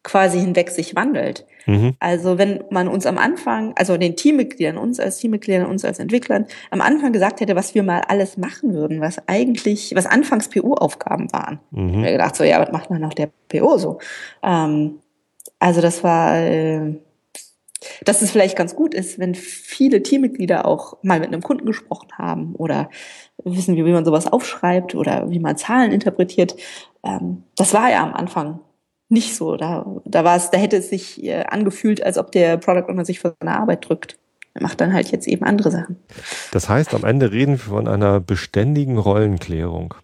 quasi 0.07 0.39
hinweg 0.39 0.71
sich 0.71 0.95
wandelt. 0.95 1.45
Mhm. 1.67 1.97
Also 1.99 2.39
wenn 2.39 2.63
man 2.71 2.87
uns 2.87 3.07
am 3.07 3.19
Anfang, 3.19 3.73
also 3.77 3.97
den 3.97 4.15
Teammitgliedern, 4.15 4.79
uns 4.79 5.01
als 5.01 5.19
Teammitgliedern, 5.19 5.67
uns 5.67 5.85
als 5.85 5.99
Entwicklern, 5.99 6.47
am 6.71 6.81
Anfang 6.81 7.13
gesagt 7.13 7.41
hätte, 7.41 7.57
was 7.57 7.75
wir 7.75 7.83
mal 7.83 8.03
alles 8.03 8.37
machen 8.37 8.73
würden, 8.73 9.01
was 9.01 9.19
eigentlich, 9.27 9.93
was 9.97 10.07
anfangs 10.07 10.49
PO-Aufgaben 10.49 11.33
waren. 11.33 11.59
Mhm. 11.73 12.05
Ich 12.05 12.13
gedacht 12.13 12.37
so, 12.37 12.45
ja, 12.45 12.61
was 12.61 12.71
macht 12.71 12.89
man 12.89 13.01
noch 13.01 13.15
der 13.15 13.31
PO 13.49 13.79
so? 13.79 13.99
Ähm, 14.45 15.01
also 15.59 15.81
das 15.81 16.05
war, 16.05 16.39
äh, 16.39 16.95
dass 18.05 18.23
es 18.23 18.31
vielleicht 18.31 18.57
ganz 18.57 18.77
gut 18.77 18.95
ist, 18.95 19.19
wenn 19.19 19.35
viele 19.35 20.05
Teammitglieder 20.05 20.67
auch 20.67 20.99
mal 21.03 21.19
mit 21.19 21.33
einem 21.33 21.43
Kunden 21.43 21.67
gesprochen 21.67 22.11
haben 22.17 22.55
oder 22.55 22.91
wissen, 23.43 23.75
wie, 23.75 23.85
wie 23.85 23.93
man 23.93 24.05
sowas 24.05 24.33
aufschreibt 24.33 24.95
oder 24.95 25.31
wie 25.31 25.41
man 25.41 25.57
Zahlen 25.57 25.91
interpretiert. 25.91 26.55
Ähm, 27.03 27.43
das 27.57 27.75
war 27.75 27.91
ja 27.91 28.05
am 28.05 28.15
Anfang 28.15 28.61
nicht 29.09 29.37
so. 29.37 29.57
Da, 29.57 29.87
da 30.05 30.25
war 30.25 30.37
es, 30.37 30.51
da 30.51 30.59
hätte 30.59 30.77
es 30.77 30.91
sich 30.91 31.23
äh, 31.25 31.45
angefühlt, 31.45 32.03
als 32.03 32.19
ob 32.19 32.33
der 32.33 32.57
Product 32.57 32.91
Owner 32.91 33.05
sich 33.05 33.21
vor 33.21 33.35
seiner 33.41 33.59
Arbeit 33.59 33.89
drückt. 33.89 34.19
Er 34.55 34.63
macht 34.63 34.81
dann 34.81 34.93
halt 34.93 35.11
jetzt 35.11 35.29
eben 35.29 35.45
andere 35.45 35.71
Sachen. 35.71 35.97
Das 36.51 36.69
heißt, 36.69 36.95
am 36.95 37.05
Ende 37.05 37.31
reden 37.31 37.53
wir 37.53 37.59
von 37.59 37.87
einer 37.87 38.21
beständigen 38.21 38.97
Rollenklärung. 38.97 39.95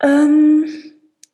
Ähm, 0.00 0.64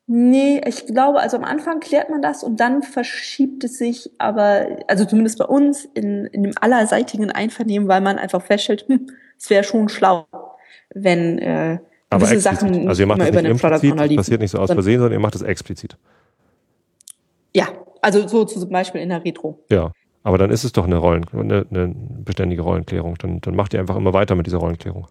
nee, 0.07 0.62
ich 0.66 0.87
glaube, 0.87 1.20
also 1.20 1.37
am 1.37 1.44
Anfang 1.44 1.80
klärt 1.80 2.09
man 2.09 2.22
das 2.22 2.42
und 2.42 2.61
dann 2.61 2.83
verschiebt 2.83 3.62
es 3.64 3.76
sich, 3.76 4.11
aber, 4.16 4.78
also 4.88 5.04
zumindest 5.04 5.38
bei 5.38 5.44
uns, 5.44 5.85
in, 5.85 6.24
in 6.26 6.44
dem 6.44 6.54
allerseitigen 6.59 7.30
Einvernehmen, 7.30 7.88
weil 7.88 8.00
man 8.00 8.18
einfach 8.18 8.42
feststellt, 8.42 8.87
hm, 8.88 9.11
es 9.38 9.50
wäre 9.50 9.64
schon 9.64 9.90
schlau, 9.90 10.26
wenn 10.94 11.38
äh, 11.38 11.78
aber 12.11 12.27
diese 12.27 12.40
Sachen 12.40 12.88
also 12.88 13.03
ihr 13.03 13.07
macht 13.07 13.21
das 13.21 13.31
nicht 13.31 13.45
implizit, 13.45 13.99
das 13.99 14.17
passiert 14.17 14.40
nicht 14.40 14.51
so 14.51 14.59
aus 14.59 14.71
Versehen, 14.71 14.99
sondern 14.99 15.12
ihr 15.19 15.21
macht 15.21 15.35
das 15.35 15.43
explizit. 15.43 15.97
Ja, 17.55 17.69
also 18.01 18.27
so 18.29 18.45
zum 18.45 18.69
Beispiel 18.69 19.01
in 19.01 19.09
der 19.09 19.25
Retro. 19.25 19.59
Ja, 19.71 19.93
aber 20.23 20.38
dann 20.38 20.51
ist 20.51 20.64
es 20.64 20.73
doch 20.73 20.85
eine 20.85 20.97
Rollen, 20.97 21.27
eine, 21.33 21.67
eine 21.71 21.95
beständige 22.25 22.62
Rollenklärung. 22.62 23.17
Dann, 23.19 23.40
dann 23.40 23.55
macht 23.55 23.75
ihr 23.75 23.81
einfach 23.81 23.97
immer 23.97 24.12
weiter 24.12 24.35
mit 24.35 24.47
dieser 24.47 24.59
Rollenklärung. 24.59 25.07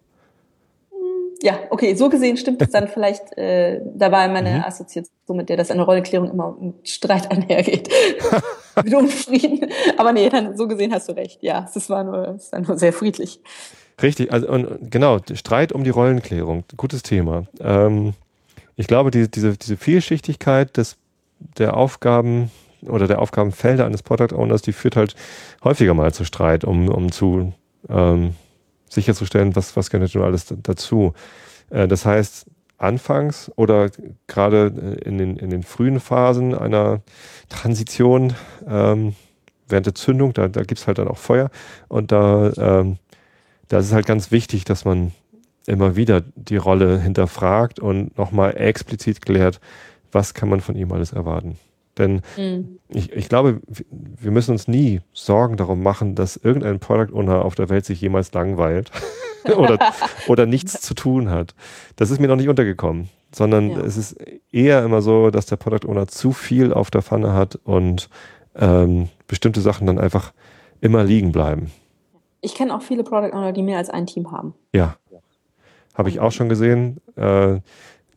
Ja, 1.42 1.58
okay, 1.70 1.94
so 1.94 2.08
gesehen 2.08 2.36
stimmt 2.36 2.62
es 2.62 2.70
dann 2.70 2.88
vielleicht, 2.88 3.36
äh, 3.36 3.80
da 3.94 4.10
war 4.10 4.26
meine 4.28 4.50
mhm. 4.50 4.64
Assoziation 4.64 5.36
mit 5.36 5.48
der, 5.50 5.56
dass 5.58 5.70
eine 5.70 5.82
Rollenklärung 5.82 6.30
immer 6.30 6.56
mit 6.58 6.88
Streit 6.88 7.30
einhergeht. 7.30 7.88
mit 8.82 8.94
Unfrieden. 8.94 9.70
Aber 9.96 10.12
nee, 10.12 10.28
dann 10.28 10.56
so 10.56 10.66
gesehen 10.66 10.92
hast 10.92 11.08
du 11.08 11.12
recht. 11.12 11.42
Ja, 11.42 11.68
es 11.72 11.90
war 11.90 12.02
nur, 12.02 12.28
es 12.36 12.50
war 12.50 12.60
nur 12.60 12.78
sehr 12.78 12.92
friedlich. 12.92 13.40
Richtig, 14.02 14.32
also 14.32 14.48
und 14.48 14.90
genau, 14.90 15.18
Streit 15.34 15.72
um 15.72 15.84
die 15.84 15.90
Rollenklärung, 15.90 16.64
gutes 16.76 17.02
Thema. 17.02 17.46
Ähm, 17.60 18.14
ich 18.76 18.86
glaube, 18.86 19.10
die, 19.10 19.30
diese, 19.30 19.56
diese 19.56 19.76
Vielschichtigkeit 19.76 20.76
des, 20.76 20.96
der 21.58 21.76
Aufgaben 21.76 22.50
oder 22.82 23.06
der 23.06 23.20
Aufgabenfelder 23.20 23.86
eines 23.86 24.02
Product 24.02 24.34
Owners, 24.34 24.62
die 24.62 24.72
führt 24.72 24.96
halt 24.96 25.14
häufiger 25.62 25.94
mal 25.94 26.12
zu 26.12 26.24
Streit, 26.24 26.64
um, 26.64 26.88
um 26.88 27.12
zu 27.12 27.52
ähm, 27.88 28.34
sicherzustellen, 28.88 29.54
was, 29.56 29.76
was 29.76 29.90
gehört 29.90 30.14
denn 30.14 30.22
alles 30.22 30.52
dazu. 30.62 31.14
Äh, 31.70 31.88
das 31.88 32.04
heißt, 32.04 32.46
anfangs 32.78 33.50
oder 33.56 33.90
gerade 34.26 34.98
in 35.04 35.18
den, 35.18 35.36
in 35.36 35.50
den 35.50 35.62
frühen 35.62 36.00
Phasen 36.00 36.54
einer 36.54 37.00
Transition, 37.48 38.34
ähm, 38.66 39.14
während 39.68 39.86
der 39.86 39.94
Zündung, 39.94 40.32
da, 40.34 40.48
da 40.48 40.62
gibt 40.62 40.80
es 40.80 40.86
halt 40.86 40.98
dann 40.98 41.08
auch 41.08 41.18
Feuer 41.18 41.50
und 41.88 42.12
da 42.12 42.52
ähm, 42.56 42.98
da 43.68 43.78
ist 43.78 43.86
es 43.86 43.92
halt 43.92 44.06
ganz 44.06 44.30
wichtig, 44.30 44.64
dass 44.64 44.84
man 44.84 45.12
immer 45.66 45.96
wieder 45.96 46.22
die 46.34 46.56
Rolle 46.56 47.00
hinterfragt 47.00 47.80
und 47.80 48.16
nochmal 48.18 48.56
explizit 48.56 49.24
klärt, 49.24 49.60
was 50.12 50.34
kann 50.34 50.48
man 50.48 50.60
von 50.60 50.76
ihm 50.76 50.92
alles 50.92 51.12
erwarten. 51.12 51.58
Denn 51.98 52.22
mhm. 52.36 52.78
ich, 52.88 53.12
ich 53.12 53.28
glaube, 53.28 53.60
wir 53.68 54.30
müssen 54.30 54.52
uns 54.52 54.68
nie 54.68 55.00
Sorgen 55.12 55.56
darum 55.56 55.82
machen, 55.82 56.14
dass 56.14 56.36
irgendein 56.36 56.80
Product 56.80 57.14
Owner 57.14 57.44
auf 57.44 57.54
der 57.54 57.68
Welt 57.68 57.84
sich 57.84 58.00
jemals 58.00 58.32
langweilt 58.32 58.90
oder, 59.56 59.78
oder 60.26 60.46
nichts 60.46 60.80
zu 60.80 60.94
tun 60.94 61.30
hat. 61.30 61.54
Das 61.96 62.10
ist 62.10 62.20
mir 62.20 62.26
noch 62.26 62.36
nicht 62.36 62.48
untergekommen, 62.48 63.08
sondern 63.32 63.70
ja. 63.70 63.80
es 63.80 63.96
ist 63.96 64.16
eher 64.50 64.84
immer 64.84 65.02
so, 65.02 65.30
dass 65.30 65.46
der 65.46 65.56
Product 65.56 65.88
Owner 65.88 66.08
zu 66.08 66.32
viel 66.32 66.72
auf 66.72 66.90
der 66.90 67.02
Pfanne 67.02 67.32
hat 67.32 67.56
und 67.62 68.08
ähm, 68.56 69.08
bestimmte 69.26 69.60
Sachen 69.60 69.86
dann 69.86 69.98
einfach 69.98 70.32
immer 70.80 71.04
liegen 71.04 71.32
bleiben. 71.32 71.70
Ich 72.44 72.54
kenne 72.54 72.74
auch 72.74 72.82
viele 72.82 73.04
Product 73.04 73.32
Owner, 73.32 73.52
die 73.52 73.62
mehr 73.62 73.78
als 73.78 73.90
ein 73.90 74.06
Team 74.06 74.30
haben. 74.30 74.54
Ja. 74.72 74.96
Habe 75.94 76.08
ich 76.08 76.20
auch 76.20 76.32
schon 76.32 76.48
gesehen. 76.48 77.00
Äh, 77.16 77.60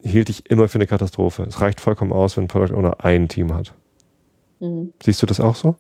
hielt 0.04 0.30
ich 0.30 0.50
immer 0.50 0.68
für 0.68 0.78
eine 0.78 0.88
Katastrophe. 0.88 1.44
Es 1.44 1.62
reicht 1.62 1.80
vollkommen 1.80 2.12
aus, 2.12 2.38
wenn 2.38 2.46
ein 2.46 2.48
Product 2.48 2.76
Owner 2.76 2.98
ein 3.04 3.28
Team 3.28 3.54
hat. 3.54 3.74
Mhm. 4.60 4.94
Siehst 5.02 5.22
du 5.22 5.26
das 5.26 5.40
auch 5.40 5.56
so? 5.56 5.76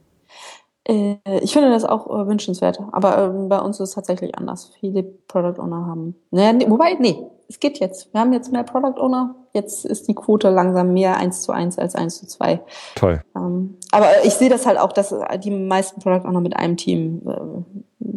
Äh, 0.85 1.17
ich 1.41 1.53
finde 1.53 1.69
das 1.71 1.83
auch 1.83 2.07
äh, 2.07 2.27
wünschenswert. 2.27 2.79
Aber 2.91 3.17
ähm, 3.17 3.49
bei 3.49 3.59
uns 3.59 3.79
ist 3.79 3.89
es 3.89 3.95
tatsächlich 3.95 4.37
anders. 4.37 4.71
Viele 4.79 5.03
Product 5.03 5.61
Owner 5.61 5.85
haben. 5.85 6.15
Naja, 6.31 6.53
nee, 6.53 6.69
wobei, 6.69 6.93
nee, 6.93 7.19
es 7.49 7.59
geht 7.59 7.79
jetzt. 7.79 8.13
Wir 8.13 8.21
haben 8.21 8.33
jetzt 8.33 8.51
mehr 8.51 8.63
Product 8.63 8.99
Owner. 8.99 9.35
Jetzt 9.53 9.85
ist 9.85 10.07
die 10.07 10.15
Quote 10.15 10.49
langsam 10.49 10.93
mehr 10.93 11.17
eins 11.17 11.41
zu 11.41 11.51
eins 11.51 11.77
als 11.77 11.95
eins 11.95 12.19
zu 12.19 12.27
zwei. 12.27 12.61
Toll. 12.95 13.21
Ähm, 13.35 13.77
aber 13.91 14.07
ich 14.23 14.33
sehe 14.33 14.49
das 14.49 14.65
halt 14.65 14.77
auch, 14.77 14.93
dass 14.93 15.13
die 15.43 15.51
meisten 15.51 15.99
Product 16.01 16.27
Owner 16.27 16.41
mit 16.41 16.55
einem 16.55 16.77
Team 16.77 17.21
äh, 17.25 18.07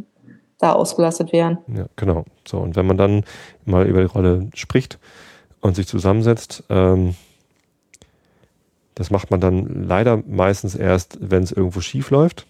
da 0.61 0.73
ausgelastet 0.73 1.33
wären. 1.33 1.59
Ja, 1.75 1.87
genau. 1.97 2.25
So, 2.47 2.59
und 2.59 2.77
wenn 2.77 2.87
man 2.87 2.97
dann 2.97 3.25
mal 3.65 3.87
über 3.87 4.01
die 4.01 4.07
Rolle 4.07 4.49
spricht 4.55 4.99
und 5.61 5.75
sich 5.75 5.87
zusammensetzt, 5.87 6.63
ähm, 6.69 7.15
das 8.95 9.11
macht 9.11 9.31
man 9.31 9.41
dann 9.41 9.85
leider 9.85 10.23
meistens 10.29 10.75
erst, 10.75 11.19
wenn 11.21 11.43
es 11.43 11.53
irgendwo 11.53 11.81
schief 11.81 12.11
läuft. 12.11 12.47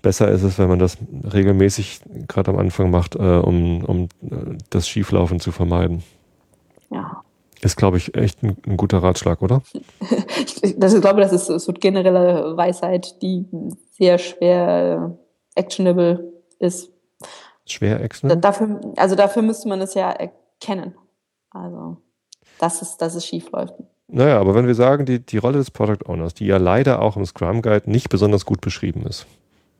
Besser 0.00 0.30
ist 0.30 0.42
es, 0.42 0.58
wenn 0.58 0.68
man 0.68 0.78
das 0.78 0.96
regelmäßig 1.32 2.00
gerade 2.26 2.50
am 2.50 2.58
Anfang 2.58 2.90
macht, 2.90 3.14
äh, 3.14 3.18
um, 3.18 3.84
um 3.84 4.04
äh, 4.22 4.56
das 4.70 4.88
Schieflaufen 4.88 5.40
zu 5.40 5.52
vermeiden. 5.52 6.02
Ja. 6.90 7.22
Ist, 7.60 7.76
glaube 7.76 7.98
ich, 7.98 8.16
echt 8.16 8.42
ein, 8.42 8.56
ein, 8.66 8.76
guter 8.76 9.02
Ratschlag, 9.02 9.42
oder? 9.42 9.62
ich, 10.38 10.74
das, 10.78 10.94
ich 10.94 11.00
glaube, 11.00 11.20
das 11.20 11.32
ist 11.32 11.46
so 11.46 11.72
generelle 11.72 12.56
Weisheit, 12.56 13.22
die 13.22 13.44
sehr 13.92 14.18
schwer 14.18 15.16
actionable 15.54 16.32
ist. 16.58 16.91
Schwer 17.72 18.00
actionable? 18.00 18.40
Dafür, 18.40 18.80
also 18.96 19.14
dafür 19.14 19.42
müsste 19.42 19.68
man 19.68 19.80
es 19.80 19.94
ja 19.94 20.10
erkennen. 20.10 20.94
Also, 21.50 21.96
dass 22.58 22.82
es, 22.82 22.96
dass 22.96 23.14
es 23.14 23.26
schief 23.26 23.50
läuft. 23.50 23.74
Naja, 24.08 24.38
aber 24.38 24.54
wenn 24.54 24.66
wir 24.66 24.74
sagen, 24.74 25.06
die, 25.06 25.20
die 25.20 25.38
Rolle 25.38 25.58
des 25.58 25.70
Product 25.70 26.06
Owners, 26.06 26.34
die 26.34 26.46
ja 26.46 26.58
leider 26.58 27.00
auch 27.00 27.16
im 27.16 27.24
Scrum 27.24 27.62
Guide 27.62 27.90
nicht 27.90 28.10
besonders 28.10 28.44
gut 28.44 28.60
beschrieben 28.60 29.06
ist. 29.06 29.26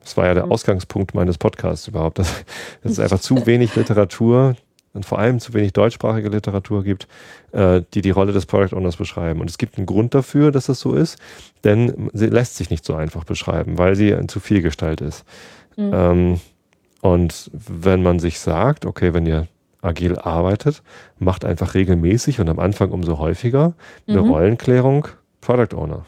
Das 0.00 0.16
war 0.16 0.26
ja 0.26 0.34
der 0.34 0.46
mhm. 0.46 0.52
Ausgangspunkt 0.52 1.14
meines 1.14 1.38
Podcasts 1.38 1.86
überhaupt, 1.86 2.18
dass, 2.18 2.44
dass 2.82 2.92
es 2.92 2.98
einfach 2.98 3.20
zu 3.20 3.46
wenig 3.46 3.76
Literatur 3.76 4.56
und 4.94 5.06
vor 5.06 5.18
allem 5.18 5.40
zu 5.40 5.54
wenig 5.54 5.72
deutschsprachige 5.72 6.28
Literatur 6.28 6.84
gibt, 6.84 7.08
äh, 7.52 7.82
die 7.94 8.02
die 8.02 8.10
Rolle 8.10 8.32
des 8.32 8.46
Product 8.46 8.76
Owners 8.76 8.96
beschreiben. 8.96 9.40
Und 9.40 9.48
es 9.48 9.58
gibt 9.58 9.76
einen 9.76 9.86
Grund 9.86 10.14
dafür, 10.14 10.50
dass 10.50 10.66
das 10.66 10.80
so 10.80 10.94
ist, 10.94 11.18
denn 11.64 12.10
sie 12.12 12.26
lässt 12.26 12.56
sich 12.56 12.70
nicht 12.70 12.84
so 12.84 12.94
einfach 12.94 13.24
beschreiben, 13.24 13.78
weil 13.78 13.96
sie 13.96 14.14
zu 14.26 14.40
viel 14.40 14.62
Gestalt 14.62 15.00
ist. 15.00 15.24
Mhm. 15.76 15.90
Ähm, 15.94 16.40
und 17.02 17.50
wenn 17.52 18.02
man 18.02 18.20
sich 18.20 18.38
sagt, 18.38 18.86
okay, 18.86 19.12
wenn 19.12 19.26
ihr 19.26 19.48
agil 19.82 20.16
arbeitet, 20.16 20.82
macht 21.18 21.44
einfach 21.44 21.74
regelmäßig 21.74 22.40
und 22.40 22.48
am 22.48 22.60
Anfang 22.60 22.92
umso 22.92 23.18
häufiger 23.18 23.74
eine 24.06 24.22
mhm. 24.22 24.30
Rollenklärung 24.30 25.08
Product 25.40 25.76
Owner. 25.76 26.06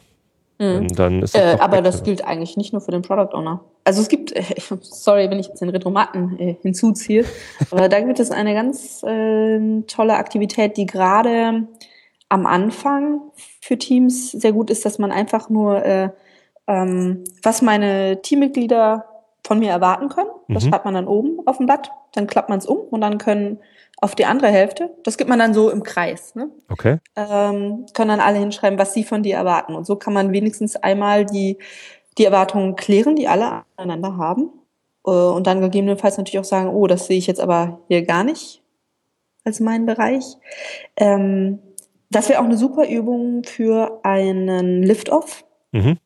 Mhm. 0.60 0.86
dann 0.94 1.22
ist 1.22 1.34
das 1.34 1.56
äh, 1.56 1.58
aber 1.58 1.82
das 1.82 2.04
gilt 2.04 2.24
eigentlich 2.24 2.56
nicht 2.56 2.72
nur 2.72 2.80
für 2.80 2.92
den 2.92 3.02
Product 3.02 3.34
Owner. 3.36 3.60
Also 3.82 4.00
es 4.00 4.08
gibt, 4.08 4.30
äh, 4.30 4.44
sorry, 4.82 5.28
wenn 5.28 5.40
ich 5.40 5.48
jetzt 5.48 5.60
den 5.60 5.68
Retromaten 5.68 6.38
äh, 6.38 6.54
hinzuziehe, 6.62 7.24
aber 7.72 7.88
da 7.88 8.00
gibt 8.00 8.20
es 8.20 8.30
eine 8.30 8.54
ganz 8.54 9.02
äh, 9.02 9.82
tolle 9.88 10.14
Aktivität, 10.14 10.76
die 10.76 10.86
gerade 10.86 11.66
am 12.28 12.46
Anfang 12.46 13.20
für 13.60 13.76
Teams 13.76 14.30
sehr 14.30 14.52
gut 14.52 14.70
ist, 14.70 14.84
dass 14.84 15.00
man 15.00 15.10
einfach 15.10 15.50
nur, 15.50 15.84
äh, 15.84 16.10
ähm, 16.68 17.24
was 17.42 17.60
meine 17.60 18.22
Teammitglieder 18.22 19.06
von 19.44 19.58
mir 19.58 19.70
erwarten 19.70 20.08
können. 20.08 20.30
Das 20.48 20.64
mhm. 20.64 20.72
hat 20.72 20.84
man 20.84 20.94
dann 20.94 21.06
oben 21.06 21.46
auf 21.46 21.58
dem 21.58 21.66
Blatt. 21.66 21.90
Dann 22.12 22.26
klappt 22.26 22.48
man 22.48 22.58
es 22.58 22.66
um 22.66 22.78
und 22.78 23.00
dann 23.00 23.18
können 23.18 23.58
auf 24.00 24.14
die 24.14 24.26
andere 24.26 24.48
Hälfte, 24.48 24.90
das 25.04 25.16
gibt 25.16 25.30
man 25.30 25.38
dann 25.38 25.54
so 25.54 25.70
im 25.70 25.82
Kreis, 25.82 26.34
ne? 26.34 26.50
Okay. 26.70 26.98
Ähm, 27.16 27.86
können 27.94 28.08
dann 28.08 28.20
alle 28.20 28.38
hinschreiben, 28.38 28.78
was 28.78 28.92
sie 28.92 29.04
von 29.04 29.22
dir 29.22 29.36
erwarten. 29.36 29.74
Und 29.74 29.86
so 29.86 29.96
kann 29.96 30.12
man 30.12 30.32
wenigstens 30.32 30.76
einmal 30.76 31.24
die, 31.24 31.58
die 32.18 32.24
Erwartungen 32.24 32.76
klären, 32.76 33.16
die 33.16 33.28
alle 33.28 33.62
aneinander 33.76 34.16
haben. 34.16 34.50
Äh, 35.06 35.10
und 35.10 35.46
dann 35.46 35.60
gegebenenfalls 35.60 36.18
natürlich 36.18 36.40
auch 36.40 36.44
sagen, 36.44 36.68
oh, 36.68 36.86
das 36.86 37.06
sehe 37.06 37.18
ich 37.18 37.26
jetzt 37.26 37.40
aber 37.40 37.80
hier 37.88 38.02
gar 38.02 38.24
nicht 38.24 38.62
als 39.44 39.60
meinen 39.60 39.86
Bereich. 39.86 40.24
Ähm, 40.96 41.60
das 42.10 42.28
wäre 42.28 42.40
auch 42.40 42.44
eine 42.44 42.56
super 42.56 42.88
Übung 42.88 43.44
für 43.44 44.00
einen 44.02 44.82
Lift-Off. 44.82 45.44
Mhm. 45.72 45.98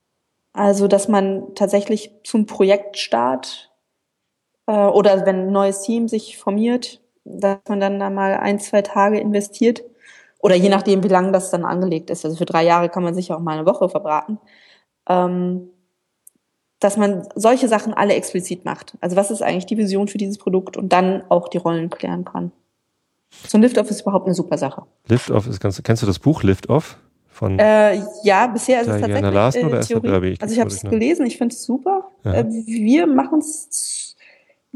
Also, 0.53 0.89
dass 0.89 1.09
man 1.09 1.55
tatsächlich 1.55 2.13
zum 2.25 2.47
Projektstart 2.47 3.68
äh, 4.69 4.87
oder 4.87 5.27
wenn 5.27 5.49
ein 5.49 5.53
neues 5.53 5.81
Team 5.81 6.07
sich 6.07 6.39
formiert, 6.39 7.01
dass 7.25 7.59
man 7.69 7.81
dann 7.81 7.99
da 7.99 8.11
mal 8.11 8.35
ein, 8.35 8.61
zwei 8.61 8.83
Tage 8.83 9.19
investiert. 9.19 9.83
Oder 10.41 10.55
je 10.55 10.69
nachdem, 10.69 11.03
wie 11.03 11.09
lange 11.09 11.33
das 11.33 11.51
dann 11.51 11.65
angelegt 11.65 12.11
ist. 12.11 12.25
Also 12.25 12.37
für 12.37 12.45
drei 12.45 12.65
Jahre 12.65 12.89
kann 12.89 13.03
man 13.03 13.15
sicher 13.15 13.37
auch 13.37 13.41
mal 13.41 13.59
eine 13.59 13.67
Woche 13.67 13.89
verbraten. 13.89 14.39
Ähm, 15.09 15.71
dass 16.81 16.97
man 16.97 17.27
solche 17.35 17.67
Sachen 17.67 17.93
alle 17.93 18.15
explizit 18.15 18.65
macht. 18.65 18.97
Also 19.01 19.17
was 19.17 19.33
ist 19.33 19.43
eigentlich 19.43 19.67
die 19.67 19.79
Vision 19.79 20.07
für 20.07 20.19
dieses 20.19 20.39
Produkt 20.39 20.77
und 20.77 20.93
dann 20.93 21.25
auch 21.29 21.49
die 21.49 21.59
Rollen 21.59 21.91
klären 21.91 22.25
kann. 22.25 22.53
So 23.49 23.59
ein 23.59 23.63
Lift-Off 23.63 23.91
ist 23.91 24.03
überhaupt 24.03 24.27
eine 24.27 24.35
super 24.35 24.59
Sache. 24.59 24.85
Lift-Off 25.09 25.49
ist 25.49 25.61
ganz, 25.61 25.83
kennst 25.83 26.03
du 26.03 26.07
das 26.07 26.21
Buch 26.21 26.45
Lift-Off? 26.45 26.99
Von 27.27 27.59
äh, 27.59 28.01
ja, 28.23 28.47
bisher 28.47 28.81
ist 28.81 28.89
es 28.89 29.01
tatsächlich 29.01 29.33
Larsen, 29.33 29.67
oder 29.67 29.81
Theorie. 29.81 30.37
Also 30.41 30.55
ich 30.55 30.61
habe 30.61 30.71
es 30.71 30.83
gelesen, 30.83 31.27
ich 31.27 31.37
finde 31.37 31.55
es 31.55 31.65
super. 31.65 32.11
Äh, 32.25 32.45
wir 32.45 33.07
machen 33.07 33.41
es 33.41 34.08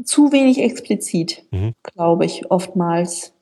zu 0.03 0.31
wenig 0.31 0.59
explizit, 0.59 1.43
mhm. 1.51 1.73
glaube 1.83 2.25
ich, 2.25 2.49
oftmals. 2.49 3.33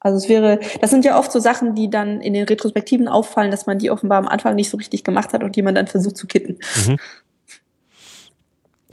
Also 0.00 0.16
es 0.18 0.28
wäre, 0.28 0.58
das 0.80 0.90
sind 0.90 1.04
ja 1.04 1.18
oft 1.18 1.30
so 1.30 1.38
Sachen, 1.38 1.74
die 1.74 1.88
dann 1.88 2.20
in 2.20 2.32
den 2.34 2.44
Retrospektiven 2.44 3.06
auffallen, 3.06 3.52
dass 3.52 3.66
man 3.66 3.78
die 3.78 3.90
offenbar 3.90 4.18
am 4.18 4.26
Anfang 4.26 4.56
nicht 4.56 4.68
so 4.68 4.76
richtig 4.76 5.04
gemacht 5.04 5.32
hat 5.32 5.44
und 5.44 5.54
die 5.54 5.62
man 5.62 5.74
dann 5.74 5.86
versucht 5.86 6.16
zu 6.16 6.26
kitten. 6.26 6.58
Mhm. 6.86 6.96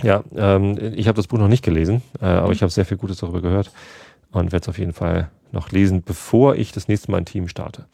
Ja, 0.03 0.23
ähm, 0.35 0.93
ich 0.95 1.07
habe 1.07 1.15
das 1.15 1.27
Buch 1.27 1.39
noch 1.39 1.47
nicht 1.47 1.63
gelesen, 1.63 2.01
äh, 2.21 2.25
aber 2.25 2.47
mhm. 2.47 2.53
ich 2.53 2.61
habe 2.61 2.71
sehr 2.71 2.85
viel 2.85 2.97
Gutes 2.97 3.17
darüber 3.17 3.41
gehört 3.41 3.71
und 4.31 4.51
werde 4.51 4.63
es 4.63 4.69
auf 4.69 4.77
jeden 4.77 4.93
Fall 4.93 5.31
noch 5.51 5.71
lesen, 5.71 6.03
bevor 6.03 6.55
ich 6.55 6.71
das 6.71 6.87
nächste 6.87 7.11
Mal 7.11 7.17
ein 7.17 7.25
Team 7.25 7.47
starte. 7.47 7.85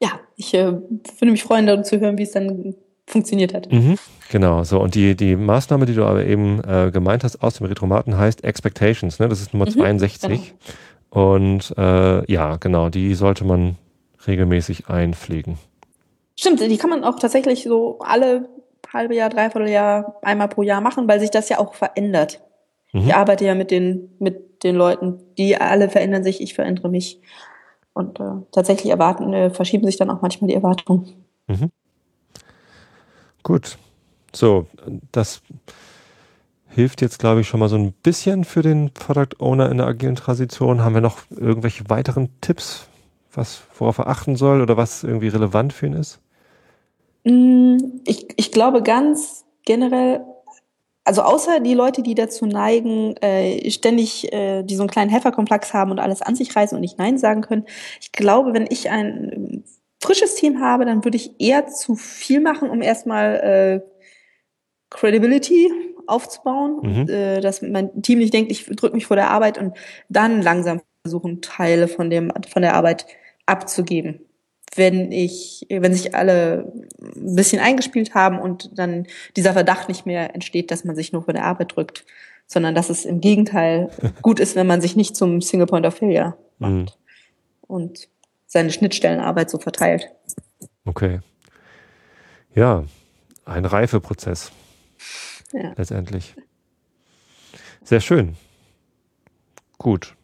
ja, 0.00 0.20
ich 0.36 0.54
äh, 0.54 0.72
würde 0.72 1.32
mich 1.32 1.42
freuen, 1.42 1.66
dazu 1.66 1.96
zu 1.96 2.00
hören, 2.00 2.16
wie 2.18 2.22
es 2.22 2.32
dann 2.32 2.74
funktioniert 3.10 3.54
hat. 3.54 3.70
Mhm, 3.70 3.96
genau, 4.30 4.64
so. 4.64 4.80
Und 4.80 4.94
die, 4.94 5.14
die 5.14 5.36
Maßnahme, 5.36 5.86
die 5.86 5.94
du 5.94 6.04
aber 6.04 6.24
eben 6.24 6.62
äh, 6.64 6.90
gemeint 6.92 7.24
hast 7.24 7.42
aus 7.42 7.54
dem 7.54 7.66
Retromaten, 7.66 8.16
heißt 8.16 8.44
Expectations, 8.44 9.18
ne? 9.18 9.28
Das 9.28 9.40
ist 9.40 9.52
Nummer 9.52 9.66
mhm, 9.66 9.72
62. 9.72 10.54
Genau. 11.10 11.26
Und 11.28 11.74
äh, 11.76 12.32
ja, 12.32 12.56
genau, 12.56 12.88
die 12.88 13.14
sollte 13.14 13.44
man 13.44 13.76
regelmäßig 14.26 14.88
einpflegen. 14.88 15.58
Stimmt, 16.38 16.60
die 16.60 16.76
kann 16.78 16.90
man 16.90 17.04
auch 17.04 17.18
tatsächlich 17.18 17.64
so 17.64 17.98
alle 18.00 18.48
halbe 18.92 19.14
Jahr, 19.14 19.28
dreiviertel 19.28 19.68
Jahr, 19.68 20.16
einmal 20.22 20.48
pro 20.48 20.62
Jahr 20.62 20.80
machen, 20.80 21.08
weil 21.08 21.20
sich 21.20 21.30
das 21.30 21.48
ja 21.48 21.58
auch 21.58 21.74
verändert. 21.74 22.40
Mhm. 22.92 23.00
Ich 23.02 23.14
arbeite 23.14 23.44
ja 23.44 23.54
mit 23.54 23.70
den, 23.70 24.14
mit 24.18 24.64
den 24.64 24.76
Leuten, 24.76 25.20
die 25.38 25.56
alle 25.56 25.88
verändern 25.88 26.24
sich, 26.24 26.40
ich 26.40 26.54
verändere 26.54 26.88
mich. 26.88 27.20
Und 27.92 28.20
äh, 28.20 28.42
tatsächlich 28.52 28.90
erwarten, 28.90 29.32
äh, 29.32 29.50
verschieben 29.50 29.84
sich 29.84 29.96
dann 29.96 30.10
auch 30.10 30.22
manchmal 30.22 30.48
die 30.48 30.54
Erwartungen. 30.54 31.24
Mhm. 31.46 31.70
Gut. 33.42 33.78
So, 34.32 34.66
das 35.12 35.42
hilft 36.68 37.02
jetzt, 37.02 37.18
glaube 37.18 37.40
ich, 37.40 37.48
schon 37.48 37.60
mal 37.60 37.68
so 37.68 37.76
ein 37.76 37.92
bisschen 37.92 38.44
für 38.44 38.62
den 38.62 38.90
Product 38.92 39.40
Owner 39.40 39.70
in 39.70 39.78
der 39.78 39.86
agilen 39.86 40.14
Transition. 40.14 40.82
Haben 40.82 40.94
wir 40.94 41.00
noch 41.00 41.18
irgendwelche 41.30 41.88
weiteren 41.90 42.28
Tipps, 42.40 42.86
was, 43.32 43.62
worauf 43.76 43.98
er 43.98 44.08
achten 44.08 44.36
soll 44.36 44.60
oder 44.60 44.76
was 44.76 45.02
irgendwie 45.02 45.28
relevant 45.28 45.72
für 45.72 45.86
ihn 45.86 45.94
ist? 45.94 46.20
Mm, 47.24 47.76
ich, 48.06 48.28
ich 48.36 48.52
glaube 48.52 48.82
ganz 48.82 49.44
generell 49.64 50.24
also 51.04 51.22
außer 51.22 51.60
die 51.60 51.74
Leute, 51.74 52.02
die 52.02 52.14
dazu 52.14 52.46
neigen, 52.46 53.16
äh, 53.16 53.68
ständig, 53.70 54.32
äh, 54.32 54.62
die 54.62 54.76
so 54.76 54.82
einen 54.82 54.90
kleinen 54.90 55.10
Helferkomplex 55.10 55.72
haben 55.74 55.90
und 55.90 55.98
alles 55.98 56.22
an 56.22 56.36
sich 56.36 56.54
reißen 56.54 56.76
und 56.76 56.82
nicht 56.82 56.98
Nein 56.98 57.18
sagen 57.18 57.40
können. 57.40 57.64
Ich 58.00 58.12
glaube, 58.12 58.52
wenn 58.54 58.66
ich 58.70 58.90
ein 58.90 59.64
frisches 60.00 60.34
Team 60.34 60.60
habe, 60.60 60.84
dann 60.84 61.04
würde 61.04 61.16
ich 61.16 61.32
eher 61.38 61.66
zu 61.66 61.94
viel 61.94 62.40
machen, 62.40 62.70
um 62.70 62.82
erstmal 62.82 63.34
äh, 63.36 63.80
Credibility 64.90 65.70
aufzubauen, 66.06 66.78
mhm. 66.82 67.00
und, 67.00 67.10
äh, 67.10 67.40
dass 67.40 67.62
mein 67.62 68.02
Team 68.02 68.18
nicht 68.18 68.34
denkt, 68.34 68.50
ich 68.50 68.66
drücke 68.66 68.94
mich 68.94 69.06
vor 69.06 69.16
der 69.16 69.30
Arbeit 69.30 69.58
und 69.58 69.76
dann 70.08 70.42
langsam 70.42 70.80
versuchen, 71.02 71.40
Teile 71.40 71.88
von 71.88 72.10
dem 72.10 72.32
von 72.48 72.62
der 72.62 72.74
Arbeit 72.74 73.06
abzugeben 73.46 74.20
wenn 74.76 75.10
ich, 75.10 75.66
wenn 75.68 75.92
sich 75.92 76.14
alle 76.14 76.72
ein 77.02 77.34
bisschen 77.34 77.60
eingespielt 77.60 78.14
haben 78.14 78.38
und 78.38 78.78
dann 78.78 79.06
dieser 79.36 79.52
Verdacht 79.52 79.88
nicht 79.88 80.06
mehr 80.06 80.34
entsteht, 80.34 80.70
dass 80.70 80.84
man 80.84 80.94
sich 80.94 81.12
nur 81.12 81.22
für 81.22 81.32
der 81.32 81.44
Arbeit 81.44 81.76
drückt, 81.76 82.04
sondern 82.46 82.74
dass 82.74 82.90
es 82.90 83.04
im 83.04 83.20
Gegenteil 83.20 83.90
gut 84.22 84.40
ist, 84.40 84.56
wenn 84.56 84.66
man 84.66 84.80
sich 84.80 84.96
nicht 84.96 85.16
zum 85.16 85.40
Single 85.40 85.66
Point 85.66 85.86
of 85.86 85.96
Failure 85.96 86.36
macht 86.58 86.72
mhm. 86.72 86.86
und 87.66 88.08
seine 88.50 88.72
Schnittstellenarbeit 88.72 89.48
so 89.48 89.58
verteilt. 89.58 90.10
Okay. 90.84 91.20
Ja, 92.52 92.84
ein 93.44 93.64
Reifeprozess. 93.64 94.50
Ja. 95.52 95.72
Letztendlich. 95.76 96.34
Sehr 97.84 98.00
schön. 98.00 98.36
Gut. 99.78 100.16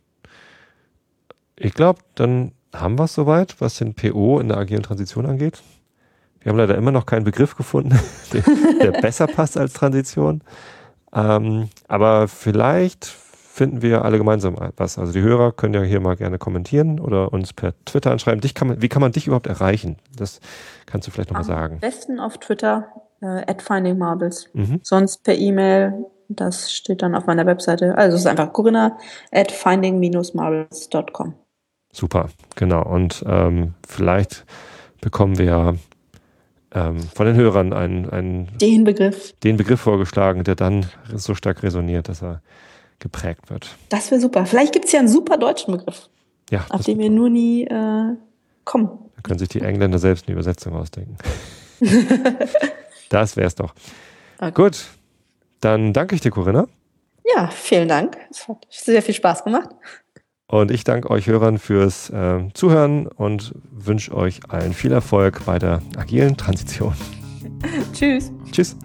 Ich 1.55 1.72
glaube, 1.72 2.01
dann 2.16 2.53
haben 2.74 2.99
wir 2.99 3.05
es 3.05 3.14
soweit, 3.14 3.61
was 3.61 3.79
den 3.79 3.95
PO 3.95 4.41
in 4.41 4.49
der 4.49 4.59
agilen 4.59 4.83
Transition 4.83 5.24
angeht. 5.24 5.62
Wir 6.41 6.51
haben 6.51 6.59
leider 6.59 6.77
immer 6.77 6.93
noch 6.93 7.07
keinen 7.07 7.24
Begriff 7.24 7.57
gefunden, 7.57 7.99
der, 8.33 8.43
der 8.83 9.01
besser 9.01 9.29
passt 9.29 9.57
als 9.57 9.72
Transition. 9.72 10.43
Ähm, 11.14 11.70
aber 11.87 12.27
vielleicht 12.27 13.07
finden 13.57 13.81
wir 13.81 14.05
alle 14.05 14.19
gemeinsam 14.19 14.55
was. 14.77 14.99
Also 14.99 15.15
die 15.15 15.23
Hörer 15.23 15.51
können 15.51 15.73
ja 15.73 15.81
hier 15.81 16.01
mal 16.01 16.15
gerne 16.15 16.37
kommentieren 16.37 17.01
oder 17.01 17.33
uns 17.33 17.55
per 17.55 17.73
Twitter 17.87 18.11
anschreiben. 18.11 18.43
Dich 18.43 18.55
kann 18.55 18.69
man, 18.69 18.83
wie 18.83 18.91
kann 18.91 19.01
man 19.01 19.13
dich 19.13 19.27
überhaupt 19.27 19.47
erreichen? 19.47 19.97
Das 20.15 20.41
kannst 20.85 21.09
du 21.09 21.11
vielleicht 21.11 21.31
nochmal 21.31 21.45
sagen. 21.45 21.75
Am 21.77 21.81
besten 21.81 22.21
auf 22.21 22.37
Twitter, 22.37 22.87
äh, 23.23 23.51
at 23.51 23.63
findingmarbles. 23.63 24.51
Mhm. 24.53 24.81
Sonst 24.83 25.25
per 25.25 25.35
E-Mail, 25.35 26.05
das 26.29 26.71
steht 26.71 27.01
dann 27.01 27.15
auf 27.15 27.25
meiner 27.25 27.47
Webseite. 27.47 27.97
Also 27.97 28.17
es 28.17 28.21
ist 28.23 28.27
einfach 28.27 28.53
corinna 28.53 28.99
at 29.33 29.51
finding-marbles.com. 29.51 31.35
Super, 31.93 32.29
genau. 32.57 32.83
Und 32.85 33.25
ähm, 33.27 33.73
vielleicht 33.89 34.45
bekommen 35.01 35.39
wir 35.39 35.77
ähm, 36.75 37.01
von 37.15 37.25
den 37.25 37.37
Hörern 37.37 37.73
einen, 37.73 38.11
einen 38.11 38.51
den 38.59 38.85
Begriff. 38.85 39.33
Den 39.43 39.57
Begriff 39.57 39.81
vorgeschlagen, 39.81 40.45
der 40.45 40.57
dann 40.57 40.85
so 41.15 41.35
stark 41.35 41.63
resoniert, 41.63 42.11
dass 42.11 42.23
er 42.23 42.43
geprägt 42.99 43.51
wird. 43.51 43.76
Das 43.88 44.11
wäre 44.11 44.20
super. 44.20 44.47
Vielleicht 44.47 44.72
gibt 44.72 44.86
es 44.86 44.92
ja 44.92 45.01
einen 45.01 45.09
super 45.09 45.36
deutschen 45.36 45.76
Begriff, 45.76 46.09
ja, 46.51 46.64
auf 46.70 46.84
den 46.84 46.99
wir 46.99 47.11
nur 47.11 47.30
nie 47.30 47.64
äh, 47.64 48.14
kommen. 48.64 48.88
Da 49.16 49.22
können 49.22 49.38
sich 49.38 49.49
die 49.49 49.61
Engländer 49.61 49.99
selbst 49.99 50.26
eine 50.26 50.34
Übersetzung 50.34 50.74
ausdenken. 50.74 51.16
das 53.09 53.36
wäre 53.36 53.47
es 53.47 53.55
doch. 53.55 53.74
Okay. 54.38 54.53
Gut, 54.53 54.86
dann 55.61 55.92
danke 55.92 56.14
ich 56.14 56.20
dir, 56.20 56.30
Corinna. 56.30 56.66
Ja, 57.34 57.49
vielen 57.49 57.88
Dank. 57.88 58.16
Es 58.30 58.47
hat 58.47 58.66
sehr 58.70 59.03
viel 59.03 59.14
Spaß 59.14 59.44
gemacht. 59.44 59.70
Und 60.49 60.70
ich 60.70 60.84
danke 60.84 61.11
euch 61.11 61.26
Hörern 61.26 61.59
fürs 61.59 62.09
äh, 62.11 62.49
Zuhören 62.55 63.09
und 63.09 63.53
wünsche 63.72 64.14
euch 64.14 64.40
allen 64.49 64.74
viel 64.74 64.92
Erfolg 64.92 65.44
bei 65.44 65.59
der 65.59 65.82
agilen 65.97 66.36
Transition. 66.36 66.94
Tschüss. 67.92 68.30
Tschüss. 68.53 68.76